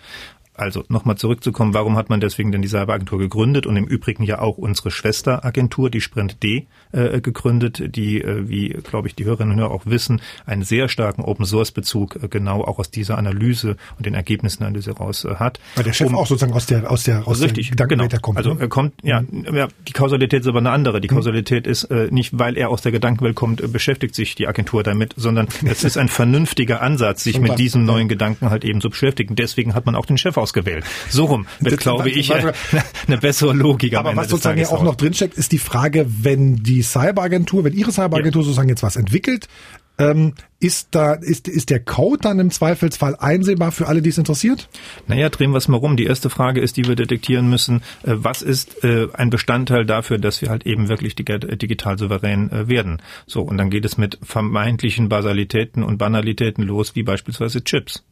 Also 0.56 0.84
nochmal 0.88 1.16
zurückzukommen, 1.16 1.74
warum 1.74 1.96
hat 1.96 2.10
man 2.10 2.20
deswegen 2.20 2.52
denn 2.52 2.62
die 2.62 2.68
Cyberagentur 2.68 3.18
gegründet 3.18 3.66
und 3.66 3.76
im 3.76 3.86
Übrigen 3.86 4.22
ja 4.22 4.38
auch 4.38 4.56
unsere 4.56 4.92
Schwesteragentur, 4.92 5.90
die 5.90 6.00
Sprint 6.00 6.42
D, 6.44 6.68
äh, 6.92 7.20
gegründet, 7.20 7.96
die, 7.96 8.20
äh, 8.20 8.48
wie 8.48 8.68
glaube 8.68 9.08
ich 9.08 9.16
die 9.16 9.24
Hörerinnen 9.24 9.54
und 9.54 9.60
Hörer 9.60 9.72
auch 9.72 9.86
wissen, 9.86 10.20
einen 10.46 10.62
sehr 10.62 10.88
starken 10.88 11.22
Open 11.22 11.44
Source 11.44 11.72
Bezug 11.72 12.22
äh, 12.22 12.28
genau 12.28 12.62
auch 12.62 12.78
aus 12.78 12.92
dieser 12.92 13.18
Analyse 13.18 13.76
und 13.96 14.06
den 14.06 14.14
Ergebnissen 14.14 14.60
der 14.60 14.68
Analyse 14.68 14.92
raus 14.92 15.24
äh, 15.24 15.34
hat. 15.34 15.58
Weil 15.74 15.84
der 15.84 15.92
Chef 15.92 16.06
um, 16.06 16.14
auch 16.14 16.26
sozusagen 16.26 16.52
aus 16.52 16.66
der 16.66 16.88
aus 16.88 17.02
der 17.02 17.26
aus 17.26 17.42
richtig, 17.42 17.72
der 17.72 17.86
genau. 17.88 18.06
kommt. 18.22 18.38
Also 18.38 18.54
ne? 18.54 18.60
er 18.60 18.68
kommt, 18.68 18.94
ja, 19.02 19.22
mhm. 19.22 19.56
ja, 19.56 19.66
die 19.88 19.92
Kausalität 19.92 20.42
ist 20.42 20.46
aber 20.46 20.60
eine 20.60 20.70
andere. 20.70 21.00
Die 21.00 21.08
mhm. 21.08 21.16
Kausalität 21.16 21.66
ist 21.66 21.84
äh, 21.84 22.08
nicht, 22.12 22.38
weil 22.38 22.56
er 22.56 22.70
aus 22.70 22.80
der 22.82 22.92
Gedankenwelt 22.92 23.34
kommt, 23.34 23.60
äh, 23.60 23.66
beschäftigt 23.66 24.14
sich 24.14 24.36
die 24.36 24.46
Agentur 24.46 24.84
damit, 24.84 25.14
sondern 25.16 25.48
es 25.64 25.82
ist 25.84 25.96
ein 25.96 26.08
vernünftiger 26.08 26.80
Ansatz, 26.80 27.24
sich 27.24 27.40
mit 27.40 27.58
diesem 27.58 27.84
neuen 27.84 28.06
Gedanken 28.06 28.50
halt 28.50 28.64
eben 28.64 28.80
zu 28.80 28.90
beschäftigen. 28.90 29.34
Deswegen 29.34 29.74
hat 29.74 29.84
man 29.86 29.96
auch 29.96 30.06
den 30.06 30.16
Chef 30.16 30.36
ausgewählt. 30.44 30.84
So 31.08 31.24
rum 31.24 31.46
wird, 31.60 31.80
glaube 31.80 32.10
ich, 32.10 32.30
äh, 32.30 32.52
eine 33.06 33.18
bessere 33.18 33.54
Logik. 33.54 33.96
Aber 33.96 34.14
was 34.14 34.28
sozusagen 34.28 34.60
ja 34.60 34.68
auch 34.68 34.82
noch 34.82 34.94
drinsteckt, 34.94 35.38
ist 35.38 35.52
die 35.52 35.58
Frage, 35.58 36.06
wenn 36.08 36.56
die 36.56 36.82
Cyberagentur, 36.82 37.64
wenn 37.64 37.72
Ihre 37.72 37.92
Cyberagentur 37.92 38.42
ja. 38.42 38.46
sozusagen 38.46 38.68
jetzt 38.68 38.82
was 38.82 38.96
entwickelt, 38.96 39.48
ähm, 39.96 40.34
ist 40.58 40.88
da 40.90 41.14
ist 41.14 41.46
ist 41.46 41.70
der 41.70 41.78
Code 41.78 42.18
dann 42.22 42.40
im 42.40 42.50
Zweifelsfall 42.50 43.16
einsehbar 43.16 43.70
für 43.70 43.86
alle, 43.86 44.02
die 44.02 44.10
es 44.10 44.18
interessiert? 44.18 44.68
Naja, 45.06 45.28
drehen 45.28 45.52
wir 45.52 45.58
es 45.58 45.68
mal 45.68 45.76
rum. 45.76 45.96
Die 45.96 46.04
erste 46.04 46.30
Frage 46.30 46.60
ist, 46.60 46.76
die 46.76 46.86
wir 46.86 46.96
detektieren 46.96 47.48
müssen: 47.48 47.82
äh, 48.02 48.14
Was 48.16 48.42
ist 48.42 48.82
äh, 48.82 49.06
ein 49.12 49.30
Bestandteil 49.30 49.86
dafür, 49.86 50.18
dass 50.18 50.42
wir 50.42 50.50
halt 50.50 50.66
eben 50.66 50.88
wirklich 50.88 51.14
digital 51.14 51.96
souverän 51.98 52.50
äh, 52.50 52.68
werden? 52.68 53.02
So 53.26 53.42
und 53.42 53.56
dann 53.56 53.70
geht 53.70 53.84
es 53.84 53.96
mit 53.96 54.18
vermeintlichen 54.22 55.08
Basalitäten 55.08 55.84
und 55.84 55.98
Banalitäten 55.98 56.64
los, 56.64 56.96
wie 56.96 57.04
beispielsweise 57.04 57.62
Chips. 57.62 58.02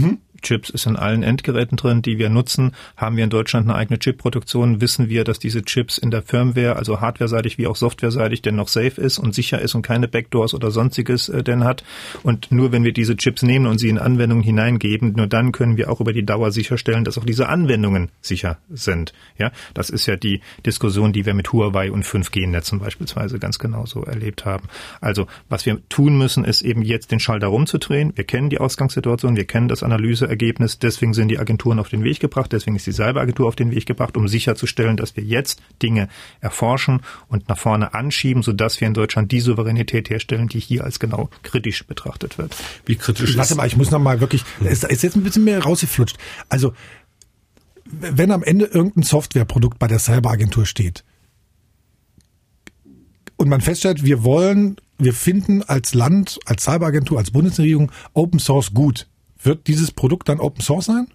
Mhm. 0.00 0.18
Chips 0.44 0.70
ist 0.70 0.86
in 0.86 0.94
allen 0.96 1.24
Endgeräten 1.24 1.76
drin, 1.76 2.02
die 2.02 2.18
wir 2.18 2.28
nutzen. 2.28 2.72
Haben 2.96 3.16
wir 3.16 3.24
in 3.24 3.30
Deutschland 3.30 3.66
eine 3.66 3.76
eigene 3.76 3.98
Chipproduktion, 3.98 4.80
wissen 4.80 5.08
wir, 5.08 5.24
dass 5.24 5.40
diese 5.40 5.62
Chips 5.62 5.98
in 5.98 6.10
der 6.12 6.22
Firmware, 6.22 6.76
also 6.76 7.00
hardwareseitig 7.00 7.58
wie 7.58 7.66
auch 7.66 7.76
softwareseitig, 7.76 8.42
denn 8.42 8.54
noch 8.54 8.68
safe 8.68 9.00
ist 9.00 9.18
und 9.18 9.34
sicher 9.34 9.60
ist 9.60 9.74
und 9.74 9.82
keine 9.82 10.06
Backdoors 10.06 10.54
oder 10.54 10.70
sonstiges 10.70 11.28
äh, 11.28 11.42
denn 11.42 11.64
hat. 11.64 11.82
Und 12.22 12.52
nur 12.52 12.70
wenn 12.70 12.84
wir 12.84 12.92
diese 12.92 13.16
Chips 13.16 13.42
nehmen 13.42 13.66
und 13.66 13.78
sie 13.78 13.88
in 13.88 13.98
Anwendungen 13.98 14.44
hineingeben, 14.44 15.14
nur 15.16 15.26
dann 15.26 15.50
können 15.50 15.76
wir 15.76 15.90
auch 15.90 16.00
über 16.00 16.12
die 16.12 16.24
Dauer 16.24 16.52
sicherstellen, 16.52 17.04
dass 17.04 17.18
auch 17.18 17.24
diese 17.24 17.48
Anwendungen 17.48 18.10
sicher 18.20 18.58
sind. 18.70 19.12
Ja, 19.38 19.50
das 19.72 19.90
ist 19.90 20.06
ja 20.06 20.16
die 20.16 20.40
Diskussion, 20.64 21.12
die 21.12 21.26
wir 21.26 21.34
mit 21.34 21.52
Huawei 21.52 21.90
und 21.90 22.04
5G-Netzen 22.04 22.78
beispielsweise 22.78 23.38
ganz 23.38 23.58
genauso 23.58 24.04
erlebt 24.04 24.44
haben. 24.44 24.68
Also, 25.00 25.26
was 25.48 25.64
wir 25.64 25.80
tun 25.88 26.18
müssen, 26.18 26.44
ist 26.44 26.60
eben 26.60 26.82
jetzt 26.82 27.10
den 27.10 27.20
Schalter 27.20 27.46
rumzudrehen. 27.46 28.12
Wir 28.14 28.24
kennen 28.24 28.50
die 28.50 28.58
Ausgangssituation, 28.58 29.36
wir 29.36 29.46
kennen 29.46 29.68
das 29.68 29.82
Analyse 29.84 30.26
Ergebnis. 30.26 30.78
Deswegen 30.78 31.14
sind 31.14 31.28
die 31.28 31.38
Agenturen 31.38 31.78
auf 31.78 31.88
den 31.88 32.04
Weg 32.04 32.20
gebracht, 32.20 32.52
deswegen 32.52 32.76
ist 32.76 32.86
die 32.86 32.92
Cyberagentur 32.92 33.46
auf 33.46 33.56
den 33.56 33.70
Weg 33.70 33.86
gebracht, 33.86 34.16
um 34.16 34.28
sicherzustellen, 34.28 34.96
dass 34.96 35.16
wir 35.16 35.24
jetzt 35.24 35.62
Dinge 35.82 36.08
erforschen 36.40 37.02
und 37.28 37.48
nach 37.48 37.58
vorne 37.58 37.94
anschieben, 37.94 38.42
sodass 38.42 38.80
wir 38.80 38.88
in 38.88 38.94
Deutschland 38.94 39.32
die 39.32 39.40
Souveränität 39.40 40.10
herstellen, 40.10 40.48
die 40.48 40.60
hier 40.60 40.84
als 40.84 40.98
genau 40.98 41.30
kritisch 41.42 41.86
betrachtet 41.86 42.38
wird. 42.38 42.56
Wie 42.86 42.96
kritisch 42.96 43.36
Warte 43.36 43.54
mal, 43.54 43.66
ich 43.66 43.76
muss 43.76 43.90
noch 43.90 44.00
mal 44.00 44.20
wirklich, 44.20 44.44
es 44.64 44.84
ist 44.84 45.02
jetzt 45.02 45.16
ein 45.16 45.22
bisschen 45.22 45.44
mehr 45.44 45.62
rausgeflutscht. 45.62 46.16
Also, 46.48 46.72
wenn 47.84 48.30
am 48.30 48.42
Ende 48.42 48.64
irgendein 48.64 49.02
Softwareprodukt 49.02 49.78
bei 49.78 49.86
der 49.86 49.98
Cyberagentur 49.98 50.66
steht, 50.66 51.04
und 53.36 53.48
man 53.48 53.60
feststellt, 53.60 54.04
wir 54.04 54.22
wollen, 54.22 54.76
wir 54.98 55.12
finden 55.12 55.62
als 55.62 55.94
Land, 55.94 56.38
als 56.46 56.64
Cyberagentur, 56.64 57.18
als 57.18 57.30
Bundesregierung 57.30 57.90
Open 58.12 58.38
Source 58.38 58.72
gut. 58.72 59.08
Wird 59.44 59.66
dieses 59.66 59.92
Produkt 59.92 60.28
dann 60.28 60.40
Open 60.40 60.62
Source 60.62 60.86
sein? 60.86 61.08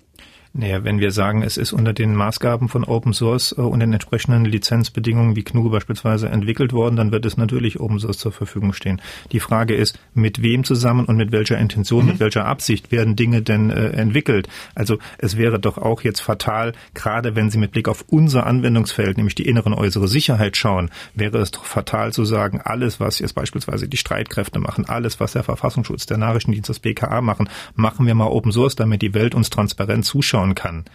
Naja, 0.51 0.83
wenn 0.83 0.99
wir 0.99 1.11
sagen, 1.11 1.43
es 1.43 1.57
ist 1.57 1.73
unter 1.73 1.93
den 1.93 2.15
Maßgaben 2.15 2.69
von 2.69 2.83
Open 2.83 3.13
Source 3.13 3.53
äh, 3.55 3.61
und 3.61 3.81
den 3.81 3.93
entsprechenden 3.93 4.45
Lizenzbedingungen 4.45 5.35
wie 5.35 5.43
GNU 5.43 5.69
beispielsweise 5.69 6.27
entwickelt 6.27 6.73
worden, 6.73 6.95
dann 6.95 7.11
wird 7.11 7.25
es 7.27 7.37
natürlich 7.37 7.79
Open 7.79 7.99
Source 7.99 8.17
zur 8.17 8.31
Verfügung 8.31 8.73
stehen. 8.73 8.99
Die 9.31 9.39
Frage 9.39 9.75
ist, 9.75 9.99
mit 10.15 10.41
wem 10.41 10.63
zusammen 10.63 11.05
und 11.05 11.17
mit 11.17 11.31
welcher 11.31 11.59
Intention, 11.59 12.05
mhm. 12.05 12.11
mit 12.11 12.19
welcher 12.19 12.45
Absicht 12.45 12.91
werden 12.91 13.15
Dinge 13.15 13.43
denn 13.43 13.69
äh, 13.69 13.89
entwickelt? 13.89 14.49
Also 14.73 14.97
es 15.19 15.37
wäre 15.37 15.59
doch 15.59 15.77
auch 15.77 16.01
jetzt 16.01 16.19
fatal, 16.19 16.73
gerade 16.95 17.35
wenn 17.35 17.51
Sie 17.51 17.59
mit 17.59 17.71
Blick 17.71 17.87
auf 17.87 18.05
unser 18.07 18.47
Anwendungsfeld, 18.47 19.17
nämlich 19.17 19.35
die 19.35 19.47
innere 19.47 19.65
und 19.69 19.75
äußere 19.75 20.07
Sicherheit 20.07 20.57
schauen, 20.57 20.89
wäre 21.13 21.37
es 21.37 21.51
doch 21.51 21.63
fatal 21.63 22.11
zu 22.11 22.25
sagen, 22.25 22.59
alles, 22.63 22.99
was 22.99 23.19
jetzt 23.19 23.35
beispielsweise 23.35 23.87
die 23.87 23.97
Streitkräfte 23.97 24.57
machen, 24.57 24.85
alles, 24.89 25.19
was 25.19 25.33
der 25.33 25.43
Verfassungsschutz, 25.43 26.07
der 26.07 26.17
Nachrichtendienst, 26.17 26.69
das 26.71 26.79
BKA 26.79 27.21
machen, 27.21 27.49
machen 27.75 28.07
wir 28.07 28.15
mal 28.15 28.27
Open 28.27 28.51
Source, 28.51 28.75
damit 28.75 29.03
die 29.03 29.13
Welt 29.13 29.35
uns 29.35 29.51
transparent 29.51 30.05
zuschaut 30.05 30.38
anschauen 30.39 30.55
kann. 30.55 30.85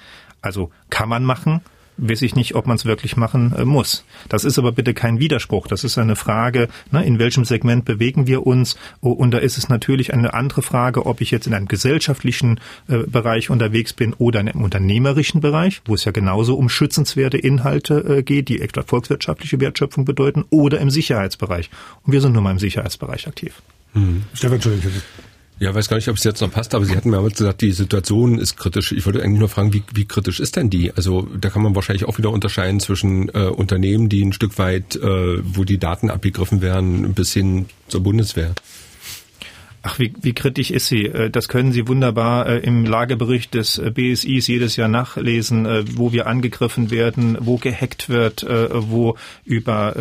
Also 0.43 0.71
kann 0.91 1.09
man 1.09 1.25
machen, 1.25 1.61
weiß 1.97 2.23
ich 2.23 2.35
nicht, 2.35 2.55
ob 2.55 2.67
man 2.67 2.77
es 2.77 2.85
wirklich 2.85 3.17
machen 3.17 3.55
äh, 3.57 3.65
muss. 3.65 4.05
Das 4.29 4.45
ist 4.45 4.59
aber 4.59 4.73
bitte 4.73 4.95
kein 4.95 5.21
Widerspruch. 5.21 5.69
Das 5.69 5.85
ist 5.85 5.97
eine 5.97 6.17
Frage, 6.17 6.69
ne, 6.91 7.05
in 7.05 7.19
welchem 7.19 7.45
Segment 7.45 7.85
bewegen 7.85 8.27
wir 8.27 8.47
uns? 8.47 8.77
Und 9.01 9.31
da 9.31 9.39
ist 9.39 9.57
es 9.57 9.69
natürlich 9.69 10.13
eine 10.13 10.35
andere 10.35 10.63
Frage, 10.63 11.07
ob 11.07 11.21
ich 11.21 11.31
jetzt 11.31 11.47
in 11.47 11.55
einem 11.55 11.69
gesellschaftlichen 11.69 12.59
äh, 12.89 12.99
Bereich 13.07 13.49
unterwegs 13.49 13.93
bin 13.93 14.13
oder 14.15 14.41
in 14.41 14.49
einem 14.49 14.65
unternehmerischen 14.65 15.41
Bereich, 15.41 15.83
wo 15.87 15.95
es 15.95 16.05
ja 16.05 16.13
genauso 16.13 16.57
um 16.57 16.69
schützenswerte 16.69 17.39
Inhalte 17.39 18.19
äh, 18.19 18.23
geht, 18.23 18.49
die 18.49 18.61
etwa 18.61 18.83
volkswirtschaftliche 18.83 19.61
Wertschöpfung 19.61 20.05
bedeuten, 20.05 20.45
oder 20.51 20.81
im 20.81 20.91
Sicherheitsbereich. 20.91 21.71
Und 22.03 22.13
wir 22.13 22.21
sind 22.21 22.33
nur 22.33 22.43
mal 22.43 22.51
im 22.51 22.59
Sicherheitsbereich 22.59 23.29
aktiv. 23.29 23.63
Hm. 23.93 24.25
Stefan, 24.35 24.57
Entschuldigung. 24.57 24.91
Ja, 25.61 25.73
weiß 25.73 25.89
gar 25.89 25.97
nicht, 25.97 26.09
ob 26.09 26.17
es 26.17 26.25
jetzt 26.25 26.41
noch 26.41 26.51
passt, 26.51 26.75
aber 26.75 26.85
Sie 26.85 26.97
hatten 26.97 27.11
mir 27.11 27.17
damals 27.17 27.39
gesagt, 27.39 27.61
die 27.61 27.71
Situation 27.71 28.39
ist 28.39 28.57
kritisch. 28.57 28.91
Ich 28.91 29.07
wollte 29.07 29.23
eigentlich 29.23 29.39
nur 29.39 29.49
fragen, 29.49 29.73
wie, 29.73 29.85
wie 29.95 30.05
kritisch 30.05 30.41
ist 30.41 30.57
denn 30.57 30.69
die? 30.69 30.93
Also 30.93 31.29
da 31.41 31.49
kann 31.49 31.63
man 31.63 31.77
wahrscheinlich 31.77 32.07
auch 32.07 32.19
wieder 32.19 32.31
unterscheiden 32.31 32.81
zwischen 32.81 33.29
äh, 33.29 33.47
Unternehmen, 33.47 34.09
die 34.09 34.25
ein 34.25 34.33
Stück 34.33 34.59
weit, 34.59 34.97
äh, 34.97 35.39
wo 35.43 35.63
die 35.65 35.79
Daten 35.79 36.11
abgegriffen 36.11 36.61
werden, 36.61 37.15
bis 37.15 37.33
hin 37.33 37.67
zur 37.87 38.03
Bundeswehr. 38.03 38.55
Ach, 39.87 39.99
wie, 39.99 40.15
wie 40.23 40.33
kritisch 40.33 40.71
ist 40.71 40.87
sie? 40.87 41.05
Äh, 41.05 41.29
das 41.29 41.49
können 41.49 41.73
Sie 41.73 41.87
wunderbar 41.87 42.47
äh, 42.47 42.59
im 42.61 42.87
Lagebericht 42.87 43.53
des 43.53 43.77
äh, 43.77 43.91
BSIs 43.91 44.47
jedes 44.47 44.77
Jahr 44.77 44.89
nachlesen, 44.89 45.67
wo 45.97 46.11
wir 46.11 46.27
angegriffen 46.27 46.91
werden, 46.91 47.37
wo 47.41 47.59
gehackt 47.59 48.09
wird, 48.09 48.47
wo 48.49 49.17
über 49.45 49.95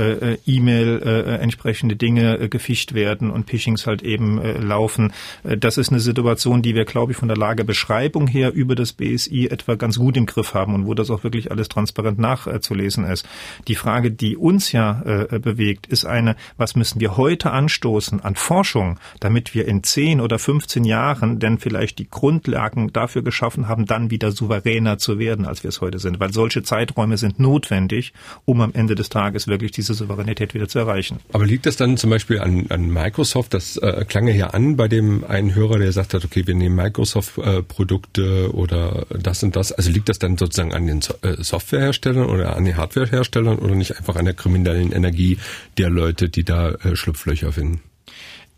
E-Mail 0.45 1.01
entsprechende 1.41 1.95
Dinge 1.95 2.47
gefischt 2.49 2.93
werden 2.93 3.29
und 3.29 3.49
Phishings 3.49 3.85
halt 3.85 4.03
eben 4.03 4.39
laufen. 4.61 5.11
Das 5.43 5.77
ist 5.77 5.89
eine 5.89 5.99
Situation, 5.99 6.61
die 6.61 6.75
wir, 6.75 6.85
glaube 6.85 7.11
ich, 7.11 7.17
von 7.17 7.27
der 7.27 7.37
Lagebeschreibung 7.37 8.27
her 8.27 8.53
über 8.53 8.75
das 8.75 8.93
BSI 8.93 9.47
etwa 9.47 9.75
ganz 9.75 9.97
gut 9.97 10.17
im 10.17 10.25
Griff 10.25 10.53
haben 10.53 10.75
und 10.75 10.85
wo 10.85 10.93
das 10.93 11.09
auch 11.09 11.23
wirklich 11.23 11.51
alles 11.51 11.69
transparent 11.69 12.19
nachzulesen 12.19 13.05
ist. 13.05 13.27
Die 13.67 13.75
Frage, 13.75 14.11
die 14.11 14.37
uns 14.37 14.71
ja 14.71 15.03
bewegt, 15.29 15.87
ist 15.87 16.05
eine, 16.05 16.35
was 16.57 16.75
müssen 16.75 17.01
wir 17.01 17.17
heute 17.17 17.51
anstoßen 17.51 18.21
an 18.21 18.35
Forschung, 18.35 18.99
damit 19.19 19.55
wir 19.55 19.67
in 19.73 19.83
10 19.83 20.21
oder 20.21 20.37
15 20.37 20.85
Jahren 20.85 21.39
denn 21.39 21.57
vielleicht 21.57 21.97
die 21.97 22.07
Grundlagen 22.07 22.93
dafür 22.93 23.23
geschaffen 23.23 23.67
haben, 23.67 23.85
dann 23.85 24.11
wieder 24.11 24.31
souveräner 24.31 24.99
zu 24.99 25.17
werden, 25.17 25.45
als 25.45 25.63
wir 25.63 25.69
es 25.69 25.81
heute 25.81 25.97
sind. 25.97 26.19
Weil 26.19 26.31
solche 26.31 26.61
Zeiträume 26.61 27.17
sind 27.17 27.39
notwendig, 27.39 28.13
um 28.45 28.61
am 28.61 28.71
Ende 28.73 28.93
des 28.93 29.09
Tages 29.09 29.47
wirklich 29.47 29.71
diese 29.71 29.95
Souveränität 29.95 30.53
wieder 30.53 30.67
zu 30.67 30.77
erreichen. 30.77 31.19
Aber 31.31 31.45
liegt 31.45 31.65
das 31.65 31.75
dann 31.75 31.97
zum 31.97 32.11
Beispiel 32.11 32.39
an, 32.39 32.67
an 32.69 32.87
Microsoft? 32.87 33.53
Das 33.55 33.77
äh, 33.77 34.05
klang 34.07 34.27
ja 34.27 34.33
hier 34.33 34.53
an 34.53 34.75
bei 34.75 34.87
dem 34.87 35.23
einen 35.23 35.55
Hörer, 35.55 35.79
der 35.79 35.87
gesagt 35.87 36.13
hat, 36.13 36.23
okay, 36.23 36.45
wir 36.45 36.55
nehmen 36.55 36.75
Microsoft-Produkte 36.75 38.21
äh, 38.21 38.47
oder 38.47 39.07
das 39.09 39.41
und 39.41 39.55
das. 39.55 39.71
Also 39.71 39.89
liegt 39.89 40.09
das 40.09 40.19
dann 40.19 40.37
sozusagen 40.37 40.73
an 40.73 40.85
den 40.85 41.01
so 41.01 41.15
äh, 41.23 41.41
Softwareherstellern 41.41 42.27
oder 42.27 42.55
an 42.55 42.65
den 42.65 42.77
Hardwareherstellern 42.77 43.57
oder 43.57 43.73
nicht 43.73 43.97
einfach 43.97 44.15
an 44.17 44.25
der 44.25 44.35
kriminellen 44.35 44.91
Energie 44.91 45.39
der 45.79 45.89
Leute, 45.89 46.29
die 46.29 46.43
da 46.43 46.71
äh, 46.71 46.95
Schlupflöcher 46.95 47.51
finden? 47.51 47.81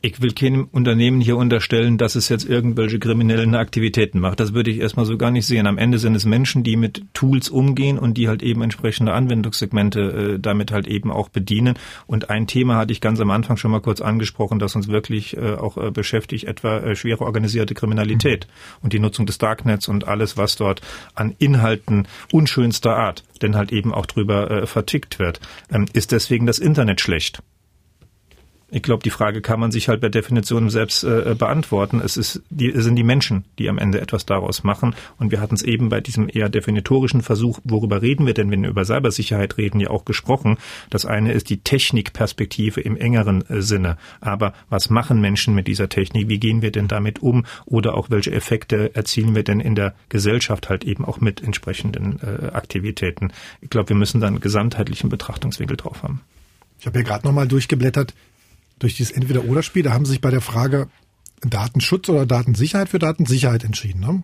Ich 0.06 0.22
will 0.22 0.34
keinem 0.34 0.68
Unternehmen 0.72 1.20
hier 1.20 1.36
unterstellen, 1.36 1.98
dass 1.98 2.14
es 2.14 2.30
jetzt 2.30 2.48
irgendwelche 2.48 3.00
kriminellen 3.00 3.56
Aktivitäten 3.56 4.20
macht. 4.20 4.40
Das 4.40 4.54
würde 4.54 4.70
ich 4.70 4.80
erstmal 4.80 5.08
so 5.08 5.18
gar 5.18 5.32
nicht 5.32 5.48
sehen. 5.48 5.66
Am 5.66 5.80
Ende 5.80 5.98
sind 5.98 6.14
es 6.14 6.26
Menschen, 6.26 6.62
die 6.62 6.76
mit 6.76 7.02
Tools 7.16 7.50
umgehen 7.50 7.98
und 7.98 8.16
die 8.16 8.28
halt 8.28 8.44
eben 8.44 8.62
entsprechende 8.62 9.14
Anwendungssegmente 9.14 10.36
äh, 10.36 10.40
damit 10.40 10.72
halt 10.72 10.86
eben 10.86 11.10
auch 11.10 11.30
bedienen. 11.30 11.74
Und 12.06 12.30
ein 12.30 12.46
Thema 12.46 12.76
hatte 12.76 12.92
ich 12.92 13.02
ganz 13.02 13.20
am 13.20 13.32
Anfang 13.32 13.58
schon 13.58 13.72
mal 13.72 13.82
kurz 13.82 14.00
angesprochen, 14.00 14.60
das 14.60 14.76
uns 14.76 14.88
wirklich 14.90 15.38
äh, 15.38 15.56
auch 15.56 15.76
äh, 15.78 15.90
beschäftigt, 15.90 16.44
etwa 16.44 16.78
äh, 16.78 16.96
schwere 16.96 17.22
organisierte 17.22 17.74
Kriminalität 17.74 18.46
mhm. 18.46 18.84
und 18.84 18.94
die 18.94 19.00
Nutzung 19.00 19.26
des 19.26 19.40
Darknets 19.40 19.88
und 19.88 20.08
alles, 20.08 20.38
was 20.38 20.56
dort 20.56 20.82
an 21.16 21.34
Inhalten 21.40 22.08
unschönster 22.32 22.96
Art 22.96 23.24
denn 23.42 23.56
halt 23.56 23.72
eben 23.72 23.92
auch 23.92 24.06
drüber 24.06 24.52
äh, 24.52 24.68
vertickt 24.68 25.18
wird. 25.18 25.40
Ähm, 25.72 25.88
ist 25.94 26.12
deswegen 26.12 26.46
das 26.46 26.60
Internet 26.60 27.02
schlecht? 27.02 27.42
Ich 28.72 28.82
glaube, 28.82 29.04
die 29.04 29.12
Frage 29.12 29.42
kann 29.42 29.60
man 29.60 29.72
sich 29.72 29.90
halt 29.90 30.02
per 30.02 30.10
Definition 30.10 30.72
selbst 30.72 31.04
äh, 31.04 31.36
beantworten. 31.38 32.02
Es, 32.04 32.18
ist 32.18 32.42
die, 32.50 32.70
es 32.70 32.84
sind 32.84 32.96
die 32.96 33.04
Menschen, 33.04 33.46
die 33.60 33.70
am 33.70 33.78
Ende 33.78 34.02
etwas 34.02 34.26
daraus 34.26 34.64
machen. 34.64 34.96
Und 35.20 35.32
wir 35.32 35.40
hatten 35.40 35.54
es 35.54 35.62
eben 35.62 35.90
bei 35.90 36.02
diesem 36.02 36.30
eher 36.32 36.50
definitorischen 36.50 37.22
Versuch, 37.22 37.60
worüber 37.64 38.02
reden 38.02 38.26
wir 38.26 38.34
denn, 38.34 38.50
wenn 38.50 38.64
wir 38.64 38.70
über 38.70 38.84
Cybersicherheit 38.84 39.58
reden, 39.60 39.80
ja 39.80 39.92
auch 39.92 40.04
gesprochen. 40.04 40.58
Das 40.90 41.06
eine 41.06 41.32
ist 41.34 41.52
die 41.52 41.60
Technikperspektive 41.60 42.82
im 42.82 42.98
engeren 42.98 43.48
äh, 43.50 43.62
Sinne. 43.62 43.98
Aber 44.20 44.54
was 44.70 44.90
machen 44.90 45.22
Menschen 45.22 45.54
mit 45.54 45.68
dieser 45.68 45.88
Technik? 45.88 46.28
Wie 46.28 46.40
gehen 46.40 46.64
wir 46.64 46.72
denn 46.72 46.88
damit 46.88 47.22
um? 47.22 47.46
Oder 47.66 47.96
auch 47.96 48.10
welche 48.10 48.32
Effekte 48.32 48.96
erzielen 48.96 49.36
wir 49.36 49.44
denn 49.44 49.60
in 49.60 49.76
der 49.76 49.94
Gesellschaft 50.10 50.70
halt 50.70 50.84
eben 50.84 51.06
auch 51.06 51.22
mit 51.22 51.44
entsprechenden 51.44 52.20
äh, 52.20 52.48
Aktivitäten? 52.48 53.32
Ich 53.62 53.70
glaube, 53.70 53.90
wir 53.90 53.96
müssen 53.96 54.22
da 54.22 54.28
einen 54.28 54.40
gesamtheitlichen 54.40 55.10
Betrachtungswinkel 55.10 55.78
drauf 55.78 56.02
haben. 56.02 56.22
Ich 56.80 56.88
habe 56.88 56.98
hier 56.98 57.06
gerade 57.06 57.28
nochmal 57.28 57.48
durchgeblättert 57.48 58.14
durch 58.80 58.96
dieses 58.96 59.12
Entweder-Oder-Spiel, 59.14 59.84
da 59.84 59.94
haben 59.94 60.06
sie 60.06 60.12
sich 60.12 60.22
bei 60.22 60.32
der 60.32 60.42
Frage 60.42 60.88
Datenschutz 61.42 62.10
oder 62.10 62.26
Datensicherheit 62.26 62.90
für 62.90 63.00
Datensicherheit 63.00 63.64
entschieden. 63.64 64.00
Ne? 64.02 64.24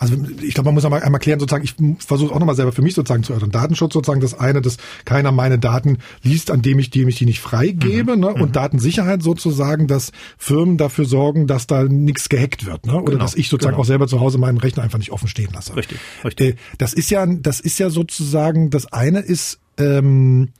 Also 0.00 0.14
ich 0.42 0.54
glaube, 0.54 0.68
man 0.68 0.74
muss 0.74 0.84
einmal, 0.84 1.02
einmal 1.02 1.18
klären, 1.18 1.40
sozusagen, 1.40 1.64
ich 1.64 1.74
versuche 2.04 2.32
auch 2.32 2.38
nochmal 2.38 2.54
selber 2.54 2.70
für 2.70 2.82
mich 2.82 2.94
sozusagen 2.94 3.24
zu 3.24 3.32
erörtern. 3.32 3.50
Datenschutz 3.50 3.92
sozusagen 3.92 4.20
das 4.20 4.38
eine, 4.38 4.62
dass 4.62 4.76
keiner 5.04 5.32
meine 5.32 5.58
Daten 5.58 5.98
liest, 6.22 6.52
an 6.52 6.62
dem 6.62 6.78
ich, 6.78 6.90
dem 6.90 7.08
ich 7.08 7.16
die 7.16 7.26
nicht 7.26 7.40
freigebe. 7.40 8.14
Mhm. 8.14 8.20
Ne? 8.20 8.28
Und 8.28 8.50
mhm. 8.50 8.52
Datensicherheit 8.52 9.24
sozusagen, 9.24 9.88
dass 9.88 10.12
Firmen 10.36 10.76
dafür 10.76 11.04
sorgen, 11.04 11.48
dass 11.48 11.66
da 11.66 11.82
nichts 11.82 12.28
gehackt 12.28 12.64
wird. 12.64 12.86
Ne? 12.86 12.94
Oder 12.94 13.12
genau. 13.12 13.24
dass 13.24 13.34
ich 13.34 13.48
sozusagen 13.48 13.74
genau. 13.74 13.82
auch 13.82 13.86
selber 13.86 14.06
zu 14.06 14.20
Hause 14.20 14.38
meinen 14.38 14.58
Rechner 14.58 14.84
einfach 14.84 14.98
nicht 14.98 15.10
offen 15.10 15.26
stehen 15.26 15.50
lasse. 15.52 15.74
Richtig, 15.74 15.98
richtig. 16.24 16.54
Äh, 16.54 16.56
das 16.78 16.92
ist 16.92 17.10
ja, 17.10 17.26
das 17.26 17.58
ist 17.58 17.78
ja 17.80 17.90
sozusagen, 17.90 18.70
das 18.70 18.92
eine 18.92 19.18
ist 19.18 19.58
ähm, 19.78 20.50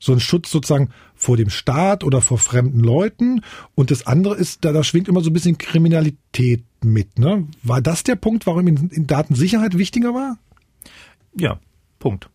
so 0.00 0.12
ein 0.12 0.20
Schutz 0.20 0.50
sozusagen 0.50 0.90
vor 1.14 1.36
dem 1.36 1.50
Staat 1.50 2.02
oder 2.02 2.20
vor 2.20 2.38
fremden 2.38 2.80
Leuten. 2.80 3.42
Und 3.74 3.90
das 3.90 4.06
andere 4.06 4.34
ist, 4.34 4.64
da, 4.64 4.72
da 4.72 4.82
schwingt 4.82 5.06
immer 5.06 5.20
so 5.20 5.30
ein 5.30 5.34
bisschen 5.34 5.58
Kriminalität 5.58 6.64
mit. 6.82 7.18
Ne? 7.18 7.46
War 7.62 7.82
das 7.82 8.02
der 8.02 8.16
Punkt, 8.16 8.46
warum 8.46 8.66
in, 8.66 8.88
in 8.88 9.06
Datensicherheit 9.06 9.76
wichtiger 9.76 10.14
war? 10.14 10.38
Ja, 11.38 11.60
Punkt. 11.98 12.28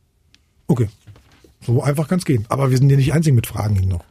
Okay. 0.68 0.88
So 1.61 1.82
einfach 1.82 2.07
kann 2.07 2.20
es 2.20 2.26
gehen. 2.26 2.45
Aber 2.49 2.70
wir 2.70 2.78
sind 2.78 2.89
ja 2.89 2.97
nicht 2.97 3.13
einzig 3.13 3.34
mit 3.34 3.47
Fragen 3.47 3.76
hin 3.76 3.89
noch. 3.89 4.05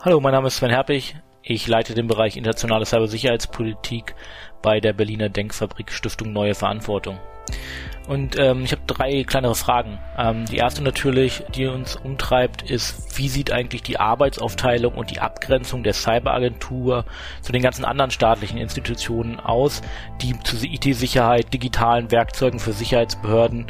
Hallo, 0.00 0.20
mein 0.20 0.32
Name 0.32 0.48
ist 0.48 0.58
Sven 0.58 0.70
Herpich. 0.70 1.16
Ich 1.42 1.66
leite 1.66 1.94
den 1.94 2.06
Bereich 2.06 2.36
internationale 2.36 2.84
Cybersicherheitspolitik 2.84 4.14
bei 4.60 4.80
der 4.80 4.92
Berliner 4.92 5.30
Denkfabrik 5.30 5.90
Stiftung 5.90 6.32
Neue 6.32 6.54
Verantwortung. 6.54 7.18
Und 8.08 8.38
ähm, 8.38 8.64
ich 8.64 8.72
habe 8.72 8.80
drei 8.86 9.22
kleinere 9.24 9.54
Fragen. 9.54 9.98
Ähm, 10.16 10.46
die 10.46 10.56
erste 10.56 10.82
natürlich, 10.82 11.44
die 11.54 11.66
uns 11.66 11.94
umtreibt, 11.94 12.62
ist, 12.62 13.18
wie 13.18 13.28
sieht 13.28 13.52
eigentlich 13.52 13.82
die 13.82 14.00
Arbeitsaufteilung 14.00 14.94
und 14.94 15.10
die 15.10 15.20
Abgrenzung 15.20 15.82
der 15.82 15.92
Cyberagentur 15.92 17.04
zu 17.42 17.52
den 17.52 17.60
ganzen 17.60 17.84
anderen 17.84 18.10
staatlichen 18.10 18.56
Institutionen 18.56 19.38
aus, 19.38 19.82
die 20.22 20.38
zu 20.40 20.56
IT-Sicherheit, 20.56 21.52
digitalen 21.52 22.10
Werkzeugen 22.10 22.60
für 22.60 22.72
Sicherheitsbehörden 22.72 23.66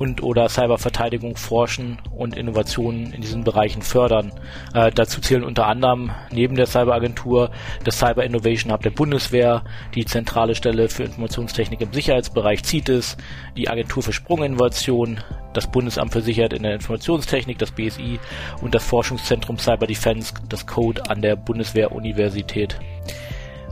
und 0.00 0.22
oder 0.22 0.48
Cyberverteidigung 0.48 1.36
forschen 1.36 1.98
und 2.16 2.34
Innovationen 2.34 3.12
in 3.12 3.20
diesen 3.20 3.44
Bereichen 3.44 3.82
fördern. 3.82 4.32
Äh, 4.72 4.90
dazu 4.90 5.20
zählen 5.20 5.44
unter 5.44 5.66
anderem 5.66 6.10
neben 6.32 6.56
der 6.56 6.64
Cyberagentur 6.64 7.50
das 7.84 7.98
Cyber 7.98 8.24
Innovation 8.24 8.72
Hub 8.72 8.80
der 8.80 8.92
Bundeswehr, 8.92 9.62
die 9.94 10.06
zentrale 10.06 10.54
Stelle 10.54 10.88
für 10.88 11.02
Informationstechnik 11.02 11.82
im 11.82 11.92
Sicherheitsbereich 11.92 12.64
CITES, 12.64 13.18
die 13.58 13.68
Agentur 13.68 14.02
für 14.02 14.14
Sprunginnovation, 14.14 15.20
das 15.52 15.70
Bundesamt 15.70 16.14
für 16.14 16.22
Sicherheit 16.22 16.54
in 16.54 16.62
der 16.62 16.72
Informationstechnik, 16.72 17.58
das 17.58 17.72
BSI 17.72 18.18
und 18.62 18.74
das 18.74 18.82
Forschungszentrum 18.82 19.58
Cyber 19.58 19.86
Defense, 19.86 20.32
das 20.48 20.66
Code 20.66 21.10
an 21.10 21.20
der 21.20 21.36
Bundeswehr-Universität. 21.36 22.74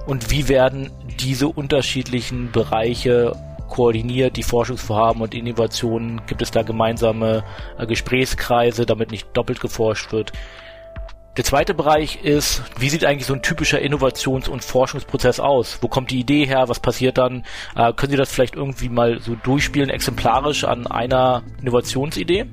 Und 0.06 0.30
wie 0.30 0.48
werden 0.48 0.90
diese 1.20 1.48
unterschiedlichen 1.48 2.52
Bereiche 2.52 3.32
koordiniert 3.68 4.36
die 4.36 4.42
Forschungsvorhaben 4.42 5.22
und 5.22 5.34
Innovationen? 5.34 6.22
Gibt 6.26 6.42
es 6.42 6.50
da 6.50 6.62
gemeinsame 6.62 7.44
äh, 7.78 7.86
Gesprächskreise, 7.86 8.86
damit 8.86 9.10
nicht 9.10 9.28
doppelt 9.36 9.60
geforscht 9.60 10.12
wird? 10.12 10.32
Der 11.36 11.44
zweite 11.44 11.72
Bereich 11.72 12.24
ist, 12.24 12.62
wie 12.80 12.88
sieht 12.88 13.04
eigentlich 13.04 13.26
so 13.26 13.32
ein 13.32 13.42
typischer 13.42 13.80
Innovations- 13.80 14.48
und 14.48 14.64
Forschungsprozess 14.64 15.38
aus? 15.38 15.78
Wo 15.80 15.86
kommt 15.86 16.10
die 16.10 16.18
Idee 16.18 16.46
her? 16.46 16.64
Was 16.68 16.80
passiert 16.80 17.16
dann? 17.16 17.44
Äh, 17.76 17.92
können 17.92 18.10
Sie 18.10 18.16
das 18.16 18.32
vielleicht 18.32 18.56
irgendwie 18.56 18.88
mal 18.88 19.20
so 19.20 19.36
durchspielen, 19.36 19.88
exemplarisch 19.88 20.64
an 20.64 20.88
einer 20.88 21.44
Innovationsidee? 21.60 22.46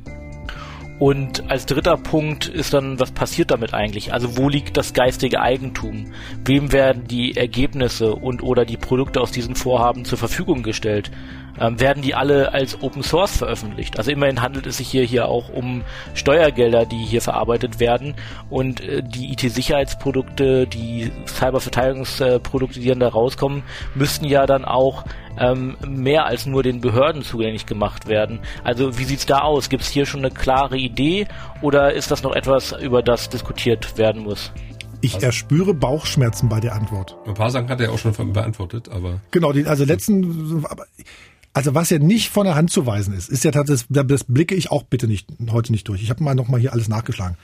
Und 0.98 1.50
als 1.52 1.66
dritter 1.66 1.98
Punkt 1.98 2.48
ist 2.48 2.74
dann, 2.74 3.00
was 3.00 3.12
passiert 3.12 3.52
damit 3.52 3.74
eigentlich? 3.74 4.14
Also 4.14 4.38
wo 4.38 4.48
liegt 4.48 4.78
das 4.78 4.93
geistige 4.93 5.41
Eigentum? 5.41 6.14
Wem 6.46 6.72
werden 6.72 7.06
die 7.06 7.36
Ergebnisse 7.36 8.16
und 8.16 8.41
oder 8.41 8.64
die 8.64 8.78
Produkte 8.78 9.20
aus 9.20 9.32
diesen 9.32 9.56
Vorhaben 9.56 10.06
zur 10.06 10.18
Verfügung 10.18 10.64
gestellt? 10.64 11.12
Ähm, 11.60 11.80
werden 11.80 12.01
die 12.01 12.16
alle 12.16 12.53
als 12.53 12.82
Open 12.82 13.03
Source 13.03 13.38
veröffentlicht. 13.38 13.97
Also 13.97 14.12
immerhin 14.12 14.41
handelt 14.41 14.66
es 14.68 14.78
sich 14.78 14.88
hier, 14.88 15.03
hier 15.03 15.28
auch 15.28 15.49
um 15.49 15.84
Steuergelder, 16.14 16.86
die 16.86 17.03
hier 17.03 17.22
verarbeitet 17.22 17.80
werden 17.80 18.16
und 18.49 18.82
äh, 18.82 19.03
die 19.03 19.32
IT-Sicherheitsprodukte, 19.34 20.68
die 20.68 21.12
Cyberverteidigungsprodukte, 21.28 22.80
die 22.80 22.89
dann 22.89 22.99
da 22.99 23.10
rauskommen, 23.10 23.64
müssten 23.93 24.26
ja 24.26 24.45
dann 24.45 24.66
auch 24.66 25.06
ähm, 25.38 25.76
mehr 25.86 26.26
als 26.26 26.45
nur 26.45 26.64
den 26.64 26.82
Behörden 26.82 27.22
zugänglich 27.22 27.66
gemacht 27.66 28.08
werden. 28.08 28.39
Also 28.64 28.97
wie 28.97 29.03
sieht's 29.03 29.26
da 29.26 29.39
aus? 29.39 29.70
Gibt 29.70 29.84
es 29.84 29.89
hier 29.89 30.06
schon 30.06 30.22
eine 30.22 30.34
klare 30.34 30.78
Idee 30.78 31.28
oder 31.62 31.93
ist 31.93 32.12
das 32.12 32.24
noch 32.24 32.36
etwas, 32.36 32.72
über 32.72 33.01
das 33.01 33.30
diskutiert 33.30 33.97
werden 33.97 34.24
muss? 34.24 34.51
Ich 35.01 35.22
erspüre 35.22 35.74
Bauchschmerzen 35.74 36.49
bei 36.49 36.60
der 36.60 36.74
Antwort. 36.74 37.16
Ein 37.28 37.36
paar 37.36 37.51
Sachen 37.51 37.70
hat 37.70 37.80
er 37.80 37.91
auch 37.91 37.99
schon 37.99 38.34
beantwortet, 38.34 38.89
aber. 38.89 39.20
Genau, 39.30 39.53
die, 39.53 39.66
also 39.66 39.84
letzten, 39.86 40.66
also 41.56 41.74
was 41.74 41.89
ja 41.89 41.99
nicht 41.99 42.32
von 42.32 42.45
der 42.45 42.56
Hand 42.56 42.70
zu 42.70 42.86
weisen 42.86 43.14
ist, 43.14 43.30
ist 43.30 43.45
ja 43.45 43.51
tatsächlich, 43.51 43.88
das 43.89 44.26
blicke 44.26 44.56
ich 44.56 44.72
auch 44.72 44.84
bitte 44.84 45.08
nicht 45.08 45.30
heute 45.51 45.72
nicht 45.72 45.88
durch. 45.88 46.03
Ich 46.03 46.10
habe 46.10 46.22
mal 46.22 46.36
nochmal 46.36 46.60
hier 46.60 46.74
alles 46.74 46.89
nachgeschlagen. 46.89 47.38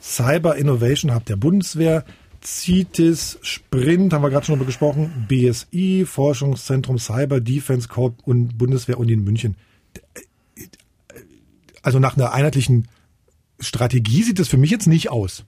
Cyber 0.00 0.54
Innovation 0.54 1.12
Hub 1.12 1.24
der 1.24 1.34
Bundeswehr, 1.34 2.04
CITES, 2.40 3.40
Sprint, 3.42 4.12
haben 4.12 4.22
wir 4.22 4.30
gerade 4.30 4.46
schon 4.46 4.54
darüber 4.54 4.66
gesprochen, 4.66 5.26
BSI, 5.26 6.04
Forschungszentrum 6.06 7.00
Cyber 7.00 7.40
Defense 7.40 7.88
Corp 7.88 8.14
und 8.24 8.58
Bundeswehr 8.58 9.00
Uni 9.00 9.14
in 9.14 9.24
München. 9.24 9.56
Also 11.82 11.98
nach 11.98 12.16
einer 12.16 12.32
einheitlichen 12.32 12.86
Strategie 13.58 14.22
sieht 14.22 14.38
das 14.38 14.46
für 14.46 14.56
mich 14.56 14.70
jetzt 14.70 14.86
nicht 14.86 15.10
aus. 15.10 15.44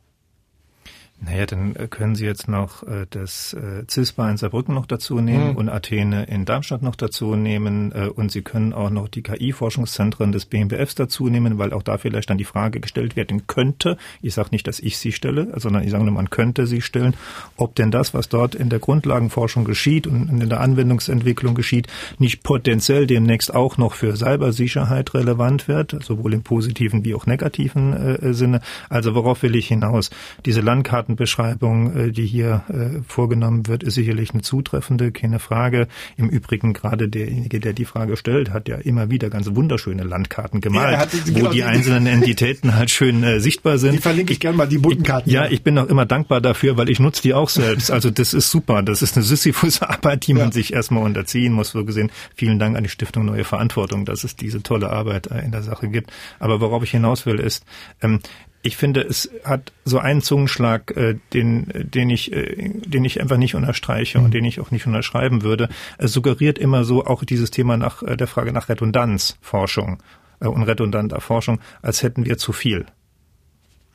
Naja, 1.25 1.47
dann 1.47 1.75
äh, 1.77 1.89
können 1.89 2.15
Sie 2.15 2.25
jetzt 2.25 2.49
noch 2.49 2.83
äh, 2.83 3.07
das 3.09 3.55
äh, 3.55 3.85
CISPA 3.89 4.31
in 4.31 4.37
Saarbrücken 4.37 4.75
noch 4.75 4.87
dazu 4.87 5.21
nehmen 5.21 5.51
mhm. 5.51 5.57
und 5.57 5.69
Athene 5.69 6.25
in 6.25 6.45
Darmstadt 6.45 6.83
noch 6.83 6.97
dazu 6.97 7.35
nehmen 7.35 7.93
äh, 7.93 8.09
und 8.09 8.31
Sie 8.31 8.43
können 8.43 8.73
auch 8.73 8.91
noch 8.91 9.09
die 9.09 9.23
KI-Forschungszentren 9.23 10.33
des 10.33 10.45
BMBFs 10.45 10.95
dazu 10.97 11.29
nehmen, 11.29 11.59
weil 11.59 11.73
auch 11.73 11.83
da 11.83 11.99
vielleicht 11.99 12.31
dann 12.31 12.39
die 12.39 12.45
Frage 12.45 12.81
gestellt 12.81 13.17
werden 13.17 13.47
könnte, 13.47 13.97
ich 14.21 14.35
sage 14.35 14.51
nicht, 14.53 14.67
dass 14.67 14.81
ich 14.81 14.99
sie 14.99 15.13
stelle, 15.13 15.53
sondern 15.57 15.83
ich 15.83 15.91
sage 15.91 16.05
nur, 16.05 16.13
man 16.13 16.31
könnte 16.31 16.67
sie 16.67 16.83
stellen, 16.83 17.15
ob 17.57 17.75
denn 17.75 17.91
das, 17.91 18.13
was 18.13 18.29
dort 18.29 18.55
in 18.55 18.69
der 18.69 18.79
Grundlagenforschung 18.79 19.65
geschieht 19.65 20.07
und 20.07 20.29
in 20.29 20.49
der 20.49 20.61
Anwendungsentwicklung 20.61 21.55
geschieht, 21.55 21.87
nicht 22.19 22.43
potenziell 22.43 23.07
demnächst 23.07 23.55
auch 23.55 23.79
noch 23.79 23.95
für 23.95 24.17
Cybersicherheit 24.17 25.15
relevant 25.15 25.69
wird, 25.69 25.97
sowohl 26.03 26.35
im 26.35 26.43
positiven 26.43 27.05
wie 27.05 27.15
auch 27.15 27.27
negativen 27.27 27.93
äh, 27.95 28.35
Sinne. 28.35 28.61
Also 28.89 29.15
worauf 29.15 29.43
will 29.43 29.57
ich 29.57 29.69
hinaus? 29.69 30.11
Diese 30.45 30.61
Landkarten 30.61 31.14
Datenbeschreibung, 31.15 31.97
äh, 31.97 32.11
die 32.11 32.27
hier 32.27 32.65
äh, 32.69 33.03
vorgenommen 33.07 33.67
wird, 33.67 33.83
ist 33.83 33.95
sicherlich 33.95 34.33
eine 34.33 34.43
zutreffende, 34.43 35.13
keine 35.13 35.39
Frage. 35.39 35.89
Im 36.17 36.29
Übrigen 36.29 36.73
gerade 36.73 37.09
derjenige, 37.09 37.61
der 37.61 37.73
die 37.73 37.85
Frage 37.85 38.17
stellt, 38.17 38.53
hat 38.53 38.69
ja 38.69 38.77
immer 38.77 39.11
wieder 39.11 39.31
ganz 39.31 39.49
wunderschöne 39.55 40.03
Landkarten 40.03 40.61
gemalt, 40.61 41.13
ja, 41.13 41.19
wo 41.27 41.33
genau 41.35 41.51
die, 41.51 41.59
die 41.59 41.65
einzelnen 41.65 42.07
Entitäten 42.15 42.75
halt 42.75 42.91
schön 42.91 43.23
äh, 43.23 43.41
sichtbar 43.41 43.79
sind. 43.79 43.93
Die 43.93 43.99
verlinke 43.99 44.33
ich 44.33 44.41
gerne 44.41 44.57
mal, 44.57 44.67
die 44.67 44.79
bunten 44.79 45.03
Karten. 45.03 45.31
Ja, 45.31 45.47
ich 45.47 45.63
bin 45.63 45.79
auch 45.79 45.87
immer 45.87 46.07
dankbar 46.07 46.41
dafür, 46.41 46.77
weil 46.77 46.89
ich 46.91 47.01
nutze 47.01 47.23
die 47.23 47.35
auch 47.35 47.49
selbst. 47.49 47.91
Also 47.91 48.11
das 48.11 48.35
ist 48.35 48.51
super. 48.51 48.83
Das 48.83 49.03
ist 49.03 49.17
eine 49.17 49.25
Sisyphus-Arbeit, 49.25 50.27
die 50.27 50.33
ja. 50.33 50.39
man 50.39 50.53
sich 50.53 50.73
erstmal 50.73 51.05
unterziehen 51.05 51.53
muss. 51.53 51.71
So 51.71 51.85
gesehen, 51.85 52.11
vielen 52.35 52.59
Dank 52.59 52.77
an 52.77 52.83
die 52.83 52.91
Stiftung 52.91 53.25
Neue 53.25 53.45
Verantwortung, 53.45 54.05
dass 54.05 54.25
es 54.25 54.37
diese 54.37 54.63
tolle 54.63 54.91
Arbeit 54.91 55.27
in 55.27 55.53
der 55.53 55.63
Sache 55.63 55.89
gibt. 55.89 56.13
Aber 56.39 56.61
worauf 56.61 56.83
ich 56.83 56.91
hinaus 56.91 57.27
will, 57.27 57.39
ist, 57.39 57.65
ähm, 58.03 58.21
ich 58.65 58.79
finde, 58.79 59.03
es 59.03 59.31
hat 59.45 59.73
so 59.85 59.99
einen 59.99 60.23
Zungenschlag, 60.23 60.97
äh, 60.97 61.17
den, 61.35 61.69
den 61.75 62.09
ich, 62.09 62.33
äh, 62.33 62.71
den 62.87 63.05
ich 63.05 63.21
einfach 63.21 63.37
nicht 63.37 63.55
unterstreiche 63.55 64.19
mhm. 64.19 64.25
und 64.25 64.35
den 64.35 64.45
ich 64.47 64.59
auch 64.59 64.71
nicht 64.71 64.87
unterschreiben 64.87 65.43
würde. 65.43 65.69
Es 65.99 66.13
suggeriert 66.13 66.59
immer 66.59 66.83
so 66.83 67.05
auch 67.05 67.25
dieses 67.25 67.51
Thema 67.51 67.77
nach 67.77 68.03
äh, 68.03 68.17
der 68.17 68.27
Frage 68.27 68.53
nach 68.53 68.71
Redundanzforschung 68.71 69.99
äh, 70.41 70.47
und 70.47 70.63
redundanter 70.63 71.21
Forschung, 71.21 71.61
als 71.83 72.03
hätten 72.03 72.25
wir 72.25 72.39
zu 72.39 72.53
viel. 72.53 72.87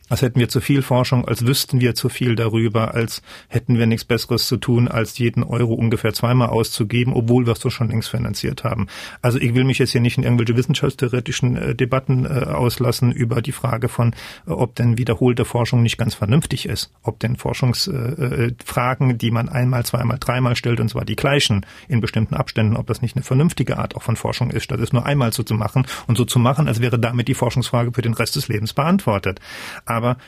Als 0.10 0.22
hätten 0.22 0.40
wir 0.40 0.50
zu 0.50 0.60
viel 0.60 0.82
Forschung, 0.82 1.28
als 1.28 1.46
wüssten 1.46 1.80
wir 1.80 1.96
zu 1.96 2.10
viel 2.10 2.36
darüber, 2.36 2.94
als 2.94 3.22
hätten 3.48 3.78
wir 3.78 3.86
nichts 3.86 4.06
Besseres 4.06 4.48
zu 4.48 4.58
tun, 4.58 4.88
als 4.88 5.18
jeden 5.18 5.44
Euro 5.44 5.74
ungefähr 5.74 6.14
zweimal 6.14 6.50
auszugeben, 6.50 7.14
obwohl 7.14 7.46
wir 7.46 7.54
es 7.54 7.60
so 7.60 7.70
schon 7.70 7.90
längst 7.90 8.10
finanziert 8.10 8.64
haben. 8.64 8.88
Also 9.22 9.40
ich 9.40 9.54
will 9.56 9.64
mich 9.64 9.80
jetzt 9.80 9.92
hier 9.92 10.02
nicht 10.02 10.18
in 10.18 10.24
irgendwelche 10.24 10.58
wissenschaftstheoretischen 10.58 11.56
äh, 11.56 11.76
Debatten 11.76 12.26
äh, 12.26 12.46
auslassen 12.46 13.12
über 13.12 13.42
die 13.42 13.52
Frage 13.52 13.88
von, 13.88 14.14
äh, 14.48 14.52
ob 14.52 14.76
denn 14.76 14.98
wiederholte 14.98 15.46
Forschung 15.46 15.84
nicht 15.84 15.98
ganz 15.98 16.16
vernünftig 16.16 16.66
ist, 16.66 16.92
ob 17.04 17.20
denn 17.20 17.36
Forschungsfragen, 17.36 19.12
äh, 19.12 19.16
die 19.16 19.32
man 19.32 19.50
einmal, 19.50 19.86
zweimal, 19.86 20.18
dreimal 20.20 20.56
stellt, 20.56 20.80
und 20.80 20.90
zwar 20.90 21.06
die 21.06 21.16
gleichen 21.16 21.66
in 21.88 22.02
bestimmten 22.02 22.36
Abständen, 22.36 22.76
ob 22.76 22.88
das 22.88 23.02
nicht 23.02 23.16
eine 23.16 23.24
vernünftige 23.24 23.78
Art 23.78 23.96
auch 23.96 24.04
von 24.04 24.16
Forschung 24.16 24.52
ist, 24.52 24.64
statt 24.64 24.80
es 24.80 24.94
nur 24.94 25.06
einmal 25.06 25.32
so 25.34 25.44
zu 25.44 25.54
machen 25.54 25.86
und 26.08 26.18
so 26.18 26.26
zu 26.26 26.40
machen, 26.40 26.68
als 26.68 26.82
wäre 26.82 26.98
damit 27.00 27.28
die 27.28 27.34
Forschungsfrage 27.34 27.92
für 27.94 28.02
den 28.02 28.14
Rest 28.14 28.36
des 28.36 28.48
Lebens 28.48 28.74
beantwortet. 28.74 29.40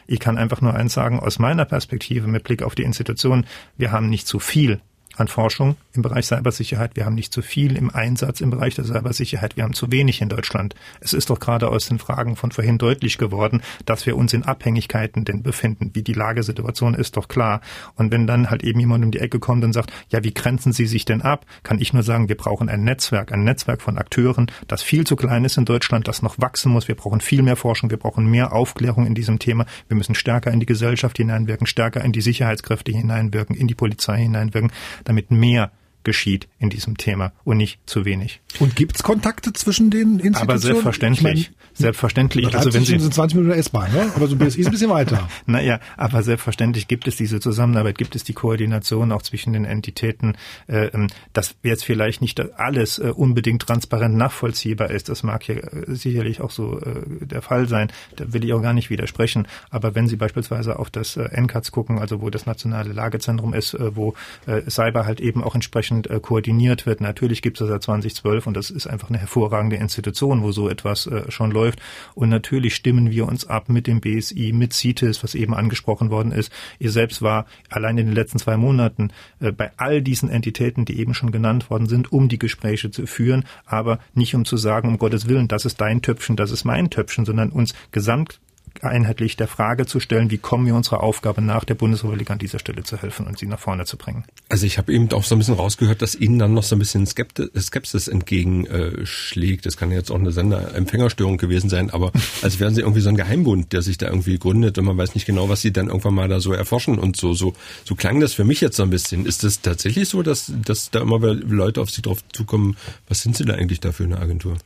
Ich 0.08 0.20
kann 0.20 0.38
einfach 0.38 0.62
nur 0.62 0.74
eins 0.74 0.94
sagen, 0.94 1.20
aus 1.20 1.40
meiner 1.40 1.66
Perspektive 1.66 2.28
mit 2.28 2.44
Blick 2.44 2.64
auf 2.64 2.76
die 2.76 2.84
Institution, 2.84 3.46
wir 3.78 3.92
haben 3.92 4.10
nicht 4.10 4.28
zu 4.28 4.40
viel 4.40 4.82
an 5.18 5.28
Forschung 5.28 5.76
im 5.94 6.02
Bereich 6.02 6.26
Cybersicherheit. 6.26 6.96
Wir 6.96 7.06
haben 7.06 7.16
nicht 7.16 7.34
zu 7.34 7.42
viel 7.42 7.76
im 7.76 7.90
Einsatz 7.90 8.42
im 8.42 8.50
Bereich 8.50 8.76
der 8.76 8.86
Cybersicherheit. 8.86 9.58
Wir 9.58 9.64
haben 9.64 9.74
zu 9.74 9.92
wenig 9.92 10.22
in 10.22 10.30
Deutschland. 10.30 10.76
Es 11.00 11.14
ist 11.14 11.30
doch 11.30 11.40
gerade 11.40 11.70
aus 11.70 11.88
den 11.88 12.00
Fragen 12.00 12.36
von 12.36 12.52
vorhin 12.52 12.78
deutlich 12.78 13.18
geworden, 13.18 13.62
dass 13.86 14.06
wir 14.06 14.18
uns 14.18 14.34
in 14.34 14.44
Abhängigkeiten 14.44 15.26
denn 15.26 15.44
befinden. 15.44 15.92
Wie 15.94 16.04
die 16.04 16.14
Lagesituation 16.14 16.94
ist 16.94 17.18
doch 17.18 17.28
klar. 17.28 17.62
Und 17.96 18.12
wenn 18.12 18.28
dann 18.28 18.50
halt 18.50 18.64
eben 18.64 18.80
jemand 18.80 19.04
um 19.04 19.12
die 19.12 19.20
Ecke 19.20 19.40
kommt 19.40 19.64
und 19.64 19.74
sagt, 19.74 19.92
ja, 20.10 20.24
wie 20.24 20.34
grenzen 20.34 20.72
Sie 20.74 20.86
sich 20.86 21.06
denn 21.06 21.22
ab? 21.22 21.46
Kann 21.64 21.80
ich 21.80 21.94
nur 21.94 22.04
sagen, 22.04 22.30
wir 22.30 22.38
brauchen 22.38 22.70
ein 22.70 22.84
Netzwerk, 22.84 23.32
ein 23.32 23.44
Netzwerk 23.44 23.82
von 23.82 23.98
Akteuren, 23.98 24.48
das 24.68 24.82
viel 24.82 25.06
zu 25.06 25.16
klein 25.16 25.46
ist 25.46 25.58
in 25.58 25.66
Deutschland, 25.66 26.08
das 26.08 26.22
noch 26.22 26.40
wachsen 26.40 26.72
muss. 26.72 26.88
Wir 26.88 26.96
brauchen 26.96 27.22
viel 27.22 27.42
mehr 27.42 27.56
Forschung. 27.56 27.90
Wir 27.90 27.98
brauchen 27.98 28.26
mehr 28.26 28.54
Aufklärung 28.54 29.06
in 29.06 29.16
diesem 29.16 29.40
Thema. 29.40 29.66
Wir 29.88 29.98
müssen 29.98 30.16
stärker 30.16 30.52
in 30.52 30.60
die 30.60 30.66
Gesellschaft 30.66 31.18
hineinwirken, 31.18 31.68
stärker 31.68 32.04
in 32.04 32.12
die 32.12 32.22
Sicherheitskräfte 32.22 32.92
hineinwirken, 32.92 33.56
in 33.56 33.68
die 33.68 33.76
Polizei 33.76 34.20
hineinwirken 34.20 34.72
damit 35.04 35.32
mehr 35.32 35.72
geschieht 36.04 36.48
in 36.60 36.70
diesem 36.70 36.98
Thema 36.98 37.34
und 37.44 37.58
nicht 37.58 37.80
zu 37.86 38.06
wenig. 38.06 38.42
Und 38.60 38.76
gibt 38.76 38.96
es 38.96 39.04
Kontakte 39.04 39.54
zwischen 39.54 39.90
den 39.90 40.20
Institutionen? 40.20 40.36
Aber 40.36 40.58
selbstverständlich. 40.58 41.42
Ich 41.42 41.50
mein, 41.50 41.56
selbstverständlich. 41.74 42.56
Also 42.56 42.74
wenn 42.74 42.86
Sie 42.86 43.00
sind 43.00 43.14
20 43.14 43.38
Minuten 43.38 43.58
S-Bahn, 43.58 43.92
ne? 43.92 44.12
aber 44.16 44.28
so 44.28 44.36
BSI 44.36 44.62
ist 44.62 44.68
ein 44.68 44.72
bisschen 44.72 44.90
weiter. 44.90 45.30
naja, 45.46 45.80
aber 45.98 46.24
selbstverständlich 46.24 46.88
gibt 46.88 47.08
es 47.08 47.16
diese 47.16 47.40
Zusammenarbeit, 47.40 47.98
gibt 47.98 48.16
es 48.16 48.24
die 48.24 48.34
Koordination 48.34 49.12
auch 49.12 49.22
zwischen 49.22 49.54
den 49.54 49.66
Entitäten. 49.66 50.36
Äh, 50.68 50.88
ähm, 50.88 51.08
dass 51.34 51.56
jetzt 51.64 51.86
vielleicht 51.86 52.22
nicht 52.22 52.40
alles 52.60 53.00
äh, 53.00 53.12
unbedingt 53.16 53.62
transparent 53.62 54.16
nachvollziehbar 54.16 54.92
ist, 54.92 55.10
das 55.10 55.24
mag 55.24 55.44
hier 55.44 55.64
äh, 55.64 55.96
sicherlich 55.96 56.42
auch 56.42 56.52
so 56.52 56.80
äh, 56.80 57.26
der 57.26 57.42
Fall 57.42 57.68
sein. 57.68 57.92
Da 58.16 58.34
will 58.34 58.44
ich 58.44 58.54
auch 58.54 58.62
gar 58.62 58.74
nicht 58.74 58.90
widersprechen. 58.90 59.48
Aber 59.70 59.96
wenn 59.96 60.08
Sie 60.08 60.16
beispielsweise 60.16 60.80
auf 60.80 60.90
das 60.90 61.18
äh, 61.18 61.30
NCATS 61.40 61.72
gucken, 61.72 62.00
also 62.00 62.22
wo 62.22 62.30
das 62.30 62.46
nationale 62.46 62.92
Lagezentrum 62.92 63.54
ist, 63.54 63.74
äh, 63.74 63.96
wo 63.96 64.14
äh, 64.46 64.70
Cyber 64.70 65.06
halt 65.06 65.22
eben 65.22 65.44
auch 65.44 65.56
entsprechend 65.56 65.91
äh, 65.92 66.20
koordiniert 66.22 66.86
wird. 66.86 67.02
Natürlich 67.02 67.42
gibt 67.42 67.58
es 67.58 67.68
das 67.68 67.70
seit 67.70 67.84
2012 67.84 68.48
und 68.48 68.56
das 68.56 68.70
ist 68.70 68.88
einfach 68.88 69.10
eine 69.10 69.18
hervorragende 69.20 69.76
Institution, 69.76 70.42
wo 70.42 70.52
so 70.52 70.70
etwas 70.70 71.08
äh, 71.08 71.30
schon 71.32 71.52
läuft. 71.52 71.80
Und 72.16 72.30
natürlich 72.30 72.76
stimmen 72.76 73.12
wir 73.12 73.28
uns 73.28 73.48
ab 73.48 73.70
mit 73.70 73.88
dem 73.88 74.02
BSI, 74.02 74.54
mit 74.54 74.74
CITES, 74.74 75.24
was 75.24 75.36
eben 75.36 75.54
angesprochen 75.54 76.10
worden 76.10 76.32
ist. 76.32 76.52
Ihr 76.80 76.92
selbst 76.92 77.22
war 77.22 77.46
allein 77.70 77.98
in 77.98 78.08
den 78.08 78.16
letzten 78.16 78.40
zwei 78.40 78.58
Monaten 78.58 79.12
äh, 79.40 79.52
bei 79.52 79.72
all 79.78 80.02
diesen 80.02 80.30
Entitäten, 80.30 80.86
die 80.86 81.00
eben 81.00 81.14
schon 81.14 81.32
genannt 81.32 81.70
worden 81.70 81.88
sind, 81.88 82.12
um 82.12 82.30
die 82.30 82.40
Gespräche 82.40 82.92
zu 82.92 83.06
führen, 83.06 83.46
aber 83.66 84.00
nicht 84.14 84.36
um 84.36 84.46
zu 84.46 84.58
sagen, 84.58 84.88
um 84.88 84.98
Gottes 84.98 85.28
Willen, 85.28 85.48
das 85.48 85.66
ist 85.66 85.82
dein 85.82 86.02
Töpfchen, 86.02 86.36
das 86.36 86.52
ist 86.52 86.66
mein 86.66 86.90
Töpfchen, 86.90 87.26
sondern 87.26 87.50
uns 87.50 87.74
gesamt 87.92 88.40
einheitlich 88.84 89.38
der 89.38 89.48
Frage 89.48 89.86
zu 89.86 90.00
stellen, 90.00 90.32
wie 90.32 90.38
kommen 90.38 90.66
wir 90.66 90.76
unserer 90.76 91.04
Aufgabe 91.04 91.42
nach, 91.42 91.64
der 91.64 91.76
Bundesrepublik 91.76 92.30
an 92.32 92.40
dieser 92.40 92.60
Stelle 92.60 92.84
zu 92.84 92.98
helfen 92.98 93.28
und 93.28 93.38
sie 93.38 93.46
nach 93.46 93.60
vorne 93.60 93.86
zu 93.86 93.98
bringen. 93.98 94.24
Also 94.50 94.66
ich 94.66 94.78
habe 94.78 94.94
eben 94.94 95.12
auch 95.12 95.24
so 95.24 95.36
ein 95.36 95.40
bisschen 95.40 95.56
rausgehört, 95.56 96.02
dass 96.02 96.16
Ihnen 96.16 96.40
dann 96.40 96.54
noch 96.54 96.64
so 96.64 96.76
ein 96.76 96.80
bisschen 96.80 97.06
Skepsis 97.06 98.08
entgegenschlägt. 98.08 99.66
Das 99.66 99.78
kann 99.78 99.92
jetzt 99.92 100.12
auch 100.12 100.20
eine 100.20 100.32
Sender-Empfängerstörung 100.32 101.38
gewesen 101.38 101.70
sein, 101.70 101.90
aber 101.90 102.12
als 102.42 102.60
wären 102.60 102.76
Sie 102.76 102.82
irgendwie 102.82 103.02
so 103.02 103.10
ein 103.10 103.18
Geheimbund, 103.18 103.74
der 103.74 103.82
sich 103.82 103.98
da 103.98 104.08
irgendwie 104.08 104.38
gründet 104.38 104.78
und 104.78 104.86
man 104.86 104.98
weiß 104.98 105.16
nicht 105.16 105.26
genau, 105.26 105.50
was 105.50 105.62
Sie 105.62 105.72
dann 105.72 105.88
irgendwann 105.88 106.14
mal 106.14 106.28
da 106.28 106.40
so 106.40 106.54
erforschen 106.54 107.00
und 107.00 107.18
so. 107.18 107.34
So, 107.34 107.54
so 107.86 107.96
klang 107.96 108.20
das 108.20 108.34
für 108.34 108.44
mich 108.44 108.62
jetzt 108.62 108.78
so 108.78 108.84
ein 108.84 108.90
bisschen. 108.90 109.26
Ist 109.26 109.44
das 109.44 109.62
tatsächlich 109.62 110.10
so, 110.10 110.24
dass, 110.24 110.52
dass 110.66 110.92
da 110.92 111.02
immer 111.02 111.20
Leute 111.20 111.82
auf 111.82 111.90
Sie 111.90 112.02
drauf 112.02 112.20
zukommen, 112.34 112.78
was 113.08 113.22
sind 113.22 113.36
Sie 113.38 113.46
da 113.46 113.54
eigentlich 113.54 113.80
da 113.80 113.92
für 113.92 114.04
eine 114.04 114.20
Agentur? 114.20 114.58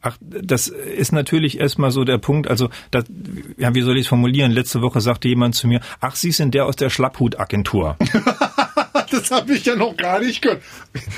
Ach, 0.00 0.16
das 0.20 0.68
ist 0.68 1.12
natürlich 1.12 1.58
erstmal 1.58 1.90
so 1.90 2.04
der 2.04 2.18
Punkt. 2.18 2.48
Also, 2.48 2.68
das, 2.90 3.04
ja, 3.56 3.74
wie 3.74 3.82
soll 3.82 3.96
ich 3.96 4.02
es 4.02 4.08
formulieren? 4.08 4.52
Letzte 4.52 4.82
Woche 4.82 5.00
sagte 5.00 5.28
jemand 5.28 5.54
zu 5.54 5.66
mir, 5.66 5.80
ach, 6.00 6.16
Sie 6.16 6.32
sind 6.32 6.54
der 6.54 6.66
aus 6.66 6.76
der 6.76 6.90
Schlapphutagentur. 6.90 7.96
das 9.10 9.30
habe 9.30 9.54
ich 9.54 9.64
ja 9.64 9.76
noch 9.76 9.96
gar 9.96 10.20
nicht 10.20 10.42
gehört. 10.42 10.62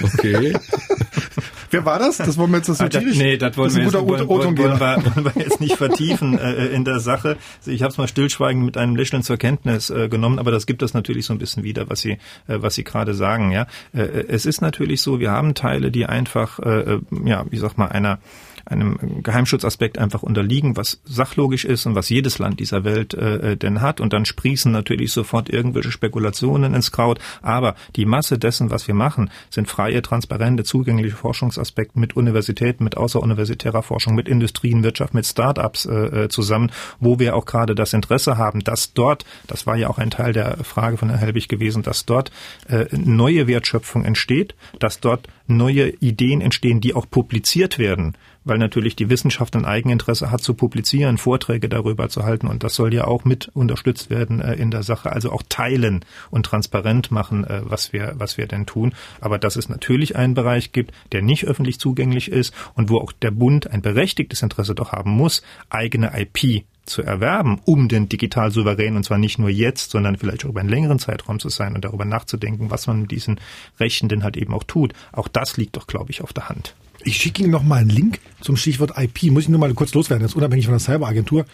Okay. 0.03 0.57
Wer 1.71 1.85
war 1.85 1.99
das? 1.99 2.19
Das 2.19 2.37
wollen 2.37 2.51
wir 2.51 2.59
jetzt 2.59 2.69
das 2.69 2.81
ah, 2.81 2.89
das, 2.89 3.03
Nee, 3.03 3.37
das 3.37 3.57
wollen, 3.57 3.69
das 3.69 3.77
wir, 3.77 3.83
jetzt, 3.85 3.95
wollen, 3.95 4.29
wollen, 4.29 4.59
wollen, 4.59 4.81
wir, 4.81 5.43
jetzt 5.43 5.61
nicht 5.61 5.77
vertiefen 5.77 6.39
äh, 6.39 6.67
in 6.67 6.85
der 6.85 7.01
Sache. 7.01 7.37
Ich 7.65 7.83
habe 7.83 7.91
es 7.91 7.99
mal 7.99 8.09
stillschweigend 8.09 8.65
mit 8.65 8.77
einem 8.77 8.97
Lächeln 8.97 9.23
zur 9.23 9.37
Kenntnis 9.37 9.91
äh, 9.91 10.09
genommen, 10.09 10.39
aber 10.39 10.51
das 10.51 10.67
gibt 10.67 10.83
es 10.83 10.95
natürlich 10.95 11.27
so 11.27 11.33
ein 11.33 11.39
bisschen 11.39 11.63
wieder, 11.63 11.89
was 11.89 12.01
Sie, 12.01 12.13
äh, 12.13 12.19
was 12.47 12.75
Sie 12.75 12.85
gerade 12.85 13.15
sagen. 13.15 13.53
Ja, 13.53 13.67
äh, 13.93 14.03
Es 14.29 14.47
ist 14.47 14.61
natürlich 14.61 15.03
so, 15.03 15.21
wir 15.21 15.31
haben 15.31 15.55
Teile, 15.55 15.91
die 15.91 16.07
einfach, 16.07 16.59
äh, 16.61 16.95
äh 16.95 17.01
ja, 17.25 17.45
wie 17.51 17.59
sag 17.59 17.77
mal, 17.79 17.89
einer 17.89 18.19
einem 18.67 19.23
Geheimschutzaspekt 19.23 19.99
einfach 19.99 20.23
unterliegen, 20.23 20.77
was 20.77 21.01
sachlogisch 21.05 21.65
ist 21.65 21.87
und 21.87 21.95
was 21.95 22.09
jedes 22.09 22.39
Land 22.39 22.61
dieser 22.61 22.85
Welt 22.85 23.15
äh, 23.15 23.53
äh, 23.53 23.57
denn 23.57 23.81
hat. 23.81 24.01
Und 24.01 24.13
dann 24.13 24.25
sprießen 24.25 24.71
natürlich 24.73 25.13
sofort 25.13 25.49
irgendwelche 25.49 25.93
Spekulationen 25.93 26.75
ins 26.75 26.93
Kraut. 26.93 27.19
Aber 27.43 27.77
die 27.95 28.05
Masse 28.05 28.39
dessen, 28.39 28.71
was 28.71 28.89
wir 28.89 28.95
machen, 28.95 29.31
sind 29.51 29.69
freie, 29.69 30.03
transparente, 30.03 30.65
zugängliche 30.65 31.17
Forschungsaspekte 31.17 31.99
mit 31.99 32.17
Universitäten, 32.17 32.85
mit 32.85 32.97
außeruniversitärer 32.97 33.83
Forschung, 33.83 34.15
mit 34.15 34.29
Industrien, 34.29 34.83
Wirtschaft, 34.83 35.15
mit 35.15 35.27
Start-ups 35.27 35.87
äh, 35.87 36.25
äh, 36.25 36.29
zusammen, 36.29 36.73
wo 36.99 37.19
wir 37.19 37.37
auch 37.37 37.47
gerade 37.47 37.75
das 37.75 37.93
Interesse 37.93 38.37
haben, 38.37 38.61
dass 38.61 38.93
dort, 38.93 39.25
das 39.47 39.67
war 39.67 39.77
ja 39.77 39.89
auch 39.89 39.99
ein 39.99 40.11
Teil 40.11 40.33
der 40.33 40.59
Frage 40.65 40.97
von 40.97 41.09
Herrn 41.09 41.21
Helbig 41.21 41.49
gewesen, 41.49 41.83
dass 41.83 42.05
dort 42.05 42.33
äh, 42.69 42.87
neue 42.91 43.47
Wertschöpfung 43.47 44.05
entsteht, 44.05 44.55
dass 44.81 45.01
dort 45.01 45.29
neue 45.47 45.91
Ideen 45.91 46.41
entstehen, 46.41 46.81
die 46.81 46.95
auch 46.95 47.09
publiziert 47.09 47.79
werden 47.79 48.17
weil 48.47 48.59
natürlich 48.59 48.95
die 48.97 49.11
Wissenschaft 49.11 49.57
ein 49.57 49.65
Eigeninteresse 49.65 50.31
hat 50.31 50.41
zu 50.41 50.55
publizieren, 50.55 51.19
Vorträge 51.19 51.69
darüber 51.69 52.09
zu 52.09 52.23
halten. 52.23 52.47
Und 52.47 52.63
das 52.63 52.77
soll 52.77 52.95
ja 52.95 53.05
auch 53.05 53.25
mit 53.25 53.49
unterstützt 53.49 54.09
werden 54.09 54.41
äh, 54.41 54.55
in 54.55 54.71
der 54.71 54.85
Sache, 54.85 55.13
also 55.13 55.33
auch 55.33 55.43
teilen 55.49 56.05
und 56.31 56.47
transparent 56.47 57.11
machen, 57.11 57.45
äh, 57.45 57.63
was 57.65 57.93
wir 57.93 58.15
was 58.17 58.39
wir 58.39 58.47
denn 58.47 58.65
tun, 58.65 58.95
aber 59.21 59.39
dass 59.39 59.57
es 59.57 59.69
natürlich 59.69 60.17
einen 60.17 60.35
Bereich 60.35 60.73
gibt, 60.73 60.93
der 61.11 61.23
nicht 61.23 61.45
öffentlich 61.45 61.81
zugänglich 61.81 62.31
ist 62.31 62.55
und 62.75 62.89
wo 62.89 62.99
auch 62.99 63.13
der 63.13 63.33
Bund 63.33 63.69
ein 63.69 63.83
berechtigtes 63.83 64.43
Interesse 64.43 64.77
doch 64.77 64.93
haben 64.93 65.11
muss, 65.11 65.43
eigene 65.69 66.13
IP 66.17 66.65
zu 66.87 67.03
erwerben, 67.03 67.61
um 67.65 67.89
den 67.89 68.09
digital 68.09 68.51
souverän, 68.51 68.97
und 68.97 69.05
zwar 69.05 69.19
nicht 69.19 69.39
nur 69.39 69.51
jetzt, 69.51 69.91
sondern 69.91 70.17
vielleicht 70.17 70.45
auch 70.45 70.51
über 70.51 70.61
einen 70.61 70.69
längeren 70.69 70.99
Zeitraum 70.99 71.39
zu 71.39 71.49
sein 71.49 71.75
und 71.75 71.85
darüber 71.85 72.05
nachzudenken, 72.05 72.71
was 72.71 72.87
man 72.87 73.03
mit 73.03 73.11
diesen 73.11 73.41
Rechten 73.79 74.09
denn 74.09 74.23
halt 74.23 74.37
eben 74.37 74.55
auch 74.55 74.65
tut. 74.65 74.93
Auch 75.13 75.29
das 75.29 75.57
liegt 75.57 75.77
doch, 75.77 75.87
glaube 75.87 76.11
ich, 76.11 76.23
auf 76.23 76.33
der 76.33 76.49
Hand. 76.49 76.75
Ich 77.05 77.19
schicke 77.19 77.43
Ihnen 77.43 77.53
noch 77.53 77.63
mal 77.63 77.77
einen 77.77 77.91
Link 77.91 78.21
zum 78.41 78.57
Stichwort 78.57 78.93
IP. 78.97 79.31
Muss 79.31 79.45
ich 79.45 79.49
nur 79.49 79.61
mal 79.61 79.73
kurz 79.75 79.95
loswerden, 79.95 80.23
das 80.23 80.33
ist 80.33 80.37
unabhängig 80.37 80.67
von 80.67 80.73
der 80.73 80.81
Cyberagentur. 80.81 81.45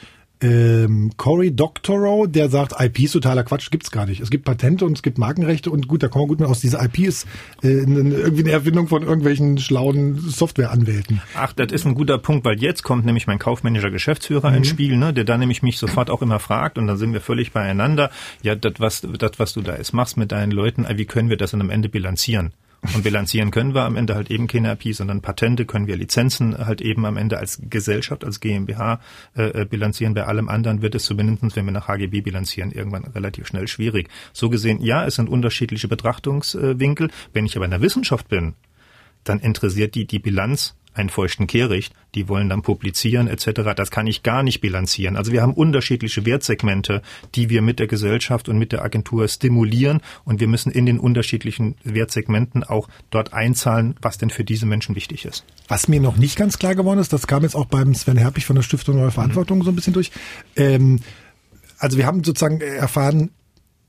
Ähm, 0.42 1.12
Cory 1.16 1.54
Doctorow, 1.54 2.26
der 2.26 2.48
sagt, 2.48 2.74
IP 2.78 3.00
ist 3.00 3.12
totaler 3.12 3.44
Quatsch, 3.44 3.70
gibt's 3.70 3.90
gar 3.90 4.06
nicht. 4.06 4.20
Es 4.20 4.30
gibt 4.30 4.44
Patente 4.44 4.84
und 4.84 4.94
es 4.94 5.02
gibt 5.02 5.18
Markenrechte 5.18 5.70
und 5.70 5.86
gut, 5.86 6.02
da 6.02 6.08
kommen 6.08 6.24
wir 6.24 6.28
gut 6.28 6.40
mit 6.40 6.48
aus. 6.48 6.60
Diese 6.60 6.78
IP 6.78 6.98
ist 7.00 7.26
äh, 7.62 7.68
irgendwie 7.68 8.42
eine 8.42 8.50
Erfindung 8.50 8.88
von 8.88 9.02
irgendwelchen 9.02 9.58
schlauen 9.58 10.18
Softwareanwälten. 10.18 11.22
Ach, 11.36 11.52
das 11.52 11.70
ist 11.70 11.86
ein 11.86 11.94
guter 11.94 12.18
Punkt, 12.18 12.44
weil 12.44 12.60
jetzt 12.60 12.82
kommt 12.82 13.04
nämlich 13.06 13.26
mein 13.26 13.38
kaufmännischer 13.38 13.90
Geschäftsführer 13.90 14.50
mhm. 14.50 14.56
ins 14.56 14.68
Spiel, 14.68 14.96
ne, 14.96 15.12
der 15.12 15.24
dann 15.24 15.40
nämlich 15.40 15.62
mich 15.62 15.78
sofort 15.78 16.10
auch 16.10 16.22
immer 16.22 16.40
fragt 16.40 16.76
und 16.76 16.88
dann 16.88 16.96
sind 16.96 17.12
wir 17.12 17.20
völlig 17.20 17.52
beieinander. 17.52 18.10
Ja, 18.42 18.56
das 18.56 18.74
was, 18.78 19.02
das, 19.18 19.32
was 19.38 19.52
du 19.52 19.62
da 19.62 19.76
jetzt 19.76 19.94
machst 19.94 20.16
mit 20.16 20.32
deinen 20.32 20.50
Leuten, 20.50 20.86
wie 20.96 21.04
können 21.04 21.30
wir 21.30 21.36
das 21.36 21.52
dann 21.52 21.60
am 21.60 21.70
Ende 21.70 21.88
bilanzieren? 21.88 22.52
Und 22.94 23.04
bilanzieren 23.04 23.52
können 23.52 23.74
wir 23.74 23.82
am 23.82 23.94
Ende 23.94 24.16
halt 24.16 24.28
eben 24.30 24.48
keine 24.48 24.72
IP, 24.72 24.94
sondern 24.94 25.22
Patente 25.22 25.66
können 25.66 25.86
wir 25.86 25.96
Lizenzen 25.96 26.58
halt 26.58 26.80
eben 26.80 27.06
am 27.06 27.16
Ende 27.16 27.38
als 27.38 27.62
Gesellschaft, 27.70 28.24
als 28.24 28.40
GmbH 28.40 29.00
äh, 29.36 29.62
äh, 29.62 29.64
bilanzieren. 29.64 30.14
Bei 30.14 30.24
allem 30.24 30.48
anderen 30.48 30.82
wird 30.82 30.96
es 30.96 31.04
zumindest, 31.04 31.54
wenn 31.54 31.64
wir 31.64 31.72
nach 31.72 31.86
HGB 31.86 32.22
bilanzieren, 32.22 32.72
irgendwann 32.72 33.04
relativ 33.04 33.46
schnell 33.46 33.68
schwierig. 33.68 34.08
So 34.32 34.50
gesehen, 34.50 34.80
ja, 34.80 35.06
es 35.06 35.14
sind 35.14 35.28
unterschiedliche 35.28 35.86
Betrachtungswinkel. 35.86 37.10
Wenn 37.32 37.46
ich 37.46 37.54
aber 37.54 37.66
in 37.66 37.70
der 37.70 37.82
Wissenschaft 37.82 38.28
bin, 38.28 38.54
dann 39.22 39.38
interessiert 39.38 39.94
die 39.94 40.04
die 40.04 40.18
Bilanz 40.18 40.74
einen 40.94 41.08
feuchten 41.08 41.46
Kehricht, 41.46 41.94
die 42.14 42.28
wollen 42.28 42.48
dann 42.48 42.62
publizieren 42.62 43.28
etc. 43.28 43.72
Das 43.76 43.90
kann 43.90 44.06
ich 44.06 44.22
gar 44.22 44.42
nicht 44.42 44.60
bilanzieren. 44.60 45.16
Also 45.16 45.32
wir 45.32 45.42
haben 45.42 45.54
unterschiedliche 45.54 46.26
Wertsegmente, 46.26 47.02
die 47.34 47.48
wir 47.50 47.62
mit 47.62 47.78
der 47.78 47.86
Gesellschaft 47.86 48.48
und 48.48 48.58
mit 48.58 48.72
der 48.72 48.82
Agentur 48.82 49.26
stimulieren 49.28 50.00
und 50.24 50.40
wir 50.40 50.48
müssen 50.48 50.70
in 50.70 50.86
den 50.86 50.98
unterschiedlichen 50.98 51.76
Wertsegmenten 51.84 52.64
auch 52.64 52.88
dort 53.10 53.32
einzahlen, 53.32 53.94
was 54.02 54.18
denn 54.18 54.30
für 54.30 54.44
diese 54.44 54.66
Menschen 54.66 54.94
wichtig 54.94 55.24
ist. 55.24 55.44
Was 55.68 55.88
mir 55.88 56.00
noch 56.00 56.16
nicht 56.16 56.36
ganz 56.36 56.58
klar 56.58 56.74
geworden 56.74 56.98
ist, 56.98 57.12
das 57.12 57.26
kam 57.26 57.42
jetzt 57.42 57.56
auch 57.56 57.66
beim 57.66 57.94
Sven 57.94 58.16
Herpich 58.16 58.44
von 58.44 58.56
der 58.56 58.62
Stiftung 58.62 58.96
Neue 58.96 59.10
Verantwortung 59.10 59.58
mhm. 59.58 59.62
so 59.62 59.70
ein 59.70 59.76
bisschen 59.76 59.94
durch. 59.94 60.10
Ähm, 60.56 61.00
Also 61.78 61.98
wir 61.98 62.06
haben 62.06 62.22
sozusagen 62.22 62.60
erfahren, 62.60 63.30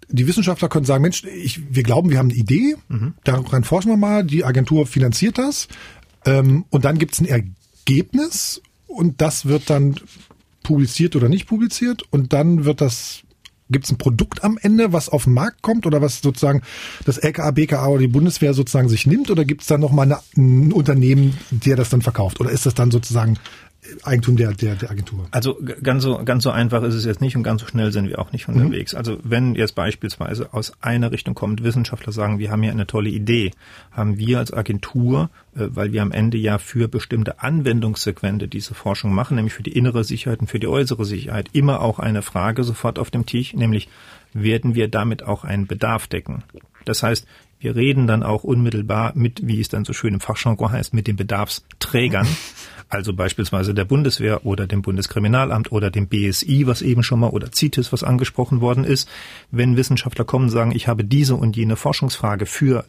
die 0.09 0.27
Wissenschaftler 0.27 0.67
können 0.67 0.85
sagen, 0.85 1.03
Mensch, 1.03 1.23
ich, 1.23 1.61
wir 1.75 1.83
glauben, 1.83 2.09
wir 2.09 2.17
haben 2.17 2.29
eine 2.29 2.37
Idee, 2.37 2.75
mhm. 2.87 3.13
daran 3.23 3.63
forschen 3.63 3.89
wir 3.89 3.97
mal, 3.97 4.23
die 4.23 4.43
Agentur 4.43 4.87
finanziert 4.87 5.37
das 5.37 5.67
ähm, 6.25 6.65
und 6.69 6.85
dann 6.85 6.97
gibt 6.97 7.13
es 7.13 7.21
ein 7.21 7.27
Ergebnis 7.27 8.61
und 8.87 9.21
das 9.21 9.45
wird 9.45 9.69
dann 9.69 9.95
publiziert 10.63 11.15
oder 11.15 11.29
nicht 11.29 11.47
publiziert 11.47 12.03
und 12.11 12.33
dann 12.33 12.65
wird 12.65 12.81
das 12.81 13.23
Gibt 13.69 13.85
es 13.85 13.91
ein 13.91 13.97
Produkt 13.97 14.43
am 14.43 14.59
Ende, 14.61 14.93
was 14.93 15.09
auf 15.09 15.23
den 15.23 15.33
Markt 15.33 15.61
kommt 15.61 15.85
oder 15.85 16.01
was 16.01 16.21
sozusagen 16.21 16.61
das 17.05 17.17
LKA, 17.17 17.51
BKA 17.51 17.87
oder 17.87 18.01
die 18.01 18.07
Bundeswehr 18.07 18.53
sozusagen 18.53 18.89
sich 18.89 19.07
nimmt? 19.07 19.31
Oder 19.31 19.45
gibt 19.45 19.61
es 19.61 19.67
dann 19.67 19.81
nochmal 19.81 20.19
ein 20.37 20.71
Unternehmen, 20.73 21.37
der 21.49 21.75
das 21.77 21.89
dann 21.89 22.01
verkauft? 22.01 22.39
Oder 22.39 22.51
ist 22.51 22.65
das 22.65 22.75
dann 22.75 22.91
sozusagen 22.91 23.39
Eigentum 24.03 24.37
der, 24.37 24.53
der, 24.53 24.75
der 24.75 24.91
Agentur. 24.91 25.27
Also 25.31 25.59
ganz 25.81 26.03
so, 26.03 26.23
ganz 26.23 26.43
so 26.43 26.51
einfach 26.51 26.83
ist 26.83 26.93
es 26.93 27.05
jetzt 27.05 27.21
nicht 27.21 27.35
und 27.35 27.43
ganz 27.43 27.61
so 27.61 27.67
schnell 27.67 27.91
sind 27.91 28.07
wir 28.07 28.19
auch 28.19 28.31
nicht 28.31 28.47
unterwegs. 28.47 28.93
Mhm. 28.93 28.97
Also 28.97 29.17
wenn 29.23 29.55
jetzt 29.55 29.75
beispielsweise 29.75 30.53
aus 30.53 30.73
einer 30.81 31.11
Richtung 31.11 31.35
kommt, 31.35 31.63
Wissenschaftler 31.63 32.13
sagen, 32.13 32.39
wir 32.39 32.51
haben 32.51 32.63
hier 32.63 32.71
eine 32.71 32.87
tolle 32.87 33.09
Idee, 33.09 33.51
haben 33.91 34.17
wir 34.17 34.39
als 34.39 34.53
Agentur, 34.53 35.29
äh, 35.55 35.67
weil 35.69 35.91
wir 35.91 36.01
am 36.01 36.11
Ende 36.11 36.37
ja 36.37 36.57
für 36.57 36.87
bestimmte 36.87 37.41
Anwendungssegmente 37.41 38.47
diese 38.47 38.73
Forschung 38.73 39.13
machen, 39.13 39.35
nämlich 39.35 39.53
für 39.53 39.63
die 39.63 39.73
innere 39.73 40.03
Sicherheit 40.03 40.39
und 40.39 40.47
für 40.47 40.59
die 40.59 40.67
äußere 40.67 41.05
Sicherheit, 41.05 41.49
immer 41.53 41.81
auch 41.81 41.99
eine 41.99 42.21
Frage 42.21 42.63
sofort 42.63 42.99
auf 42.99 43.11
dem 43.11 43.25
Tisch, 43.25 43.53
nämlich 43.53 43.89
werden 44.33 44.75
wir 44.75 44.87
damit 44.87 45.23
auch 45.23 45.43
einen 45.43 45.67
Bedarf 45.67 46.07
decken? 46.07 46.43
Das 46.85 47.03
heißt, 47.03 47.27
wir 47.59 47.77
reden 47.77 48.07
dann 48.07 48.23
auch 48.23 48.43
unmittelbar 48.43 49.13
mit, 49.15 49.47
wie 49.47 49.61
es 49.61 49.69
dann 49.69 49.85
so 49.85 49.93
schön 49.93 50.15
im 50.15 50.19
Fachjargon 50.19 50.71
heißt, 50.71 50.93
mit 50.93 51.07
den 51.07 51.15
Bedarfsträgern, 51.15 52.27
also 52.89 53.13
beispielsweise 53.13 53.73
der 53.73 53.85
Bundeswehr 53.85 54.45
oder 54.45 54.67
dem 54.67 54.81
Bundeskriminalamt 54.81 55.71
oder 55.71 55.91
dem 55.91 56.07
BSI, 56.07 56.67
was 56.67 56.81
eben 56.81 57.03
schon 57.03 57.19
mal, 57.19 57.29
oder 57.29 57.51
CITES, 57.51 57.91
was 57.91 58.03
angesprochen 58.03 58.61
worden 58.61 58.83
ist. 58.83 59.09
Wenn 59.51 59.77
Wissenschaftler 59.77 60.25
kommen 60.25 60.45
und 60.45 60.51
sagen, 60.51 60.71
ich 60.73 60.87
habe 60.87 61.03
diese 61.03 61.35
und 61.35 61.55
jene 61.55 61.75
Forschungsfrage 61.75 62.45
für 62.45 62.85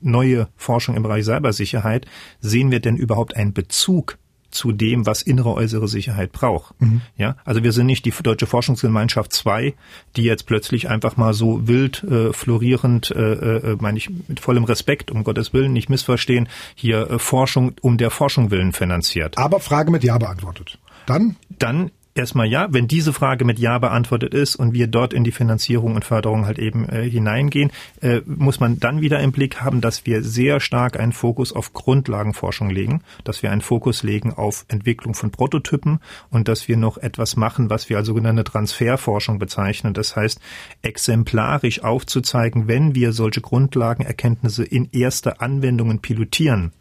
neue 0.00 0.48
Forschung 0.56 0.96
im 0.96 1.02
Bereich 1.02 1.24
Cybersicherheit, 1.24 2.06
sehen 2.40 2.70
wir 2.70 2.80
denn 2.80 2.96
überhaupt 2.96 3.36
einen 3.36 3.52
Bezug 3.52 4.18
zu 4.50 4.72
dem, 4.72 5.06
was 5.06 5.22
innere 5.22 5.52
äußere 5.54 5.88
Sicherheit 5.88 6.32
braucht. 6.32 6.80
Mhm. 6.80 7.02
Ja, 7.16 7.36
also 7.44 7.62
wir 7.62 7.72
sind 7.72 7.86
nicht 7.86 8.04
die 8.04 8.12
deutsche 8.22 8.46
Forschungsgemeinschaft 8.46 9.32
2, 9.32 9.74
die 10.16 10.22
jetzt 10.22 10.46
plötzlich 10.46 10.88
einfach 10.88 11.16
mal 11.16 11.34
so 11.34 11.68
wild 11.68 12.02
äh, 12.04 12.32
florierend, 12.32 13.10
äh, 13.10 13.32
äh, 13.32 13.76
meine 13.80 13.98
ich 13.98 14.10
mit 14.28 14.40
vollem 14.40 14.64
Respekt, 14.64 15.10
um 15.10 15.24
Gottes 15.24 15.52
Willen, 15.52 15.72
nicht 15.72 15.88
missverstehen, 15.88 16.48
hier 16.74 17.10
äh, 17.10 17.18
Forschung 17.18 17.72
um 17.82 17.98
der 17.98 18.10
Forschung 18.10 18.50
willen 18.50 18.72
finanziert. 18.72 19.36
Aber 19.38 19.60
Frage 19.60 19.90
mit 19.90 20.04
Ja 20.04 20.18
beantwortet. 20.18 20.78
Dann? 21.06 21.36
Dann 21.58 21.90
erstmal 22.18 22.46
ja. 22.46 22.66
Wenn 22.70 22.88
diese 22.88 23.12
Frage 23.12 23.44
mit 23.44 23.58
Ja 23.58 23.78
beantwortet 23.78 24.34
ist 24.34 24.56
und 24.56 24.74
wir 24.74 24.86
dort 24.88 25.12
in 25.14 25.24
die 25.24 25.32
Finanzierung 25.32 25.94
und 25.94 26.04
Förderung 26.04 26.44
halt 26.44 26.58
eben 26.58 26.88
äh, 26.88 27.08
hineingehen, 27.08 27.70
äh, 28.02 28.20
muss 28.26 28.60
man 28.60 28.78
dann 28.78 29.00
wieder 29.00 29.20
im 29.20 29.32
Blick 29.32 29.60
haben, 29.60 29.80
dass 29.80 30.04
wir 30.04 30.22
sehr 30.22 30.60
stark 30.60 30.98
einen 30.98 31.12
Fokus 31.12 31.52
auf 31.52 31.72
Grundlagenforschung 31.72 32.68
legen, 32.68 33.02
dass 33.24 33.42
wir 33.42 33.50
einen 33.50 33.60
Fokus 33.60 34.02
legen 34.02 34.32
auf 34.32 34.64
Entwicklung 34.68 35.14
von 35.14 35.30
Prototypen 35.30 36.00
und 36.30 36.48
dass 36.48 36.68
wir 36.68 36.76
noch 36.76 36.98
etwas 36.98 37.36
machen, 37.36 37.70
was 37.70 37.88
wir 37.88 37.96
als 37.96 38.08
sogenannte 38.08 38.44
Transferforschung 38.44 39.38
bezeichnen. 39.38 39.94
Das 39.94 40.16
heißt, 40.16 40.40
exemplarisch 40.82 41.82
aufzuzeigen, 41.84 42.68
wenn 42.68 42.94
wir 42.94 43.12
solche 43.12 43.40
Grundlagenerkenntnisse 43.40 44.64
in 44.64 44.88
erste 44.92 45.40
Anwendungen 45.40 46.00
pilotieren, 46.00 46.72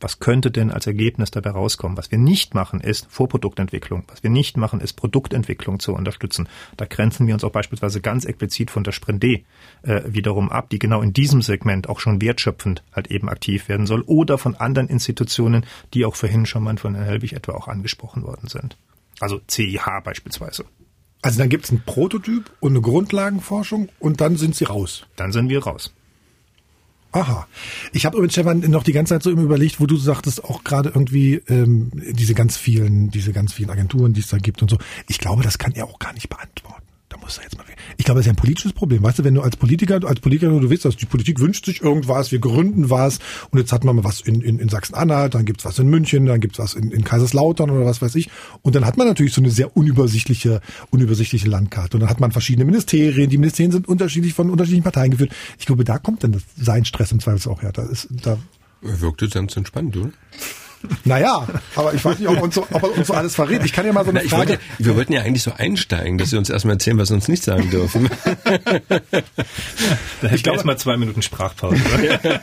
was 0.00 0.20
könnte 0.20 0.50
denn 0.50 0.70
als 0.70 0.86
Ergebnis 0.86 1.30
dabei 1.30 1.50
rauskommen? 1.50 1.96
Was 1.96 2.10
wir 2.10 2.18
nicht 2.18 2.54
machen, 2.54 2.80
ist 2.80 3.06
Vorproduktentwicklung. 3.10 4.04
Was 4.08 4.22
wir 4.22 4.30
nicht 4.30 4.56
machen, 4.56 4.80
ist 4.80 4.94
Produktentwicklung 4.94 5.80
zu 5.80 5.94
unterstützen. 5.94 6.48
Da 6.76 6.84
grenzen 6.84 7.26
wir 7.26 7.34
uns 7.34 7.44
auch 7.44 7.52
beispielsweise 7.52 8.00
ganz 8.00 8.24
explizit 8.24 8.70
von 8.70 8.84
der 8.84 8.92
Sprint 8.92 9.22
D 9.22 9.44
äh, 9.82 10.02
wiederum 10.06 10.50
ab, 10.50 10.70
die 10.70 10.78
genau 10.78 11.02
in 11.02 11.12
diesem 11.12 11.42
Segment 11.42 11.88
auch 11.88 12.00
schon 12.00 12.20
wertschöpfend 12.22 12.82
halt 12.92 13.10
eben 13.10 13.28
aktiv 13.28 13.68
werden 13.68 13.86
soll 13.86 14.02
oder 14.02 14.38
von 14.38 14.54
anderen 14.54 14.88
Institutionen, 14.88 15.64
die 15.94 16.04
auch 16.04 16.16
vorhin 16.16 16.46
schon 16.46 16.62
mal 16.62 16.76
von 16.76 16.94
Herrn 16.94 17.06
Helbig 17.06 17.32
etwa 17.32 17.52
auch 17.52 17.68
angesprochen 17.68 18.22
worden 18.22 18.48
sind. 18.48 18.76
Also 19.20 19.40
CIH 19.48 20.00
beispielsweise. 20.04 20.64
Also 21.22 21.38
dann 21.38 21.48
gibt 21.48 21.64
es 21.64 21.70
einen 21.70 21.82
Prototyp 21.84 22.50
und 22.60 22.72
eine 22.72 22.80
Grundlagenforschung 22.80 23.88
und 23.98 24.20
dann 24.20 24.36
sind 24.36 24.54
sie 24.54 24.64
raus. 24.64 25.06
Dann 25.16 25.32
sind 25.32 25.48
wir 25.48 25.64
raus. 25.64 25.92
Aha. 27.12 27.46
Ich 27.92 28.04
habe 28.04 28.16
übrigens, 28.16 28.34
Stefan, 28.34 28.60
noch 28.60 28.82
die 28.82 28.92
ganze 28.92 29.14
Zeit 29.14 29.22
so 29.22 29.30
immer 29.30 29.42
überlegt, 29.42 29.80
wo 29.80 29.86
du 29.86 29.96
sagtest, 29.96 30.44
auch 30.44 30.62
gerade 30.62 30.90
irgendwie 30.90 31.36
ähm, 31.48 31.90
diese 31.94 32.34
ganz 32.34 32.56
vielen, 32.56 33.10
diese 33.10 33.32
ganz 33.32 33.54
vielen 33.54 33.70
Agenturen, 33.70 34.12
die 34.12 34.20
es 34.20 34.28
da 34.28 34.36
gibt 34.38 34.60
und 34.60 34.70
so. 34.70 34.78
Ich 35.08 35.18
glaube, 35.18 35.42
das 35.42 35.58
kann 35.58 35.72
er 35.72 35.86
auch 35.86 35.98
gar 35.98 36.12
nicht 36.12 36.28
beantworten. 36.28 36.77
Da 37.18 37.24
muss 37.24 37.38
er 37.38 37.44
jetzt 37.44 37.56
mal. 37.56 37.64
Ich 37.96 38.04
glaube, 38.04 38.18
das 38.18 38.26
ist 38.26 38.26
ja 38.26 38.32
ein 38.32 38.36
politisches 38.36 38.72
Problem. 38.72 39.02
Weißt 39.02 39.18
du, 39.18 39.24
wenn 39.24 39.34
du 39.34 39.40
als 39.40 39.56
Politiker, 39.56 40.00
als 40.04 40.20
Politiker, 40.20 40.48
du 40.48 40.70
willst, 40.70 40.84
dass 40.84 40.96
die 40.96 41.06
Politik 41.06 41.40
wünscht 41.40 41.66
sich 41.66 41.82
irgendwas, 41.82 42.32
wir 42.32 42.38
gründen 42.38 42.90
was 42.90 43.18
und 43.50 43.58
jetzt 43.58 43.72
hat 43.72 43.84
man 43.84 43.96
mal 43.96 44.04
was 44.04 44.20
in, 44.20 44.40
in, 44.40 44.58
in 44.58 44.68
Sachsen-Anhalt, 44.68 45.34
dann 45.34 45.44
gibt's 45.44 45.64
was 45.64 45.78
in 45.78 45.88
München, 45.88 46.26
dann 46.26 46.40
gibt's 46.40 46.58
was 46.58 46.74
in, 46.74 46.90
in 46.90 47.04
Kaiserslautern 47.04 47.70
oder 47.70 47.84
was 47.86 48.00
weiß 48.02 48.14
ich. 48.14 48.30
Und 48.62 48.74
dann 48.74 48.84
hat 48.84 48.96
man 48.96 49.06
natürlich 49.06 49.32
so 49.32 49.40
eine 49.40 49.50
sehr 49.50 49.76
unübersichtliche, 49.76 50.60
unübersichtliche 50.90 51.48
Landkarte. 51.48 51.96
Und 51.96 52.02
dann 52.02 52.10
hat 52.10 52.20
man 52.20 52.32
verschiedene 52.32 52.64
Ministerien. 52.64 53.30
Die 53.30 53.38
Ministerien 53.38 53.72
sind 53.72 53.88
unterschiedlich 53.88 54.34
von 54.34 54.50
unterschiedlichen 54.50 54.84
Parteien 54.84 55.10
geführt. 55.10 55.32
Ich 55.58 55.66
glaube, 55.66 55.84
da 55.84 55.98
kommt 55.98 56.24
dann 56.24 56.32
das, 56.32 56.42
sein 56.56 56.84
Stress 56.84 57.12
im 57.12 57.20
Zweifel 57.20 57.50
auch 57.50 57.62
her. 57.62 57.72
Da 57.72 57.82
ist, 57.82 58.08
da 58.10 58.38
wirkte 58.80 59.28
ganz 59.28 59.56
entspannt, 59.56 59.96
oder? 59.96 60.10
Naja, 61.04 61.46
aber 61.74 61.94
ich 61.94 62.04
weiß 62.04 62.18
nicht, 62.18 62.28
ob 62.28 62.36
er 62.36 62.42
uns 62.42 62.54
so, 62.54 62.66
ob 62.70 62.82
er 62.82 62.96
uns 62.96 63.06
so 63.06 63.14
alles 63.14 63.34
verrät. 63.34 63.64
Ich 63.64 63.72
kann 63.72 63.84
ja 63.84 63.92
mal 63.92 64.04
so 64.04 64.10
eine 64.10 64.20
Na, 64.22 64.28
Frage. 64.28 64.50
Wollte, 64.50 64.62
wir 64.78 64.96
wollten 64.96 65.12
ja 65.12 65.22
eigentlich 65.22 65.42
so 65.42 65.52
einsteigen, 65.56 66.18
dass 66.18 66.30
Sie 66.30 66.36
uns 66.36 66.50
erstmal 66.50 66.74
erzählen, 66.74 66.98
was 66.98 67.08
Sie 67.08 67.14
uns 67.14 67.28
nicht 67.28 67.42
sagen 67.42 67.70
dürfen. 67.70 68.08
da 70.20 70.30
ich 70.32 70.42
glaube 70.42 70.56
erstmal 70.56 70.78
zwei 70.78 70.96
Minuten 70.96 71.22
Sprachpause. 71.22 71.76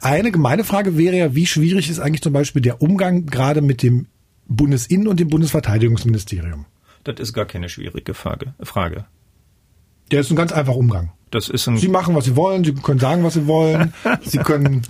Eine 0.00 0.32
gemeine 0.32 0.64
Frage 0.64 0.96
wäre 0.96 1.16
ja, 1.16 1.34
wie 1.34 1.46
schwierig 1.46 1.88
ist 1.90 2.00
eigentlich 2.00 2.22
zum 2.22 2.32
Beispiel 2.32 2.62
der 2.62 2.82
Umgang 2.82 3.26
gerade 3.26 3.62
mit 3.62 3.82
dem 3.82 4.06
Bundesinnen- 4.48 5.08
und 5.08 5.20
dem 5.20 5.28
Bundesverteidigungsministerium? 5.28 6.66
Das 7.04 7.20
ist 7.20 7.32
gar 7.32 7.46
keine 7.46 7.68
schwierige 7.68 8.14
Frage. 8.14 8.54
Frage. 8.60 9.04
Der 10.10 10.20
ist 10.20 10.30
ein 10.30 10.36
ganz 10.36 10.52
einfacher 10.52 10.76
Umgang. 10.76 11.12
Das 11.30 11.48
ist 11.48 11.68
ein 11.68 11.76
Sie 11.76 11.88
machen, 11.88 12.14
was 12.14 12.24
Sie 12.24 12.36
wollen, 12.36 12.64
Sie 12.64 12.74
können 12.74 12.98
sagen, 12.98 13.22
was 13.22 13.34
Sie 13.34 13.46
wollen, 13.46 13.92
Sie 14.22 14.38
können 14.38 14.82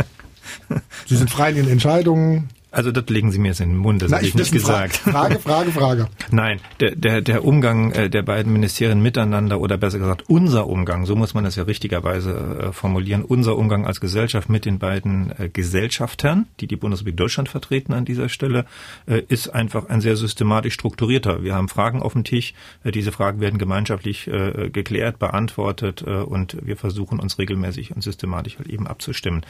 Sie 1.07 1.17
sind 1.17 1.31
frei 1.31 1.51
in 1.51 1.57
Ihren 1.57 1.69
Entscheidungen. 1.71 2.49
Also 2.71 2.93
das 2.93 3.09
legen 3.09 3.33
Sie 3.33 3.39
mir 3.39 3.49
jetzt 3.49 3.61
in 3.61 3.71
den 3.71 3.79
Mund, 3.79 4.03
das 4.03 4.13
habe 4.13 4.27
ich 4.27 4.35
nicht 4.35 4.53
gesagt. 4.53 4.97
Frage, 4.97 5.39
Frage, 5.39 5.73
Frage. 5.73 6.09
Nein, 6.31 6.61
der, 6.81 6.95
der, 6.95 7.23
der 7.23 7.45
Umgang 7.45 7.93
äh, 7.93 8.11
der 8.11 8.23
beiden 8.23 8.53
Ministerien 8.53 9.01
miteinander 9.03 9.61
oder 9.61 9.79
besser 9.79 9.99
gesagt 9.99 10.25
unser 10.29 10.67
Umgang, 10.67 11.07
so 11.07 11.17
muss 11.17 11.33
man 11.33 11.45
das 11.45 11.57
ja 11.57 11.63
richtigerweise 11.63 12.69
äh, 12.69 12.73
formulieren, 12.73 13.25
unser 13.25 13.57
Umgang 13.57 13.87
als 13.87 14.01
Gesellschaft 14.01 14.51
mit 14.51 14.67
den 14.67 14.79
beiden 14.79 15.33
äh, 15.39 15.49
Gesellschaftern, 15.49 16.47
die 16.61 16.67
die 16.67 16.77
Bundesrepublik 16.77 17.17
Deutschland 17.17 17.49
vertreten 17.49 17.95
an 17.95 18.05
dieser 18.05 18.29
Stelle, 18.29 18.67
ist 19.07 19.49
einfach 19.49 19.89
ein 19.89 20.01
sehr 20.01 20.17
systematisch 20.17 20.75
strukturierter. 20.75 21.43
Wir 21.43 21.55
haben 21.55 21.69
Fragen 21.69 22.03
auf 22.03 22.13
dem 22.13 22.25
Tisch, 22.25 22.55
diese 22.85 23.13
Fragen 23.13 23.41
werden 23.41 23.59
gemeinschaftlich 23.59 24.31
geklärt, 24.73 25.19
beantwortet 25.19 26.03
und 26.03 26.57
wir 26.63 26.77
versuchen 26.77 27.21
uns 27.21 27.39
regelmäßig 27.39 27.95
und 27.95 28.03
systematisch 28.03 28.59
halt 28.59 28.69
eben 28.69 28.87
abzustimmen. 28.87 29.43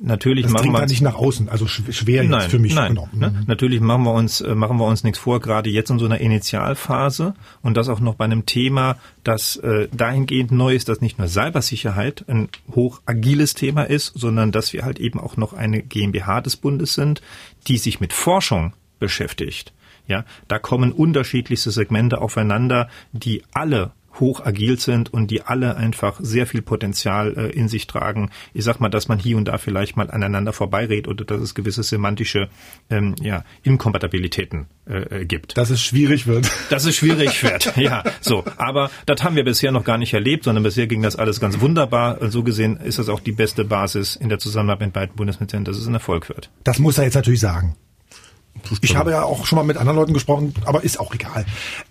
Natürlich 0.00 0.44
das 0.44 0.52
machen 0.52 0.72
wir 0.72 0.86
nicht 0.86 1.02
nach 1.02 1.16
außen, 1.16 1.48
also 1.48 1.66
schwer 1.66 2.22
nein, 2.22 2.48
für 2.58 2.62
mich. 2.62 2.74
Nein, 2.74 2.94
genau. 2.94 3.08
ne? 3.12 3.44
Natürlich 3.46 3.80
machen 3.80 4.04
wir 4.04 4.12
uns 4.12 4.40
äh, 4.40 4.54
machen 4.54 4.78
wir 4.78 4.86
uns 4.86 5.04
nichts 5.04 5.18
vor, 5.18 5.40
gerade 5.40 5.70
jetzt 5.70 5.90
in 5.90 5.98
so 5.98 6.04
einer 6.04 6.20
Initialphase 6.20 7.34
und 7.62 7.76
das 7.76 7.88
auch 7.88 8.00
noch 8.00 8.14
bei 8.14 8.24
einem 8.24 8.46
Thema, 8.46 8.96
das 9.24 9.56
äh, 9.56 9.88
dahingehend 9.92 10.52
neu 10.52 10.74
ist, 10.74 10.88
dass 10.88 11.00
nicht 11.00 11.18
nur 11.18 11.28
Cybersicherheit 11.28 12.24
ein 12.28 12.48
hoch 12.74 13.00
agiles 13.06 13.54
Thema 13.54 13.84
ist, 13.84 14.12
sondern 14.14 14.52
dass 14.52 14.72
wir 14.72 14.84
halt 14.84 14.98
eben 14.98 15.20
auch 15.20 15.36
noch 15.36 15.52
eine 15.52 15.82
GmbH 15.82 16.40
des 16.40 16.56
Bundes 16.56 16.94
sind, 16.94 17.22
die 17.66 17.78
sich 17.78 18.00
mit 18.00 18.12
Forschung 18.12 18.72
beschäftigt. 18.98 19.72
Ja, 20.06 20.24
da 20.48 20.58
kommen 20.58 20.92
unterschiedlichste 20.92 21.70
Segmente 21.70 22.20
aufeinander, 22.20 22.88
die 23.12 23.42
alle 23.52 23.92
hoch 24.20 24.44
agil 24.44 24.78
sind 24.78 25.12
und 25.12 25.30
die 25.30 25.42
alle 25.42 25.76
einfach 25.76 26.18
sehr 26.20 26.46
viel 26.46 26.62
Potenzial 26.62 27.36
äh, 27.36 27.50
in 27.50 27.68
sich 27.68 27.86
tragen. 27.86 28.30
Ich 28.54 28.64
sag 28.64 28.80
mal, 28.80 28.88
dass 28.88 29.08
man 29.08 29.18
hier 29.18 29.36
und 29.36 29.46
da 29.46 29.58
vielleicht 29.58 29.96
mal 29.96 30.10
aneinander 30.10 30.52
vorbeirät 30.52 31.08
oder 31.08 31.24
dass 31.24 31.40
es 31.40 31.54
gewisse 31.54 31.82
semantische 31.82 32.48
ähm, 32.90 33.14
ja, 33.20 33.44
Inkompatibilitäten 33.62 34.66
äh, 34.86 35.20
äh 35.20 35.24
gibt. 35.24 35.56
Dass 35.56 35.70
es 35.70 35.82
schwierig 35.82 36.26
wird. 36.26 36.50
Dass 36.70 36.84
es 36.84 36.96
schwierig 36.96 37.42
wird, 37.42 37.76
ja. 37.76 38.04
So, 38.20 38.44
aber 38.56 38.90
das 39.06 39.22
haben 39.22 39.36
wir 39.36 39.44
bisher 39.44 39.72
noch 39.72 39.84
gar 39.84 39.98
nicht 39.98 40.14
erlebt, 40.14 40.44
sondern 40.44 40.64
bisher 40.64 40.86
ging 40.86 41.02
das 41.02 41.16
alles 41.16 41.40
ganz 41.40 41.60
wunderbar. 41.60 42.30
So 42.30 42.42
gesehen 42.42 42.76
ist 42.76 42.98
das 42.98 43.08
auch 43.08 43.20
die 43.20 43.32
beste 43.32 43.64
Basis 43.64 44.16
in 44.16 44.28
der 44.28 44.38
Zusammenarbeit 44.38 44.88
mit 44.88 44.94
beiden 44.94 45.16
Bundesministerien, 45.16 45.64
dass 45.64 45.76
es 45.76 45.86
ein 45.86 45.94
Erfolg 45.94 46.28
wird. 46.28 46.50
Das 46.64 46.78
muss 46.78 46.98
er 46.98 47.04
jetzt 47.04 47.14
natürlich 47.14 47.40
sagen. 47.40 47.76
Ich 48.82 48.96
habe 48.96 49.10
ja 49.10 49.22
auch 49.22 49.46
schon 49.46 49.56
mal 49.56 49.64
mit 49.64 49.76
anderen 49.76 49.96
Leuten 49.96 50.12
gesprochen, 50.12 50.54
aber 50.64 50.84
ist 50.84 51.00
auch 51.00 51.14
egal. 51.14 51.46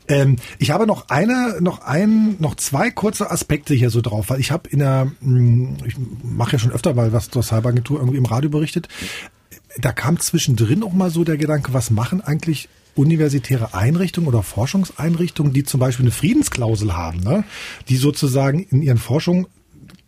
Ähm, 0.07 0.37
ich 0.59 0.71
habe 0.71 0.87
noch 0.87 1.09
eine, 1.09 1.57
noch 1.59 1.81
ein, 1.81 2.35
noch 2.39 2.55
zwei 2.55 2.91
kurze 2.91 3.29
Aspekte 3.31 3.73
hier 3.73 3.89
so 3.89 4.01
drauf, 4.01 4.29
weil 4.29 4.39
ich 4.39 4.51
habe 4.51 4.69
in 4.69 4.79
der, 4.79 5.11
hm, 5.21 5.77
ich 5.85 5.95
mache 6.23 6.53
ja 6.53 6.59
schon 6.59 6.71
öfter 6.71 6.93
mal 6.93 7.13
was 7.13 7.29
zur 7.29 7.43
Cyberagentur 7.43 7.99
irgendwie 7.99 8.17
im 8.17 8.25
Radio 8.25 8.49
berichtet. 8.49 8.87
Da 9.79 9.91
kam 9.91 10.19
zwischendrin 10.19 10.83
auch 10.83 10.93
mal 10.93 11.09
so 11.09 11.23
der 11.23 11.37
Gedanke, 11.37 11.73
was 11.73 11.91
machen 11.91 12.21
eigentlich 12.21 12.69
universitäre 12.95 13.73
Einrichtungen 13.73 14.27
oder 14.27 14.41
Forschungseinrichtungen, 14.41 15.53
die 15.53 15.63
zum 15.63 15.79
Beispiel 15.79 16.05
eine 16.05 16.11
Friedensklausel 16.11 16.95
haben, 16.95 17.19
ne? 17.19 17.43
die 17.89 17.95
sozusagen 17.95 18.59
in 18.59 18.81
ihren 18.81 18.97
Forschungen 18.97 19.47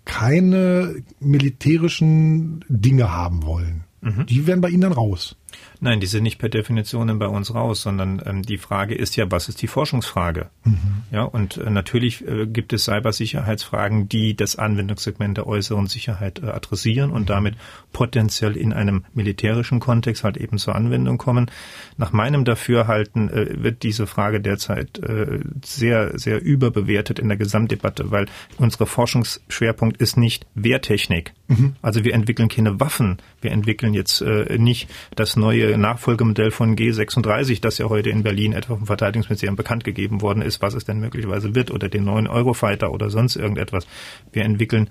keine 0.05 1.03
militärischen 1.19 2.65
Dinge 2.67 3.11
haben 3.11 3.43
wollen. 3.43 3.83
Mhm. 4.01 4.25
Die 4.25 4.47
werden 4.47 4.61
bei 4.61 4.69
Ihnen 4.69 4.81
dann 4.81 4.91
raus. 4.91 5.35
Nein, 5.79 5.99
die 5.99 6.07
sind 6.07 6.23
nicht 6.23 6.39
per 6.39 6.49
Definition 6.49 7.17
bei 7.19 7.27
uns 7.27 7.53
raus, 7.53 7.81
sondern 7.81 8.21
ähm, 8.25 8.41
die 8.43 8.57
Frage 8.57 8.95
ist 8.95 9.15
ja, 9.15 9.31
was 9.31 9.47
ist 9.47 9.61
die 9.61 9.67
Forschungsfrage? 9.67 10.49
Mhm. 10.63 11.03
Ja, 11.11 11.23
und 11.23 11.57
äh, 11.57 11.69
natürlich 11.69 12.27
äh, 12.27 12.45
gibt 12.45 12.73
es 12.73 12.85
Cybersicherheitsfragen, 12.85 14.09
die 14.09 14.35
das 14.35 14.57
Anwendungssegment 14.57 15.37
der 15.37 15.47
äußeren 15.47 15.87
Sicherheit 15.87 16.43
äh, 16.43 16.47
adressieren 16.47 17.11
und 17.11 17.29
damit 17.29 17.55
potenziell 17.93 18.57
in 18.57 18.73
einem 18.73 19.05
militärischen 19.13 19.79
Kontext 19.79 20.23
halt 20.23 20.37
eben 20.37 20.57
zur 20.57 20.75
Anwendung 20.75 21.17
kommen. 21.17 21.49
Nach 21.97 22.11
meinem 22.11 22.45
Dafürhalten 22.45 23.29
äh, 23.29 23.63
wird 23.63 23.83
diese 23.83 24.05
Frage 24.05 24.41
derzeit 24.41 24.99
äh, 24.99 25.39
sehr, 25.63 26.17
sehr 26.19 26.41
überbewertet 26.41 27.19
in 27.19 27.29
der 27.29 27.37
Gesamtdebatte, 27.37 28.11
weil 28.11 28.25
unsere 28.57 28.85
Forschungsschwerpunkt 28.85 29.97
ist 29.97 30.17
nicht 30.17 30.45
Wehrtechnik. 30.55 31.33
Mhm. 31.47 31.75
Also 31.81 32.03
wir 32.03 32.13
entwickeln 32.13 32.49
keine 32.49 32.79
Waffen, 32.79 33.17
wir 33.41 33.51
entwickeln 33.51 33.93
jetzt 33.93 34.21
äh, 34.21 34.57
nicht 34.57 34.89
das 35.15 35.35
neue 35.39 35.77
Nachfolgemodell 35.77 36.51
von 36.51 36.75
G36, 36.75 37.61
das 37.61 37.77
ja 37.77 37.89
heute 37.89 38.09
in 38.09 38.23
Berlin 38.23 38.53
etwa 38.53 38.75
vom 38.75 38.85
Verteidigungsministerium 38.85 39.55
bekannt 39.55 39.83
gegeben 39.83 40.21
worden 40.21 40.41
ist, 40.41 40.61
was 40.61 40.73
es 40.73 40.85
denn 40.85 40.99
möglicherweise 40.99 41.55
wird, 41.55 41.71
oder 41.71 41.89
den 41.89 42.03
neuen 42.03 42.27
Eurofighter 42.27 42.91
oder 42.91 43.09
sonst 43.09 43.35
irgendetwas. 43.35 43.87
Wir 44.31 44.43
entwickeln 44.43 44.89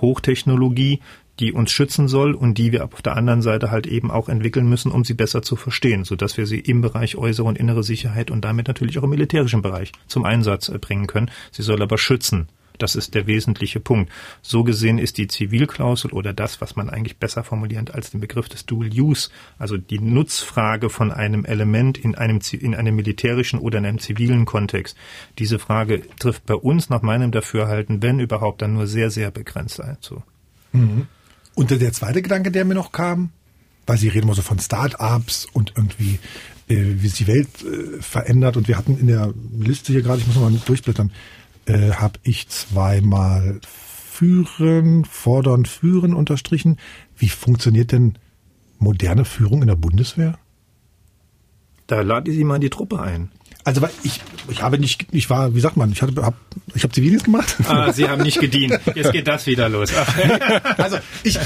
Hochtechnologie, 0.00 1.00
die 1.40 1.52
uns 1.52 1.72
schützen 1.72 2.06
soll 2.06 2.34
und 2.34 2.58
die 2.58 2.72
wir 2.72 2.84
auf 2.84 3.02
der 3.02 3.16
anderen 3.16 3.42
Seite 3.42 3.70
halt 3.70 3.86
eben 3.86 4.10
auch 4.10 4.28
entwickeln 4.28 4.68
müssen, 4.68 4.92
um 4.92 5.04
sie 5.04 5.14
besser 5.14 5.42
zu 5.42 5.56
verstehen, 5.56 6.04
sodass 6.04 6.36
wir 6.36 6.46
sie 6.46 6.60
im 6.60 6.82
Bereich 6.82 7.16
äußere 7.16 7.46
und 7.46 7.58
innere 7.58 7.82
Sicherheit 7.82 8.30
und 8.30 8.44
damit 8.44 8.68
natürlich 8.68 8.98
auch 8.98 9.04
im 9.04 9.10
militärischen 9.10 9.62
Bereich 9.62 9.92
zum 10.06 10.24
Einsatz 10.24 10.68
äh, 10.68 10.78
bringen 10.78 11.06
können. 11.06 11.30
Sie 11.50 11.62
soll 11.62 11.82
aber 11.82 11.96
schützen. 11.96 12.48
Das 12.82 12.96
ist 12.96 13.14
der 13.14 13.26
wesentliche 13.26 13.78
Punkt. 13.78 14.10
So 14.42 14.64
gesehen 14.64 14.98
ist 14.98 15.18
die 15.18 15.28
Zivilklausel 15.28 16.12
oder 16.12 16.32
das, 16.32 16.60
was 16.60 16.76
man 16.76 16.88
eigentlich 16.88 17.18
besser 17.18 17.44
formuliert 17.44 17.94
als 17.94 18.10
den 18.10 18.20
Begriff 18.20 18.48
des 18.48 18.66
Dual 18.66 18.88
Use, 18.88 19.30
also 19.58 19.76
die 19.76 20.00
Nutzfrage 20.00 20.88
von 20.88 21.12
einem 21.12 21.44
Element 21.44 21.98
in 21.98 22.14
einem, 22.14 22.40
in 22.52 22.74
einem 22.74 22.96
militärischen 22.96 23.58
oder 23.58 23.78
in 23.78 23.86
einem 23.86 23.98
zivilen 23.98 24.46
Kontext. 24.46 24.96
Diese 25.38 25.58
Frage 25.58 26.02
trifft 26.18 26.46
bei 26.46 26.54
uns 26.54 26.88
nach 26.88 27.02
meinem 27.02 27.32
Dafürhalten, 27.32 28.02
wenn 28.02 28.18
überhaupt, 28.18 28.62
dann 28.62 28.74
nur 28.74 28.86
sehr, 28.86 29.10
sehr 29.10 29.30
begrenzt 29.30 29.80
zu. 30.00 30.22
Mhm. 30.72 31.06
Und 31.54 31.70
der 31.70 31.92
zweite 31.92 32.22
Gedanke, 32.22 32.50
der 32.50 32.64
mir 32.64 32.74
noch 32.74 32.92
kam, 32.92 33.30
weil 33.86 33.98
Sie 33.98 34.08
reden 34.08 34.24
immer 34.24 34.34
so 34.34 34.42
von 34.42 34.58
Start-ups 34.58 35.46
und 35.52 35.74
irgendwie, 35.76 36.18
äh, 36.68 36.94
wie 36.96 37.08
sich 37.08 37.18
die 37.18 37.26
Welt 37.26 37.48
äh, 37.62 38.00
verändert. 38.00 38.56
Und 38.56 38.68
wir 38.68 38.78
hatten 38.78 38.96
in 38.98 39.06
der 39.06 39.34
Liste 39.58 39.92
hier 39.92 40.02
gerade, 40.02 40.20
ich 40.20 40.26
muss 40.26 40.36
noch 40.36 40.48
mal 40.48 40.60
durchblättern, 40.64 41.10
äh, 41.66 41.92
habe 41.92 42.18
ich 42.22 42.48
zweimal 42.48 43.60
führen, 43.66 45.04
fordern, 45.04 45.64
führen 45.64 46.14
unterstrichen. 46.14 46.78
Wie 47.16 47.28
funktioniert 47.28 47.92
denn 47.92 48.18
moderne 48.78 49.24
Führung 49.24 49.62
in 49.62 49.68
der 49.68 49.76
Bundeswehr? 49.76 50.38
Da 51.86 52.02
lade 52.02 52.30
ich 52.30 52.36
Sie 52.36 52.44
mal 52.44 52.56
in 52.56 52.60
die 52.60 52.70
Truppe 52.70 53.00
ein. 53.00 53.30
Also 53.62 53.86
ich, 54.02 54.20
ich 54.48 54.62
habe 54.62 54.78
nicht, 54.78 55.06
ich 55.12 55.28
war, 55.28 55.54
wie 55.54 55.60
sagt 55.60 55.76
man, 55.76 55.92
ich 55.92 56.00
habe, 56.00 56.22
hab, 56.22 56.34
ich 56.74 56.82
habe 56.82 56.92
Zivildienst 56.92 57.26
gemacht. 57.26 57.56
Ah, 57.68 57.92
Sie 57.92 58.08
haben 58.08 58.22
nicht 58.22 58.40
gedient. 58.40 58.78
Jetzt 58.94 59.12
geht 59.12 59.28
das 59.28 59.46
wieder 59.46 59.68
los. 59.68 59.92
also 60.78 60.96
ich, 61.22 61.38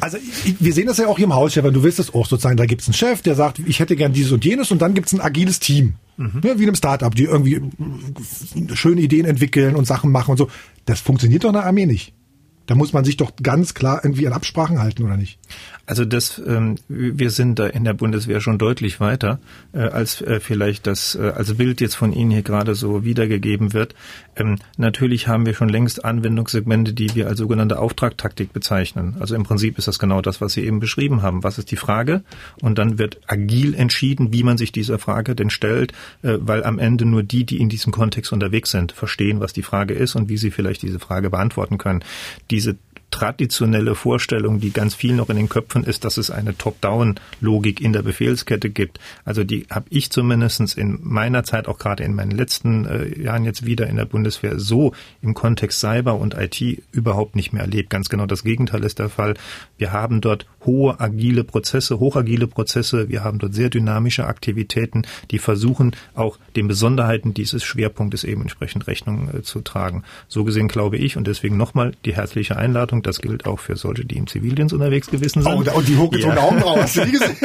also 0.00 0.16
ich, 0.16 0.56
wir 0.58 0.72
sehen 0.72 0.86
das 0.86 0.98
ja 0.98 1.06
auch 1.06 1.16
hier 1.16 1.26
im 1.26 1.34
Haus, 1.34 1.52
Stefan. 1.52 1.72
Du 1.72 1.82
willst 1.82 2.00
es 2.00 2.12
auch 2.12 2.26
sozusagen. 2.26 2.56
Da 2.56 2.66
gibt 2.66 2.82
es 2.82 2.88
einen 2.88 2.94
Chef, 2.94 3.22
der 3.22 3.36
sagt, 3.36 3.60
ich 3.60 3.78
hätte 3.78 3.94
gern 3.94 4.12
dieses 4.12 4.32
und 4.32 4.44
jenes, 4.44 4.70
und 4.72 4.82
dann 4.82 4.94
gibt 4.94 5.06
es 5.06 5.12
ein 5.12 5.20
agiles 5.20 5.60
Team, 5.60 5.94
mhm. 6.16 6.40
ja, 6.42 6.58
wie 6.58 6.62
in 6.62 6.68
einem 6.68 6.74
Startup, 6.74 7.14
die 7.14 7.24
irgendwie 7.24 7.60
schöne 8.74 9.00
Ideen 9.00 9.26
entwickeln 9.26 9.76
und 9.76 9.86
Sachen 9.86 10.10
machen 10.10 10.32
und 10.32 10.36
so. 10.36 10.48
Das 10.84 11.00
funktioniert 11.00 11.44
doch 11.44 11.50
in 11.50 11.54
der 11.54 11.66
Armee 11.66 11.86
nicht. 11.86 12.12
Da 12.70 12.76
muss 12.76 12.92
man 12.92 13.02
sich 13.04 13.16
doch 13.16 13.32
ganz 13.42 13.74
klar 13.74 14.00
irgendwie 14.04 14.28
an 14.28 14.32
Absprachen 14.32 14.78
halten, 14.78 15.02
oder 15.02 15.16
nicht? 15.16 15.40
Also 15.86 16.04
das, 16.04 16.40
ähm, 16.46 16.76
wir 16.86 17.30
sind 17.30 17.58
da 17.58 17.66
in 17.66 17.82
der 17.82 17.94
Bundeswehr 17.94 18.40
schon 18.40 18.58
deutlich 18.58 19.00
weiter, 19.00 19.40
äh, 19.72 19.80
als 19.80 20.22
äh, 20.22 20.38
vielleicht 20.38 20.86
das 20.86 21.16
äh, 21.16 21.32
als 21.34 21.52
Bild 21.54 21.80
jetzt 21.80 21.96
von 21.96 22.12
Ihnen 22.12 22.30
hier 22.30 22.42
gerade 22.42 22.76
so 22.76 23.02
wiedergegeben 23.02 23.72
wird. 23.72 23.96
Ähm, 24.36 24.58
natürlich 24.76 25.26
haben 25.26 25.46
wir 25.46 25.54
schon 25.54 25.68
längst 25.68 26.04
Anwendungssegmente, 26.04 26.92
die 26.92 27.12
wir 27.16 27.26
als 27.26 27.40
sogenannte 27.40 27.80
Auftragtaktik 27.80 28.52
bezeichnen. 28.52 29.16
Also 29.18 29.34
im 29.34 29.42
Prinzip 29.42 29.76
ist 29.76 29.88
das 29.88 29.98
genau 29.98 30.22
das, 30.22 30.40
was 30.40 30.52
Sie 30.52 30.64
eben 30.64 30.78
beschrieben 30.78 31.22
haben. 31.22 31.42
Was 31.42 31.58
ist 31.58 31.72
die 31.72 31.76
Frage? 31.76 32.22
Und 32.62 32.78
dann 32.78 32.98
wird 33.00 33.18
agil 33.26 33.74
entschieden, 33.74 34.32
wie 34.32 34.44
man 34.44 34.58
sich 34.58 34.70
dieser 34.70 35.00
Frage 35.00 35.34
denn 35.34 35.50
stellt, 35.50 35.90
äh, 36.22 36.34
weil 36.38 36.62
am 36.62 36.78
Ende 36.78 37.04
nur 37.04 37.24
die, 37.24 37.42
die 37.44 37.58
in 37.58 37.68
diesem 37.68 37.90
Kontext 37.90 38.32
unterwegs 38.32 38.70
sind, 38.70 38.92
verstehen, 38.92 39.40
was 39.40 39.52
die 39.52 39.64
Frage 39.64 39.94
ist 39.94 40.14
und 40.14 40.28
wie 40.28 40.36
sie 40.36 40.52
vielleicht 40.52 40.82
diese 40.82 41.00
Frage 41.00 41.30
beantworten 41.30 41.76
können. 41.76 42.04
Diese 42.60 42.76
traditionelle 43.10 43.94
Vorstellung, 43.94 44.60
die 44.60 44.70
ganz 44.70 44.94
viel 44.94 45.14
noch 45.14 45.30
in 45.30 45.36
den 45.36 45.48
Köpfen 45.48 45.84
ist, 45.84 46.04
dass 46.04 46.16
es 46.16 46.30
eine 46.30 46.56
Top-Down-Logik 46.56 47.80
in 47.80 47.92
der 47.94 48.02
Befehlskette 48.02 48.68
gibt. 48.68 49.00
Also 49.24 49.44
die 49.44 49.66
habe 49.70 49.86
ich 49.88 50.10
zumindestens 50.10 50.74
in 50.74 50.98
meiner 51.02 51.42
Zeit, 51.42 51.66
auch 51.68 51.78
gerade 51.78 52.04
in 52.04 52.14
meinen 52.14 52.30
letzten 52.30 52.86
äh, 52.86 53.20
Jahren 53.20 53.44
jetzt 53.44 53.66
wieder 53.66 53.86
in 53.88 53.96
der 53.96 54.04
Bundeswehr, 54.04 54.58
so 54.58 54.92
im 55.22 55.34
Kontext 55.34 55.80
Cyber 55.80 56.16
und 56.16 56.34
IT 56.34 56.60
überhaupt 56.92 57.34
nicht 57.34 57.52
mehr 57.52 57.62
erlebt. 57.62 57.90
Ganz 57.90 58.08
genau 58.08 58.26
das 58.26 58.44
Gegenteil 58.44 58.84
ist 58.84 58.98
der 58.98 59.08
Fall. 59.08 59.34
Wir 59.78 59.92
haben 59.92 60.20
dort 60.20 60.46
hohe 60.64 60.98
agile 61.00 61.44
Prozesse, 61.44 62.00
hochagile 62.00 62.46
Prozesse. 62.46 63.08
Wir 63.08 63.24
haben 63.24 63.38
dort 63.38 63.54
sehr 63.54 63.70
dynamische 63.70 64.26
Aktivitäten, 64.26 65.02
die 65.30 65.38
versuchen 65.38 65.96
auch 66.14 66.38
den 66.56 66.68
Besonderheiten 66.68 67.34
dieses 67.34 67.64
Schwerpunktes 67.64 68.24
eben 68.24 68.42
entsprechend 68.42 68.86
Rechnung 68.86 69.30
äh, 69.32 69.42
zu 69.42 69.60
tragen. 69.60 70.04
So 70.28 70.44
gesehen 70.44 70.68
glaube 70.68 70.96
ich 70.96 71.16
und 71.16 71.26
deswegen 71.26 71.56
nochmal 71.56 71.92
die 72.04 72.14
herzliche 72.14 72.56
Einladung 72.56 73.02
das 73.02 73.20
gilt 73.20 73.46
auch 73.46 73.58
für 73.58 73.76
solche, 73.76 74.04
die 74.04 74.16
im 74.16 74.26
Zivildienst 74.26 74.74
unterwegs 74.74 75.08
gewesen 75.10 75.42
sind. 75.42 75.52
Oh, 75.52 75.78
und 75.78 75.88
die 75.88 75.96
hochgezogene 75.96 76.40
ja. 76.40 76.46
Augenbrauen, 76.46 76.82
hast 76.82 76.96
du 76.96 77.04
die 77.04 77.12
gesehen? 77.12 77.36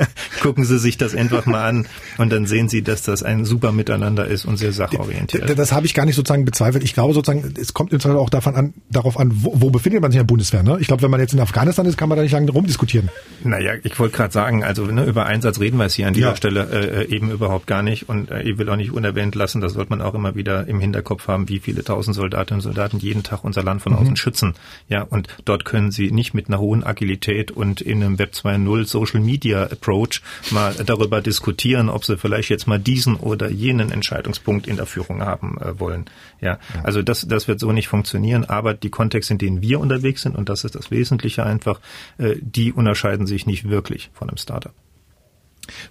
Gucken 0.42 0.64
Sie 0.64 0.78
sich 0.78 0.96
das 0.96 1.14
einfach 1.14 1.46
mal 1.46 1.68
an 1.68 1.86
und 2.18 2.30
dann 2.30 2.46
sehen 2.46 2.68
Sie, 2.68 2.82
dass 2.82 3.02
das 3.02 3.22
ein 3.22 3.44
super 3.44 3.72
Miteinander 3.72 4.26
ist 4.26 4.44
und 4.44 4.56
sehr 4.56 4.72
sachorientiert. 4.72 5.58
Das, 5.58 5.72
habe 5.72 5.86
ich 5.86 5.94
gar 5.94 6.04
nicht 6.04 6.16
sozusagen 6.16 6.44
bezweifelt. 6.44 6.84
Ich 6.84 6.94
glaube 6.94 7.14
sozusagen, 7.14 7.54
es 7.60 7.74
kommt 7.74 7.92
jetzt 7.92 8.06
auch 8.06 8.30
davon 8.30 8.54
an, 8.54 8.74
darauf 8.90 9.18
an, 9.18 9.30
wo, 9.34 9.52
wo 9.54 9.70
befindet 9.70 10.02
man 10.02 10.10
sich 10.10 10.20
in 10.20 10.26
der 10.26 10.30
Bundeswehr. 10.30 10.62
Ne? 10.62 10.78
Ich 10.80 10.86
glaube, 10.86 11.02
wenn 11.02 11.10
man 11.10 11.20
jetzt 11.20 11.32
in 11.32 11.40
Afghanistan 11.40 11.86
ist, 11.86 11.96
kann 11.96 12.08
man 12.08 12.16
da 12.16 12.22
nicht 12.22 12.32
lange 12.32 12.50
rumdiskutieren. 12.50 13.08
Naja, 13.44 13.72
ich 13.82 13.98
wollte 13.98 14.16
gerade 14.16 14.32
sagen, 14.32 14.64
also 14.64 14.84
ne, 14.86 15.04
über 15.04 15.26
Einsatz 15.26 15.60
reden 15.60 15.78
wir 15.78 15.86
es 15.86 15.94
hier 15.94 16.06
an 16.06 16.14
dieser 16.14 16.30
ja. 16.30 16.36
Stelle 16.36 16.68
äh, 16.70 17.02
äh, 17.02 17.14
eben 17.14 17.30
überhaupt 17.30 17.66
gar 17.66 17.82
nicht 17.82 18.08
und 18.08 18.30
äh, 18.30 18.42
ich 18.42 18.58
will 18.58 18.68
auch 18.68 18.76
nicht 18.76 18.92
unerwähnt 18.92 19.34
lassen, 19.34 19.60
das 19.60 19.72
sollte 19.74 19.90
man 19.90 20.02
auch 20.02 20.14
immer 20.14 20.34
wieder 20.34 20.66
im 20.68 20.80
Hinterkopf 20.80 21.28
haben, 21.28 21.48
wie 21.48 21.58
viele 21.58 21.84
tausend 21.84 22.16
Soldatinnen 22.16 22.58
und 22.58 22.62
Soldaten 22.62 22.98
jeden 22.98 23.22
Tag 23.22 23.44
unser 23.44 23.62
Land 23.62 23.82
von 23.82 23.92
mhm. 23.92 23.98
außen 23.98 24.16
schützen. 24.16 24.54
Ja, 24.88 25.02
und 25.02 25.28
dort 25.44 25.64
können 25.64 25.90
sie 25.90 26.10
nicht 26.10 26.34
mit 26.34 26.48
einer 26.48 26.58
hohen 26.58 26.84
Agilität 26.84 27.50
und 27.50 27.80
in 27.80 28.02
einem 28.02 28.18
Web 28.18 28.32
2.0 28.34 28.86
Social 28.86 29.20
Media 29.20 29.68
Approach 29.82 30.22
mal 30.50 30.74
darüber 30.74 31.20
diskutieren, 31.20 31.88
ob 31.88 32.04
sie 32.04 32.16
vielleicht 32.16 32.48
jetzt 32.48 32.66
mal 32.66 32.78
diesen 32.78 33.16
oder 33.16 33.50
jenen 33.50 33.90
Entscheidungspunkt 33.90 34.68
in 34.68 34.76
der 34.76 34.86
Führung 34.86 35.22
haben 35.22 35.58
äh, 35.60 35.78
wollen. 35.78 36.06
Ja, 36.40 36.58
also 36.84 37.02
das, 37.02 37.26
das 37.26 37.48
wird 37.48 37.58
so 37.58 37.72
nicht 37.72 37.88
funktionieren, 37.88 38.44
aber 38.44 38.74
die 38.74 38.90
Kontexte, 38.90 39.34
in 39.34 39.38
denen 39.38 39.62
wir 39.62 39.80
unterwegs 39.80 40.22
sind, 40.22 40.36
und 40.36 40.48
das 40.48 40.64
ist 40.64 40.74
das 40.74 40.90
Wesentliche 40.90 41.44
einfach, 41.44 41.80
äh, 42.18 42.36
die 42.40 42.72
unterscheiden 42.72 43.26
sich 43.26 43.46
nicht 43.46 43.68
wirklich 43.68 44.10
von 44.14 44.28
einem 44.28 44.38
Startup. 44.38 44.72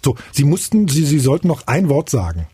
So, 0.03 0.15
Sie 0.31 0.45
mussten, 0.45 0.87
Sie, 0.87 1.05
Sie 1.05 1.19
sollten 1.19 1.47
noch 1.47 1.67
ein 1.67 1.89
Wort 1.89 2.09
sagen. 2.09 2.47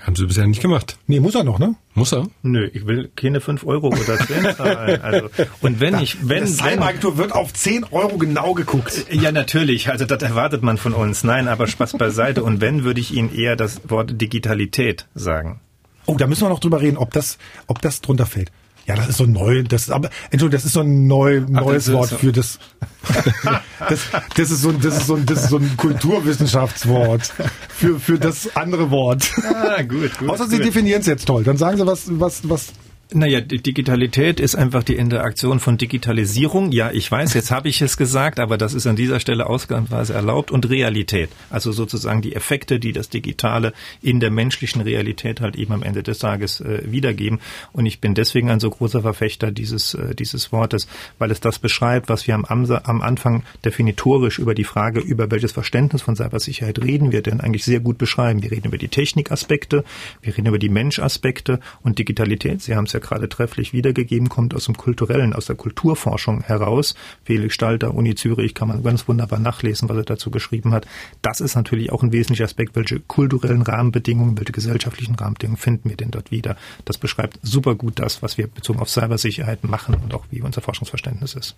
Haben 0.00 0.16
Sie 0.16 0.26
bisher 0.26 0.46
nicht 0.46 0.62
gemacht. 0.62 0.98
Nee, 1.06 1.20
muss 1.20 1.34
er 1.34 1.44
noch, 1.44 1.58
ne? 1.58 1.74
Muss 1.94 2.12
er? 2.12 2.26
Nö, 2.42 2.70
ich 2.72 2.86
will 2.86 3.10
keine 3.14 3.42
5 3.42 3.66
Euro 3.66 3.88
oder 3.88 4.18
10 4.18 4.56
zahlen. 4.56 5.02
Also, 5.02 5.28
und 5.60 5.78
wenn 5.78 5.98
ich, 6.00 6.26
wenn. 6.26 6.46
Die 6.46 6.50
Cyber-Agentur 6.50 7.18
wird 7.18 7.32
auf 7.32 7.52
10 7.52 7.84
Euro 7.90 8.16
genau 8.16 8.54
geguckt. 8.54 9.06
Ja, 9.10 9.30
natürlich. 9.30 9.90
Also, 9.90 10.06
das 10.06 10.22
erwartet 10.22 10.62
man 10.62 10.78
von 10.78 10.94
uns. 10.94 11.22
Nein, 11.22 11.48
aber 11.48 11.66
Spaß 11.66 11.98
beiseite. 11.98 12.42
Und 12.42 12.62
wenn, 12.62 12.82
würde 12.82 13.00
ich 13.00 13.12
Ihnen 13.12 13.34
eher 13.34 13.56
das 13.56 13.82
Wort 13.90 14.18
Digitalität 14.20 15.06
sagen. 15.14 15.60
Oh, 16.06 16.16
da 16.16 16.26
müssen 16.26 16.42
wir 16.42 16.48
noch 16.48 16.60
drüber 16.60 16.80
reden, 16.80 16.96
ob 16.96 17.12
das, 17.12 17.36
ob 17.66 17.82
das 17.82 18.00
drunter 18.00 18.24
fällt. 18.24 18.50
Ja, 18.86 18.96
das 18.96 19.08
ist 19.08 19.18
so 19.18 19.26
neu, 19.26 19.62
das 19.62 19.82
ist 19.82 19.90
aber, 19.90 20.10
Entschuldigung, 20.30 20.50
das 20.50 20.64
ist 20.64 20.72
so 20.72 20.80
ein 20.80 21.06
neu, 21.06 21.40
neues 21.48 21.92
Wort 21.92 22.10
für 22.10 22.32
das, 22.32 22.58
das, 23.88 24.00
das 24.36 24.50
ist 24.50 24.62
so, 24.62 24.72
das 24.72 24.98
ist 24.98 25.06
so, 25.06 25.16
das 25.16 25.44
ist 25.44 25.50
so 25.50 25.58
ein 25.58 25.76
Kulturwissenschaftswort 25.76 27.32
für, 27.68 28.00
für 28.00 28.18
das 28.18 28.56
andere 28.56 28.90
Wort. 28.90 29.30
Ah, 29.44 29.82
gut, 29.82 30.18
gut. 30.18 30.28
Außer 30.30 30.48
Sie 30.48 30.58
definieren 30.58 31.00
es 31.00 31.06
jetzt 31.06 31.26
toll. 31.26 31.44
Dann 31.44 31.56
sagen 31.56 31.76
Sie 31.76 31.86
was, 31.86 32.08
was, 32.08 32.48
was, 32.48 32.72
Naja, 33.12 33.40
die 33.40 33.60
Digitalität 33.60 34.38
ist 34.38 34.54
einfach 34.54 34.84
die 34.84 34.96
Interaktion 34.96 35.58
von 35.58 35.76
Digitalisierung. 35.78 36.70
Ja, 36.70 36.90
ich 36.92 37.10
weiß, 37.10 37.34
jetzt 37.34 37.50
habe 37.50 37.68
ich 37.68 37.82
es 37.82 37.96
gesagt, 37.96 38.38
aber 38.38 38.56
das 38.56 38.72
ist 38.72 38.86
an 38.86 38.96
dieser 38.96 39.18
Stelle 39.18 39.46
ausgangsweise 39.46 40.14
erlaubt. 40.14 40.50
Und 40.50 40.68
Realität. 40.70 41.30
Also 41.50 41.72
sozusagen 41.72 42.22
die 42.22 42.34
Effekte, 42.34 42.78
die 42.78 42.92
das 42.92 43.08
Digitale 43.08 43.72
in 44.00 44.20
der 44.20 44.30
menschlichen 44.30 44.80
Realität 44.80 45.40
halt 45.40 45.56
eben 45.56 45.72
am 45.72 45.82
Ende 45.82 46.02
des 46.02 46.18
Tages 46.18 46.60
äh, 46.60 46.82
wiedergeben. 46.84 47.40
Und 47.72 47.86
ich 47.86 48.00
bin 48.00 48.14
deswegen 48.14 48.50
ein 48.50 48.60
so 48.60 48.70
großer 48.70 49.02
Verfechter 49.02 49.50
dieses, 49.50 49.94
äh, 49.94 50.14
dieses 50.14 50.52
Wortes, 50.52 50.86
weil 51.18 51.30
es 51.30 51.40
das 51.40 51.58
beschreibt, 51.58 52.08
was 52.08 52.26
wir 52.26 52.34
am, 52.34 52.44
am 52.44 53.02
Anfang 53.02 53.42
definitorisch 53.64 54.38
über 54.38 54.54
die 54.54 54.64
Frage, 54.64 55.00
über 55.00 55.30
welches 55.30 55.52
Verständnis 55.52 56.02
von 56.02 56.14
Cybersicherheit 56.14 56.78
reden 56.80 57.12
wir 57.12 57.22
denn 57.22 57.40
eigentlich 57.40 57.64
sehr 57.64 57.80
gut 57.80 57.98
beschreiben. 57.98 58.42
Wir 58.42 58.52
reden 58.52 58.68
über 58.68 58.78
die 58.78 58.88
Technikaspekte, 58.88 59.84
wir 60.22 60.36
reden 60.36 60.46
über 60.46 60.58
die 60.58 60.68
Menschaspekte 60.68 61.60
und 61.82 61.98
Digitalität. 61.98 62.62
Sie 62.62 62.76
haben 62.76 62.84
es 62.84 62.92
ja 62.92 62.99
gerade 63.00 63.28
trefflich 63.28 63.72
wiedergegeben, 63.72 64.28
kommt 64.28 64.54
aus 64.54 64.66
dem 64.66 64.76
kulturellen, 64.76 65.32
aus 65.32 65.46
der 65.46 65.56
Kulturforschung 65.56 66.42
heraus. 66.42 66.94
Felix 67.24 67.54
Stalter, 67.54 67.94
Uni 67.94 68.14
Zürich, 68.14 68.54
kann 68.54 68.68
man 68.68 68.82
ganz 68.82 69.08
wunderbar 69.08 69.38
nachlesen, 69.38 69.88
was 69.88 69.96
er 69.96 70.04
dazu 70.04 70.30
geschrieben 70.30 70.72
hat. 70.72 70.86
Das 71.22 71.40
ist 71.40 71.54
natürlich 71.56 71.92
auch 71.92 72.02
ein 72.02 72.12
wesentlicher 72.12 72.44
Aspekt. 72.44 72.76
Welche 72.76 73.00
kulturellen 73.00 73.62
Rahmenbedingungen, 73.62 74.38
welche 74.38 74.52
gesellschaftlichen 74.52 75.14
Rahmenbedingungen 75.14 75.58
finden 75.58 75.88
wir 75.88 75.96
denn 75.96 76.10
dort 76.10 76.30
wieder? 76.30 76.56
Das 76.84 76.98
beschreibt 76.98 77.38
super 77.42 77.74
gut 77.74 77.98
das, 77.98 78.22
was 78.22 78.38
wir 78.38 78.46
bezogen 78.46 78.80
auf 78.80 78.88
Cybersicherheit 78.88 79.64
machen 79.64 79.94
und 79.94 80.14
auch 80.14 80.24
wie 80.30 80.42
unser 80.42 80.60
Forschungsverständnis 80.60 81.34
ist. 81.34 81.56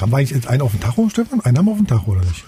Haben 0.00 0.12
wir 0.12 0.18
eigentlich 0.18 0.30
jetzt 0.30 0.46
einen 0.46 0.62
auf 0.62 0.70
dem 0.70 0.80
Tacho, 0.80 1.08
Stefan? 1.08 1.40
Einen 1.40 1.58
haben 1.58 1.64
wir 1.66 1.72
auf 1.72 1.78
dem 1.78 1.86
Tacho, 1.86 2.12
oder 2.12 2.20
nicht? 2.20 2.44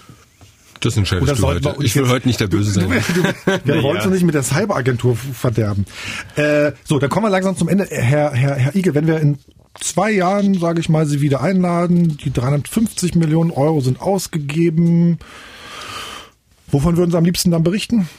Das 0.83 0.97
entscheidest 0.97 1.39
du 1.39 1.47
heute. 1.47 1.75
Ich 1.79 1.95
will 1.95 2.09
heute 2.09 2.27
nicht 2.27 2.41
der 2.41 2.47
Böse 2.47 2.71
sein. 2.71 2.89
Wir 3.63 3.81
wollen 3.81 3.97
uns 4.01 4.05
nicht 4.07 4.25
mit 4.25 4.35
der 4.35 4.43
Cyberagentur 4.43 5.15
verderben. 5.15 5.85
Äh, 6.35 6.73
so, 6.83 6.99
dann 6.99 7.09
kommen 7.09 7.25
wir 7.25 7.29
langsam 7.29 7.55
zum 7.55 7.69
Ende. 7.69 7.87
Herr, 7.89 8.33
Herr, 8.33 8.55
Herr 8.55 8.75
Ige, 8.75 8.93
wenn 8.93 9.07
wir 9.07 9.19
in 9.19 9.37
zwei 9.79 10.11
Jahren, 10.11 10.55
sage 10.55 10.81
ich 10.81 10.89
mal, 10.89 11.05
Sie 11.05 11.21
wieder 11.21 11.41
einladen, 11.41 12.17
die 12.17 12.33
350 12.33 13.15
Millionen 13.15 13.51
Euro 13.51 13.79
sind 13.79 14.01
ausgegeben. 14.01 15.19
Wovon 16.67 16.97
würden 16.97 17.11
Sie 17.11 17.17
am 17.17 17.25
liebsten 17.25 17.51
dann 17.51 17.63
berichten? 17.63 18.09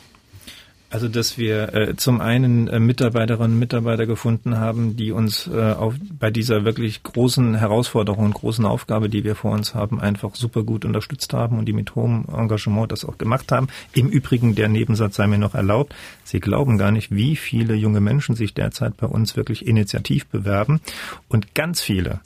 Also, 0.94 1.08
dass 1.08 1.38
wir 1.38 1.74
äh, 1.74 1.96
zum 1.96 2.20
einen 2.20 2.68
äh, 2.68 2.78
Mitarbeiterinnen 2.78 3.54
und 3.54 3.58
Mitarbeiter 3.58 4.06
gefunden 4.06 4.58
haben, 4.58 4.96
die 4.96 5.10
uns 5.10 5.48
äh, 5.48 5.72
auf, 5.72 5.94
bei 6.20 6.30
dieser 6.30 6.64
wirklich 6.64 7.02
großen 7.02 7.56
Herausforderung 7.56 8.26
und 8.26 8.34
großen 8.34 8.64
Aufgabe, 8.64 9.08
die 9.08 9.24
wir 9.24 9.34
vor 9.34 9.50
uns 9.50 9.74
haben, 9.74 10.00
einfach 10.00 10.36
super 10.36 10.62
gut 10.62 10.84
unterstützt 10.84 11.32
haben 11.32 11.58
und 11.58 11.64
die 11.64 11.72
mit 11.72 11.96
hohem 11.96 12.26
Engagement 12.32 12.92
das 12.92 13.04
auch 13.04 13.18
gemacht 13.18 13.50
haben. 13.50 13.66
Im 13.92 14.08
Übrigen, 14.08 14.54
der 14.54 14.68
Nebensatz 14.68 15.16
sei 15.16 15.26
mir 15.26 15.38
noch 15.38 15.56
erlaubt. 15.56 15.96
Sie 16.22 16.38
glauben 16.38 16.78
gar 16.78 16.92
nicht, 16.92 17.10
wie 17.10 17.34
viele 17.34 17.74
junge 17.74 18.00
Menschen 18.00 18.36
sich 18.36 18.54
derzeit 18.54 18.96
bei 18.96 19.08
uns 19.08 19.34
wirklich 19.34 19.66
initiativ 19.66 20.26
bewerben. 20.26 20.80
Und 21.26 21.56
ganz 21.56 21.80
viele 21.80 22.20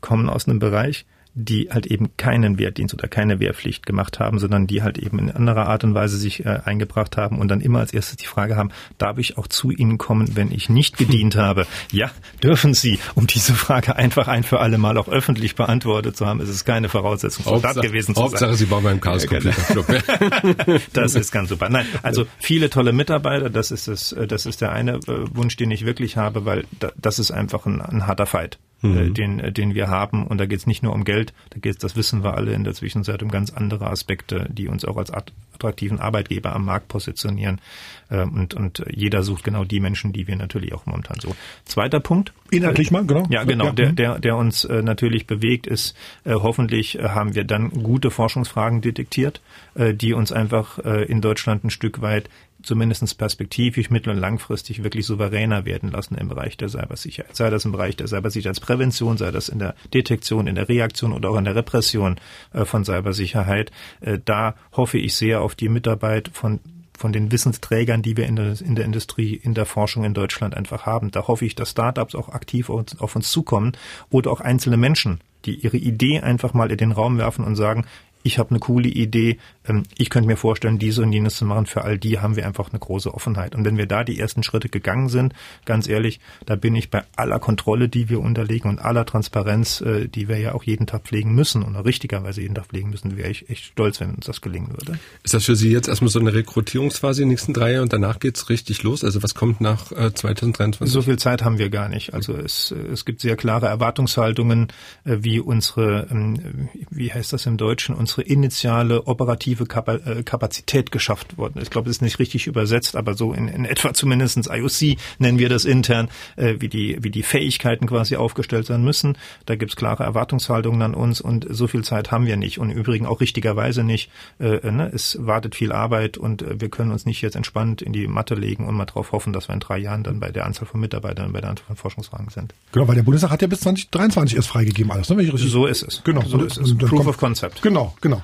kommen 0.00 0.28
aus 0.28 0.46
einem 0.46 0.60
Bereich, 0.60 1.06
die 1.36 1.68
halt 1.70 1.86
eben 1.86 2.16
keinen 2.16 2.58
Wehrdienst 2.58 2.94
oder 2.94 3.08
keine 3.08 3.38
Wehrpflicht 3.40 3.84
gemacht 3.84 4.18
haben, 4.18 4.38
sondern 4.38 4.66
die 4.66 4.82
halt 4.82 4.96
eben 4.96 5.18
in 5.18 5.30
anderer 5.30 5.66
Art 5.66 5.84
und 5.84 5.94
Weise 5.94 6.16
sich 6.16 6.46
äh, 6.46 6.60
eingebracht 6.64 7.18
haben 7.18 7.38
und 7.38 7.48
dann 7.48 7.60
immer 7.60 7.80
als 7.80 7.92
erstes 7.92 8.16
die 8.16 8.26
Frage 8.26 8.56
haben, 8.56 8.70
darf 8.96 9.18
ich 9.18 9.36
auch 9.36 9.46
zu 9.46 9.70
Ihnen 9.70 9.98
kommen, 9.98 10.34
wenn 10.34 10.50
ich 10.50 10.70
nicht 10.70 10.96
gedient 10.98 11.36
habe? 11.36 11.66
Ja, 11.92 12.10
dürfen 12.42 12.72
Sie, 12.72 12.98
um 13.14 13.26
diese 13.26 13.52
Frage 13.52 13.96
einfach 13.96 14.28
ein 14.28 14.44
für 14.44 14.60
alle 14.60 14.78
Mal 14.78 14.96
auch 14.96 15.08
öffentlich 15.08 15.56
beantwortet 15.56 16.16
zu 16.16 16.26
haben. 16.26 16.40
Es 16.40 16.48
ist 16.48 16.64
keine 16.64 16.88
Voraussetzung 16.88 17.44
Soldat 17.44 17.82
gewesen 17.82 18.14
zu 18.14 18.22
Hauptsache, 18.22 18.46
sein. 18.46 18.56
Sie 18.56 18.70
waren 18.70 18.82
beim 18.82 19.00
Chaos 19.02 19.26
Computer 19.26 19.50
Club. 19.50 19.86
das 20.94 21.14
ist 21.14 21.32
ganz 21.32 21.50
super. 21.50 21.68
Nein, 21.68 21.86
also 22.02 22.26
viele 22.38 22.70
tolle 22.70 22.94
Mitarbeiter, 22.94 23.50
das 23.50 23.70
ist 23.70 23.88
das, 23.88 24.12
äh, 24.12 24.26
das 24.26 24.46
ist 24.46 24.62
der 24.62 24.72
eine 24.72 24.94
äh, 24.94 25.26
Wunsch, 25.34 25.56
den 25.56 25.70
ich 25.70 25.84
wirklich 25.84 26.16
habe, 26.16 26.46
weil 26.46 26.64
das 26.96 27.18
ist 27.18 27.30
einfach 27.30 27.66
ein, 27.66 27.82
ein 27.82 28.06
harter 28.06 28.24
Fight. 28.24 28.58
Äh, 28.82 28.86
mhm. 28.88 29.14
den, 29.14 29.40
äh, 29.40 29.52
den 29.52 29.74
wir 29.74 29.88
haben. 29.88 30.26
Und 30.26 30.38
da 30.38 30.44
geht 30.44 30.58
es 30.58 30.66
nicht 30.66 30.82
nur 30.82 30.92
um 30.92 31.04
Geld, 31.04 31.32
da 31.48 31.58
geht 31.58 31.72
es, 31.72 31.78
das 31.78 31.96
wissen 31.96 32.22
wir 32.22 32.34
alle 32.34 32.52
in 32.52 32.62
der 32.62 32.74
Zwischenzeit, 32.74 33.22
um 33.22 33.30
ganz 33.30 33.50
andere 33.50 33.86
Aspekte, 33.86 34.46
die 34.50 34.68
uns 34.68 34.84
auch 34.84 34.98
als 34.98 35.10
attraktiven 35.10 35.98
Arbeitgeber 35.98 36.54
am 36.54 36.66
Markt 36.66 36.88
positionieren. 36.88 37.62
Ähm, 38.10 38.34
und, 38.34 38.52
und 38.52 38.84
jeder 38.90 39.22
sucht 39.22 39.44
genau 39.44 39.64
die 39.64 39.80
Menschen, 39.80 40.12
die 40.12 40.28
wir 40.28 40.36
natürlich 40.36 40.74
auch 40.74 40.84
momentan 40.84 41.18
so. 41.20 41.34
Zweiter 41.64 42.00
Punkt. 42.00 42.34
Inhaltlich 42.50 42.90
mal, 42.90 43.06
genau. 43.06 43.26
Ja, 43.30 43.44
genau. 43.44 43.70
Der, 43.70 43.92
der, 43.92 44.18
der 44.18 44.36
uns 44.36 44.66
äh, 44.66 44.82
natürlich 44.82 45.26
bewegt 45.26 45.66
ist, 45.66 45.96
hoffentlich 46.26 46.98
haben 47.00 47.34
wir 47.34 47.44
dann 47.44 47.70
gute 47.70 48.10
Forschungsfragen 48.10 48.82
detektiert, 48.82 49.40
die 49.74 50.12
uns 50.12 50.32
einfach 50.32 50.78
in 50.78 51.20
Deutschland 51.20 51.64
ein 51.64 51.70
Stück 51.70 52.02
weit 52.02 52.28
zumindest 52.66 53.16
perspektivisch 53.16 53.90
mittel- 53.90 54.10
und 54.10 54.18
langfristig 54.18 54.82
wirklich 54.82 55.06
souveräner 55.06 55.64
werden 55.64 55.90
lassen 55.90 56.16
im 56.16 56.28
Bereich 56.28 56.56
der 56.56 56.68
Cybersicherheit. 56.68 57.36
Sei 57.36 57.48
das 57.48 57.64
im 57.64 57.72
Bereich 57.72 57.96
der 57.96 58.08
Cybersicherheitsprävention, 58.08 59.16
sei 59.16 59.30
das 59.30 59.48
in 59.48 59.58
der 59.58 59.74
Detektion, 59.94 60.46
in 60.46 60.56
der 60.56 60.68
Reaktion 60.68 61.12
oder 61.12 61.30
auch 61.30 61.38
in 61.38 61.44
der 61.44 61.54
Repression 61.54 62.16
äh, 62.52 62.64
von 62.64 62.84
Cybersicherheit. 62.84 63.70
Äh, 64.00 64.18
da 64.24 64.56
hoffe 64.72 64.98
ich 64.98 65.14
sehr 65.14 65.40
auf 65.40 65.54
die 65.54 65.68
Mitarbeit 65.68 66.30
von 66.32 66.60
von 66.98 67.12
den 67.12 67.30
Wissensträgern, 67.30 68.00
die 68.00 68.16
wir 68.16 68.24
in 68.24 68.36
der, 68.36 68.58
in 68.58 68.74
der 68.74 68.86
Industrie, 68.86 69.34
in 69.34 69.52
der 69.52 69.66
Forschung 69.66 70.04
in 70.04 70.14
Deutschland 70.14 70.54
einfach 70.54 70.86
haben. 70.86 71.10
Da 71.10 71.28
hoffe 71.28 71.44
ich, 71.44 71.54
dass 71.54 71.72
Startups 71.72 72.14
auch 72.14 72.30
aktiv 72.30 72.70
auf 72.70 72.86
auf 72.98 73.14
uns 73.14 73.30
zukommen 73.30 73.72
oder 74.08 74.30
auch 74.30 74.40
einzelne 74.40 74.78
Menschen, 74.78 75.20
die 75.44 75.56
ihre 75.56 75.76
Idee 75.76 76.20
einfach 76.20 76.54
mal 76.54 76.70
in 76.70 76.78
den 76.78 76.92
Raum 76.92 77.18
werfen 77.18 77.44
und 77.44 77.54
sagen, 77.54 77.84
ich 78.26 78.38
habe 78.38 78.50
eine 78.50 78.58
coole 78.58 78.88
Idee, 78.88 79.38
ähm, 79.68 79.84
ich 79.96 80.10
könnte 80.10 80.26
mir 80.26 80.36
vorstellen, 80.36 80.78
diese 80.78 81.02
und 81.02 81.12
jenes 81.12 81.36
zu 81.36 81.44
machen. 81.44 81.66
Für 81.66 81.84
all 81.84 81.96
die 81.96 82.18
haben 82.18 82.36
wir 82.36 82.46
einfach 82.46 82.70
eine 82.70 82.78
große 82.78 83.14
Offenheit. 83.14 83.54
Und 83.54 83.64
wenn 83.64 83.78
wir 83.78 83.86
da 83.86 84.02
die 84.02 84.18
ersten 84.18 84.42
Schritte 84.42 84.68
gegangen 84.68 85.08
sind, 85.08 85.32
ganz 85.64 85.88
ehrlich, 85.88 86.20
da 86.44 86.56
bin 86.56 86.74
ich 86.74 86.90
bei 86.90 87.04
aller 87.14 87.38
Kontrolle, 87.38 87.88
die 87.88 88.08
wir 88.08 88.20
unterlegen 88.20 88.68
und 88.68 88.78
aller 88.80 89.06
Transparenz, 89.06 89.80
äh, 89.80 90.08
die 90.08 90.28
wir 90.28 90.38
ja 90.38 90.54
auch 90.54 90.64
jeden 90.64 90.86
Tag 90.86 91.04
pflegen 91.04 91.34
müssen 91.34 91.62
oder 91.62 91.84
richtigerweise 91.84 92.42
jeden 92.42 92.56
Tag 92.56 92.66
pflegen 92.66 92.90
müssen, 92.90 93.16
wäre 93.16 93.30
ich 93.30 93.48
echt 93.48 93.64
stolz, 93.64 94.00
wenn 94.00 94.14
uns 94.14 94.26
das 94.26 94.40
gelingen 94.40 94.70
würde. 94.70 94.98
Ist 95.22 95.34
das 95.34 95.44
für 95.44 95.54
Sie 95.54 95.70
jetzt 95.70 95.88
erstmal 95.88 96.10
so 96.10 96.18
eine 96.18 96.34
Rekrutierungsphase 96.34 97.22
in 97.22 97.28
den 97.28 97.34
nächsten 97.34 97.52
drei 97.52 97.72
Jahren 97.72 97.84
und 97.84 97.92
danach 97.92 98.18
geht's 98.18 98.48
richtig 98.48 98.82
los? 98.82 99.04
Also 99.04 99.22
was 99.22 99.34
kommt 99.34 99.60
nach 99.60 99.92
äh, 99.92 100.12
2023? 100.12 100.92
So 100.92 101.02
viel 101.02 101.18
Zeit 101.18 101.44
haben 101.44 101.58
wir 101.58 101.70
gar 101.70 101.88
nicht. 101.88 102.12
Also 102.12 102.34
es, 102.34 102.72
es 102.72 103.04
gibt 103.04 103.20
sehr 103.20 103.36
klare 103.36 103.66
Erwartungshaltungen, 103.66 104.68
äh, 105.04 105.18
wie 105.20 105.38
unsere, 105.38 106.08
ähm, 106.10 106.68
wie 106.90 107.12
heißt 107.12 107.32
das 107.32 107.46
im 107.46 107.56
Deutschen, 107.56 107.94
unsere 107.94 108.15
initiale 108.22 109.06
operative 109.06 109.64
äh, 109.64 110.22
Kapazität 110.22 110.92
geschafft 110.92 111.38
worden. 111.38 111.60
Ich 111.62 111.70
glaube, 111.70 111.86
das 111.86 111.96
ist 111.96 112.02
nicht 112.02 112.18
richtig 112.18 112.46
übersetzt, 112.46 112.96
aber 112.96 113.14
so 113.14 113.32
in, 113.32 113.48
in 113.48 113.64
etwa 113.64 113.94
zumindestens 113.94 114.48
IOC 114.48 114.98
nennen 115.18 115.38
wir 115.38 115.48
das 115.48 115.64
intern, 115.64 116.08
äh, 116.36 116.54
wie 116.58 116.68
die 116.68 116.98
wie 117.02 117.10
die 117.10 117.22
Fähigkeiten 117.22 117.86
quasi 117.86 118.16
aufgestellt 118.16 118.66
sein 118.66 118.82
müssen. 118.82 119.16
Da 119.46 119.56
gibt's 119.56 119.76
klare 119.76 120.04
Erwartungshaltungen 120.04 120.82
an 120.82 120.94
uns 120.94 121.20
und 121.20 121.46
so 121.48 121.66
viel 121.66 121.84
Zeit 121.84 122.10
haben 122.10 122.26
wir 122.26 122.36
nicht 122.36 122.58
und 122.58 122.70
im 122.70 122.78
Übrigen 122.78 123.06
auch 123.06 123.20
richtigerweise 123.20 123.84
nicht. 123.84 124.10
Äh, 124.38 124.70
ne? 124.70 124.90
Es 124.92 125.18
wartet 125.20 125.54
viel 125.54 125.72
Arbeit 125.72 126.18
und 126.18 126.42
äh, 126.42 126.60
wir 126.60 126.68
können 126.68 126.90
uns 126.90 127.06
nicht 127.06 127.22
jetzt 127.22 127.36
entspannt 127.36 127.82
in 127.82 127.92
die 127.92 128.06
Matte 128.06 128.34
legen 128.34 128.66
und 128.66 128.74
mal 128.74 128.86
darauf 128.86 129.12
hoffen, 129.12 129.32
dass 129.32 129.48
wir 129.48 129.54
in 129.54 129.60
drei 129.60 129.78
Jahren 129.78 130.02
dann 130.02 130.20
bei 130.20 130.30
der 130.30 130.46
Anzahl 130.46 130.66
von 130.66 130.80
Mitarbeitern, 130.80 131.32
bei 131.32 131.40
der 131.40 131.50
Anzahl 131.50 131.66
von 131.66 131.76
Forschungsfragen 131.76 132.30
sind. 132.30 132.54
Genau, 132.72 132.88
weil 132.88 132.94
der 132.94 133.02
Bundestag 133.02 133.30
hat 133.30 133.42
ja 133.42 133.48
bis 133.48 133.60
2023 133.60 134.36
erst 134.36 134.48
freigegeben 134.48 134.92
alles. 134.92 135.08
Ne? 135.08 135.36
so 135.36 135.66
ist 135.66 135.82
es. 135.82 136.02
Genau. 136.04 136.22
So 136.22 136.42
ist 136.42 136.58
es. 136.58 136.76
Proof 136.76 137.06
of 137.06 137.18
Concept. 137.18 137.62
Genau, 137.62 137.94
genau. 138.00 138.22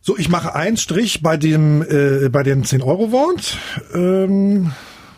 So, 0.00 0.16
ich 0.16 0.28
mache 0.28 0.54
einen 0.54 0.76
Strich 0.76 1.22
bei 1.22 1.36
dem 1.36 1.82
äh, 1.82 2.28
bei 2.30 2.42
den 2.42 2.64
10 2.64 2.82
Euro 2.82 3.12
Wort 3.12 3.58
ähm, 3.94 4.72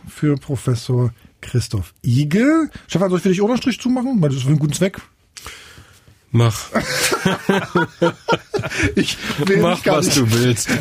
für 0.08 0.36
Professor 0.36 1.12
Christoph 1.40 1.94
Igel. 2.02 2.70
Stefan, 2.88 3.10
soll 3.10 3.18
ich 3.18 3.22
für 3.22 3.28
dich 3.28 3.42
einen 3.42 3.56
Strich 3.56 3.80
zumachen? 3.80 4.20
Weil 4.20 4.30
das 4.30 4.38
ist 4.38 4.42
für 4.44 4.48
einen 4.48 4.58
guten 4.58 4.72
Zweck. 4.72 5.00
Mach. 6.34 6.70
ich 8.96 9.18
will 9.44 9.58
Mach, 9.58 9.84
was 9.84 10.06
nicht. 10.06 10.16
du 10.16 10.32
willst. 10.32 10.66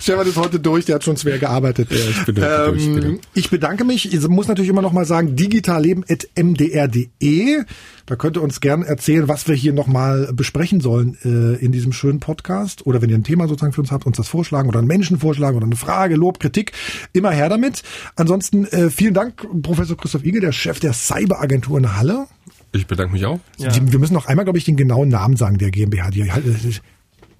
Stefan 0.00 0.28
ist 0.28 0.36
heute 0.36 0.60
durch, 0.60 0.84
der 0.84 0.94
hat 0.94 1.02
schon 1.02 1.16
schwer 1.16 1.40
gearbeitet. 1.40 1.90
Ja, 1.90 1.96
ich, 1.96 2.24
bin 2.24 2.36
ähm, 2.36 2.42
durch, 2.66 2.94
bitte. 2.94 3.18
ich 3.34 3.50
bedanke 3.50 3.84
mich. 3.84 4.14
Ich 4.14 4.28
muss 4.28 4.46
natürlich 4.46 4.70
immer 4.70 4.82
noch 4.82 4.92
mal 4.92 5.06
sagen, 5.06 5.34
digitalleben.mdr.de. 5.34 7.64
Da 8.06 8.16
könnt 8.16 8.36
ihr 8.36 8.42
uns 8.42 8.60
gerne 8.60 8.86
erzählen, 8.86 9.26
was 9.26 9.48
wir 9.48 9.56
hier 9.56 9.72
noch 9.72 9.88
mal 9.88 10.30
besprechen 10.32 10.80
sollen 10.80 11.18
äh, 11.24 11.56
in 11.56 11.72
diesem 11.72 11.92
schönen 11.92 12.20
Podcast. 12.20 12.86
Oder 12.86 13.02
wenn 13.02 13.10
ihr 13.10 13.16
ein 13.16 13.24
Thema 13.24 13.48
sozusagen 13.48 13.72
für 13.72 13.80
uns 13.80 13.90
habt, 13.90 14.06
uns 14.06 14.18
das 14.18 14.28
vorschlagen 14.28 14.68
oder 14.68 14.78
einen 14.78 14.86
Menschen 14.86 15.18
vorschlagen 15.18 15.56
oder 15.56 15.66
eine 15.66 15.74
Frage, 15.74 16.14
Lob, 16.14 16.38
Kritik. 16.38 16.70
Immer 17.12 17.32
her 17.32 17.48
damit. 17.48 17.82
Ansonsten 18.14 18.66
äh, 18.66 18.88
vielen 18.90 19.14
Dank, 19.14 19.44
Professor 19.62 19.96
Christoph 19.96 20.24
Igel, 20.24 20.42
der 20.42 20.52
Chef 20.52 20.78
der 20.78 20.92
Cyberagentur 20.92 21.78
in 21.78 21.96
Halle. 21.96 22.28
Ich 22.74 22.88
bedanke 22.88 23.12
mich 23.12 23.24
auch. 23.24 23.38
Ja. 23.56 23.72
Wir 23.72 23.98
müssen 24.00 24.14
noch 24.14 24.26
einmal, 24.26 24.44
glaube 24.44 24.58
ich, 24.58 24.64
den 24.64 24.76
genauen 24.76 25.08
Namen 25.08 25.36
sagen 25.36 25.58
der 25.58 25.70
GmbH. 25.70 26.10
Die, 26.10 26.28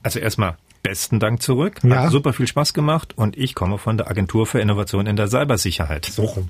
also 0.03 0.19
erstmal 0.21 0.57
besten 0.83 1.19
Dank 1.19 1.43
zurück. 1.43 1.83
Hat 1.83 1.91
ja. 1.91 2.11
super 2.11 2.33
viel 2.33 2.47
Spaß 2.47 2.73
gemacht 2.73 3.19
und 3.19 3.37
ich 3.37 3.57
komme 3.57 3.79
von 3.79 3.99
der 3.99 4.09
Agentur 4.09 4.47
für 4.47 4.61
Innovation 4.61 5.07
in 5.07 5.17
der 5.17 5.27
Cybersicherheit. 5.27 6.07
So 6.07 6.25
rum. 6.25 6.49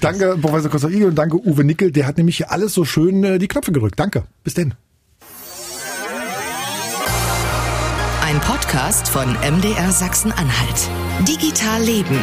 Danke, 0.00 0.38
Professor 0.40 0.90
Igel 0.90 1.08
und 1.08 1.16
danke, 1.16 1.36
Uwe 1.36 1.64
Nickel. 1.64 1.90
Der 1.90 2.06
hat 2.06 2.16
nämlich 2.16 2.36
hier 2.36 2.52
alles 2.52 2.74
so 2.74 2.84
schön 2.84 3.24
äh, 3.24 3.38
die 3.38 3.48
Knöpfe 3.48 3.72
gerückt. 3.72 3.98
Danke. 3.98 4.24
Bis 4.44 4.54
denn. 4.54 4.74
Ein 8.22 8.40
Podcast 8.40 9.08
von 9.08 9.32
MDR 9.32 9.90
Sachsen-Anhalt. 9.90 10.88
Digital 11.26 11.82
Leben. 11.82 12.18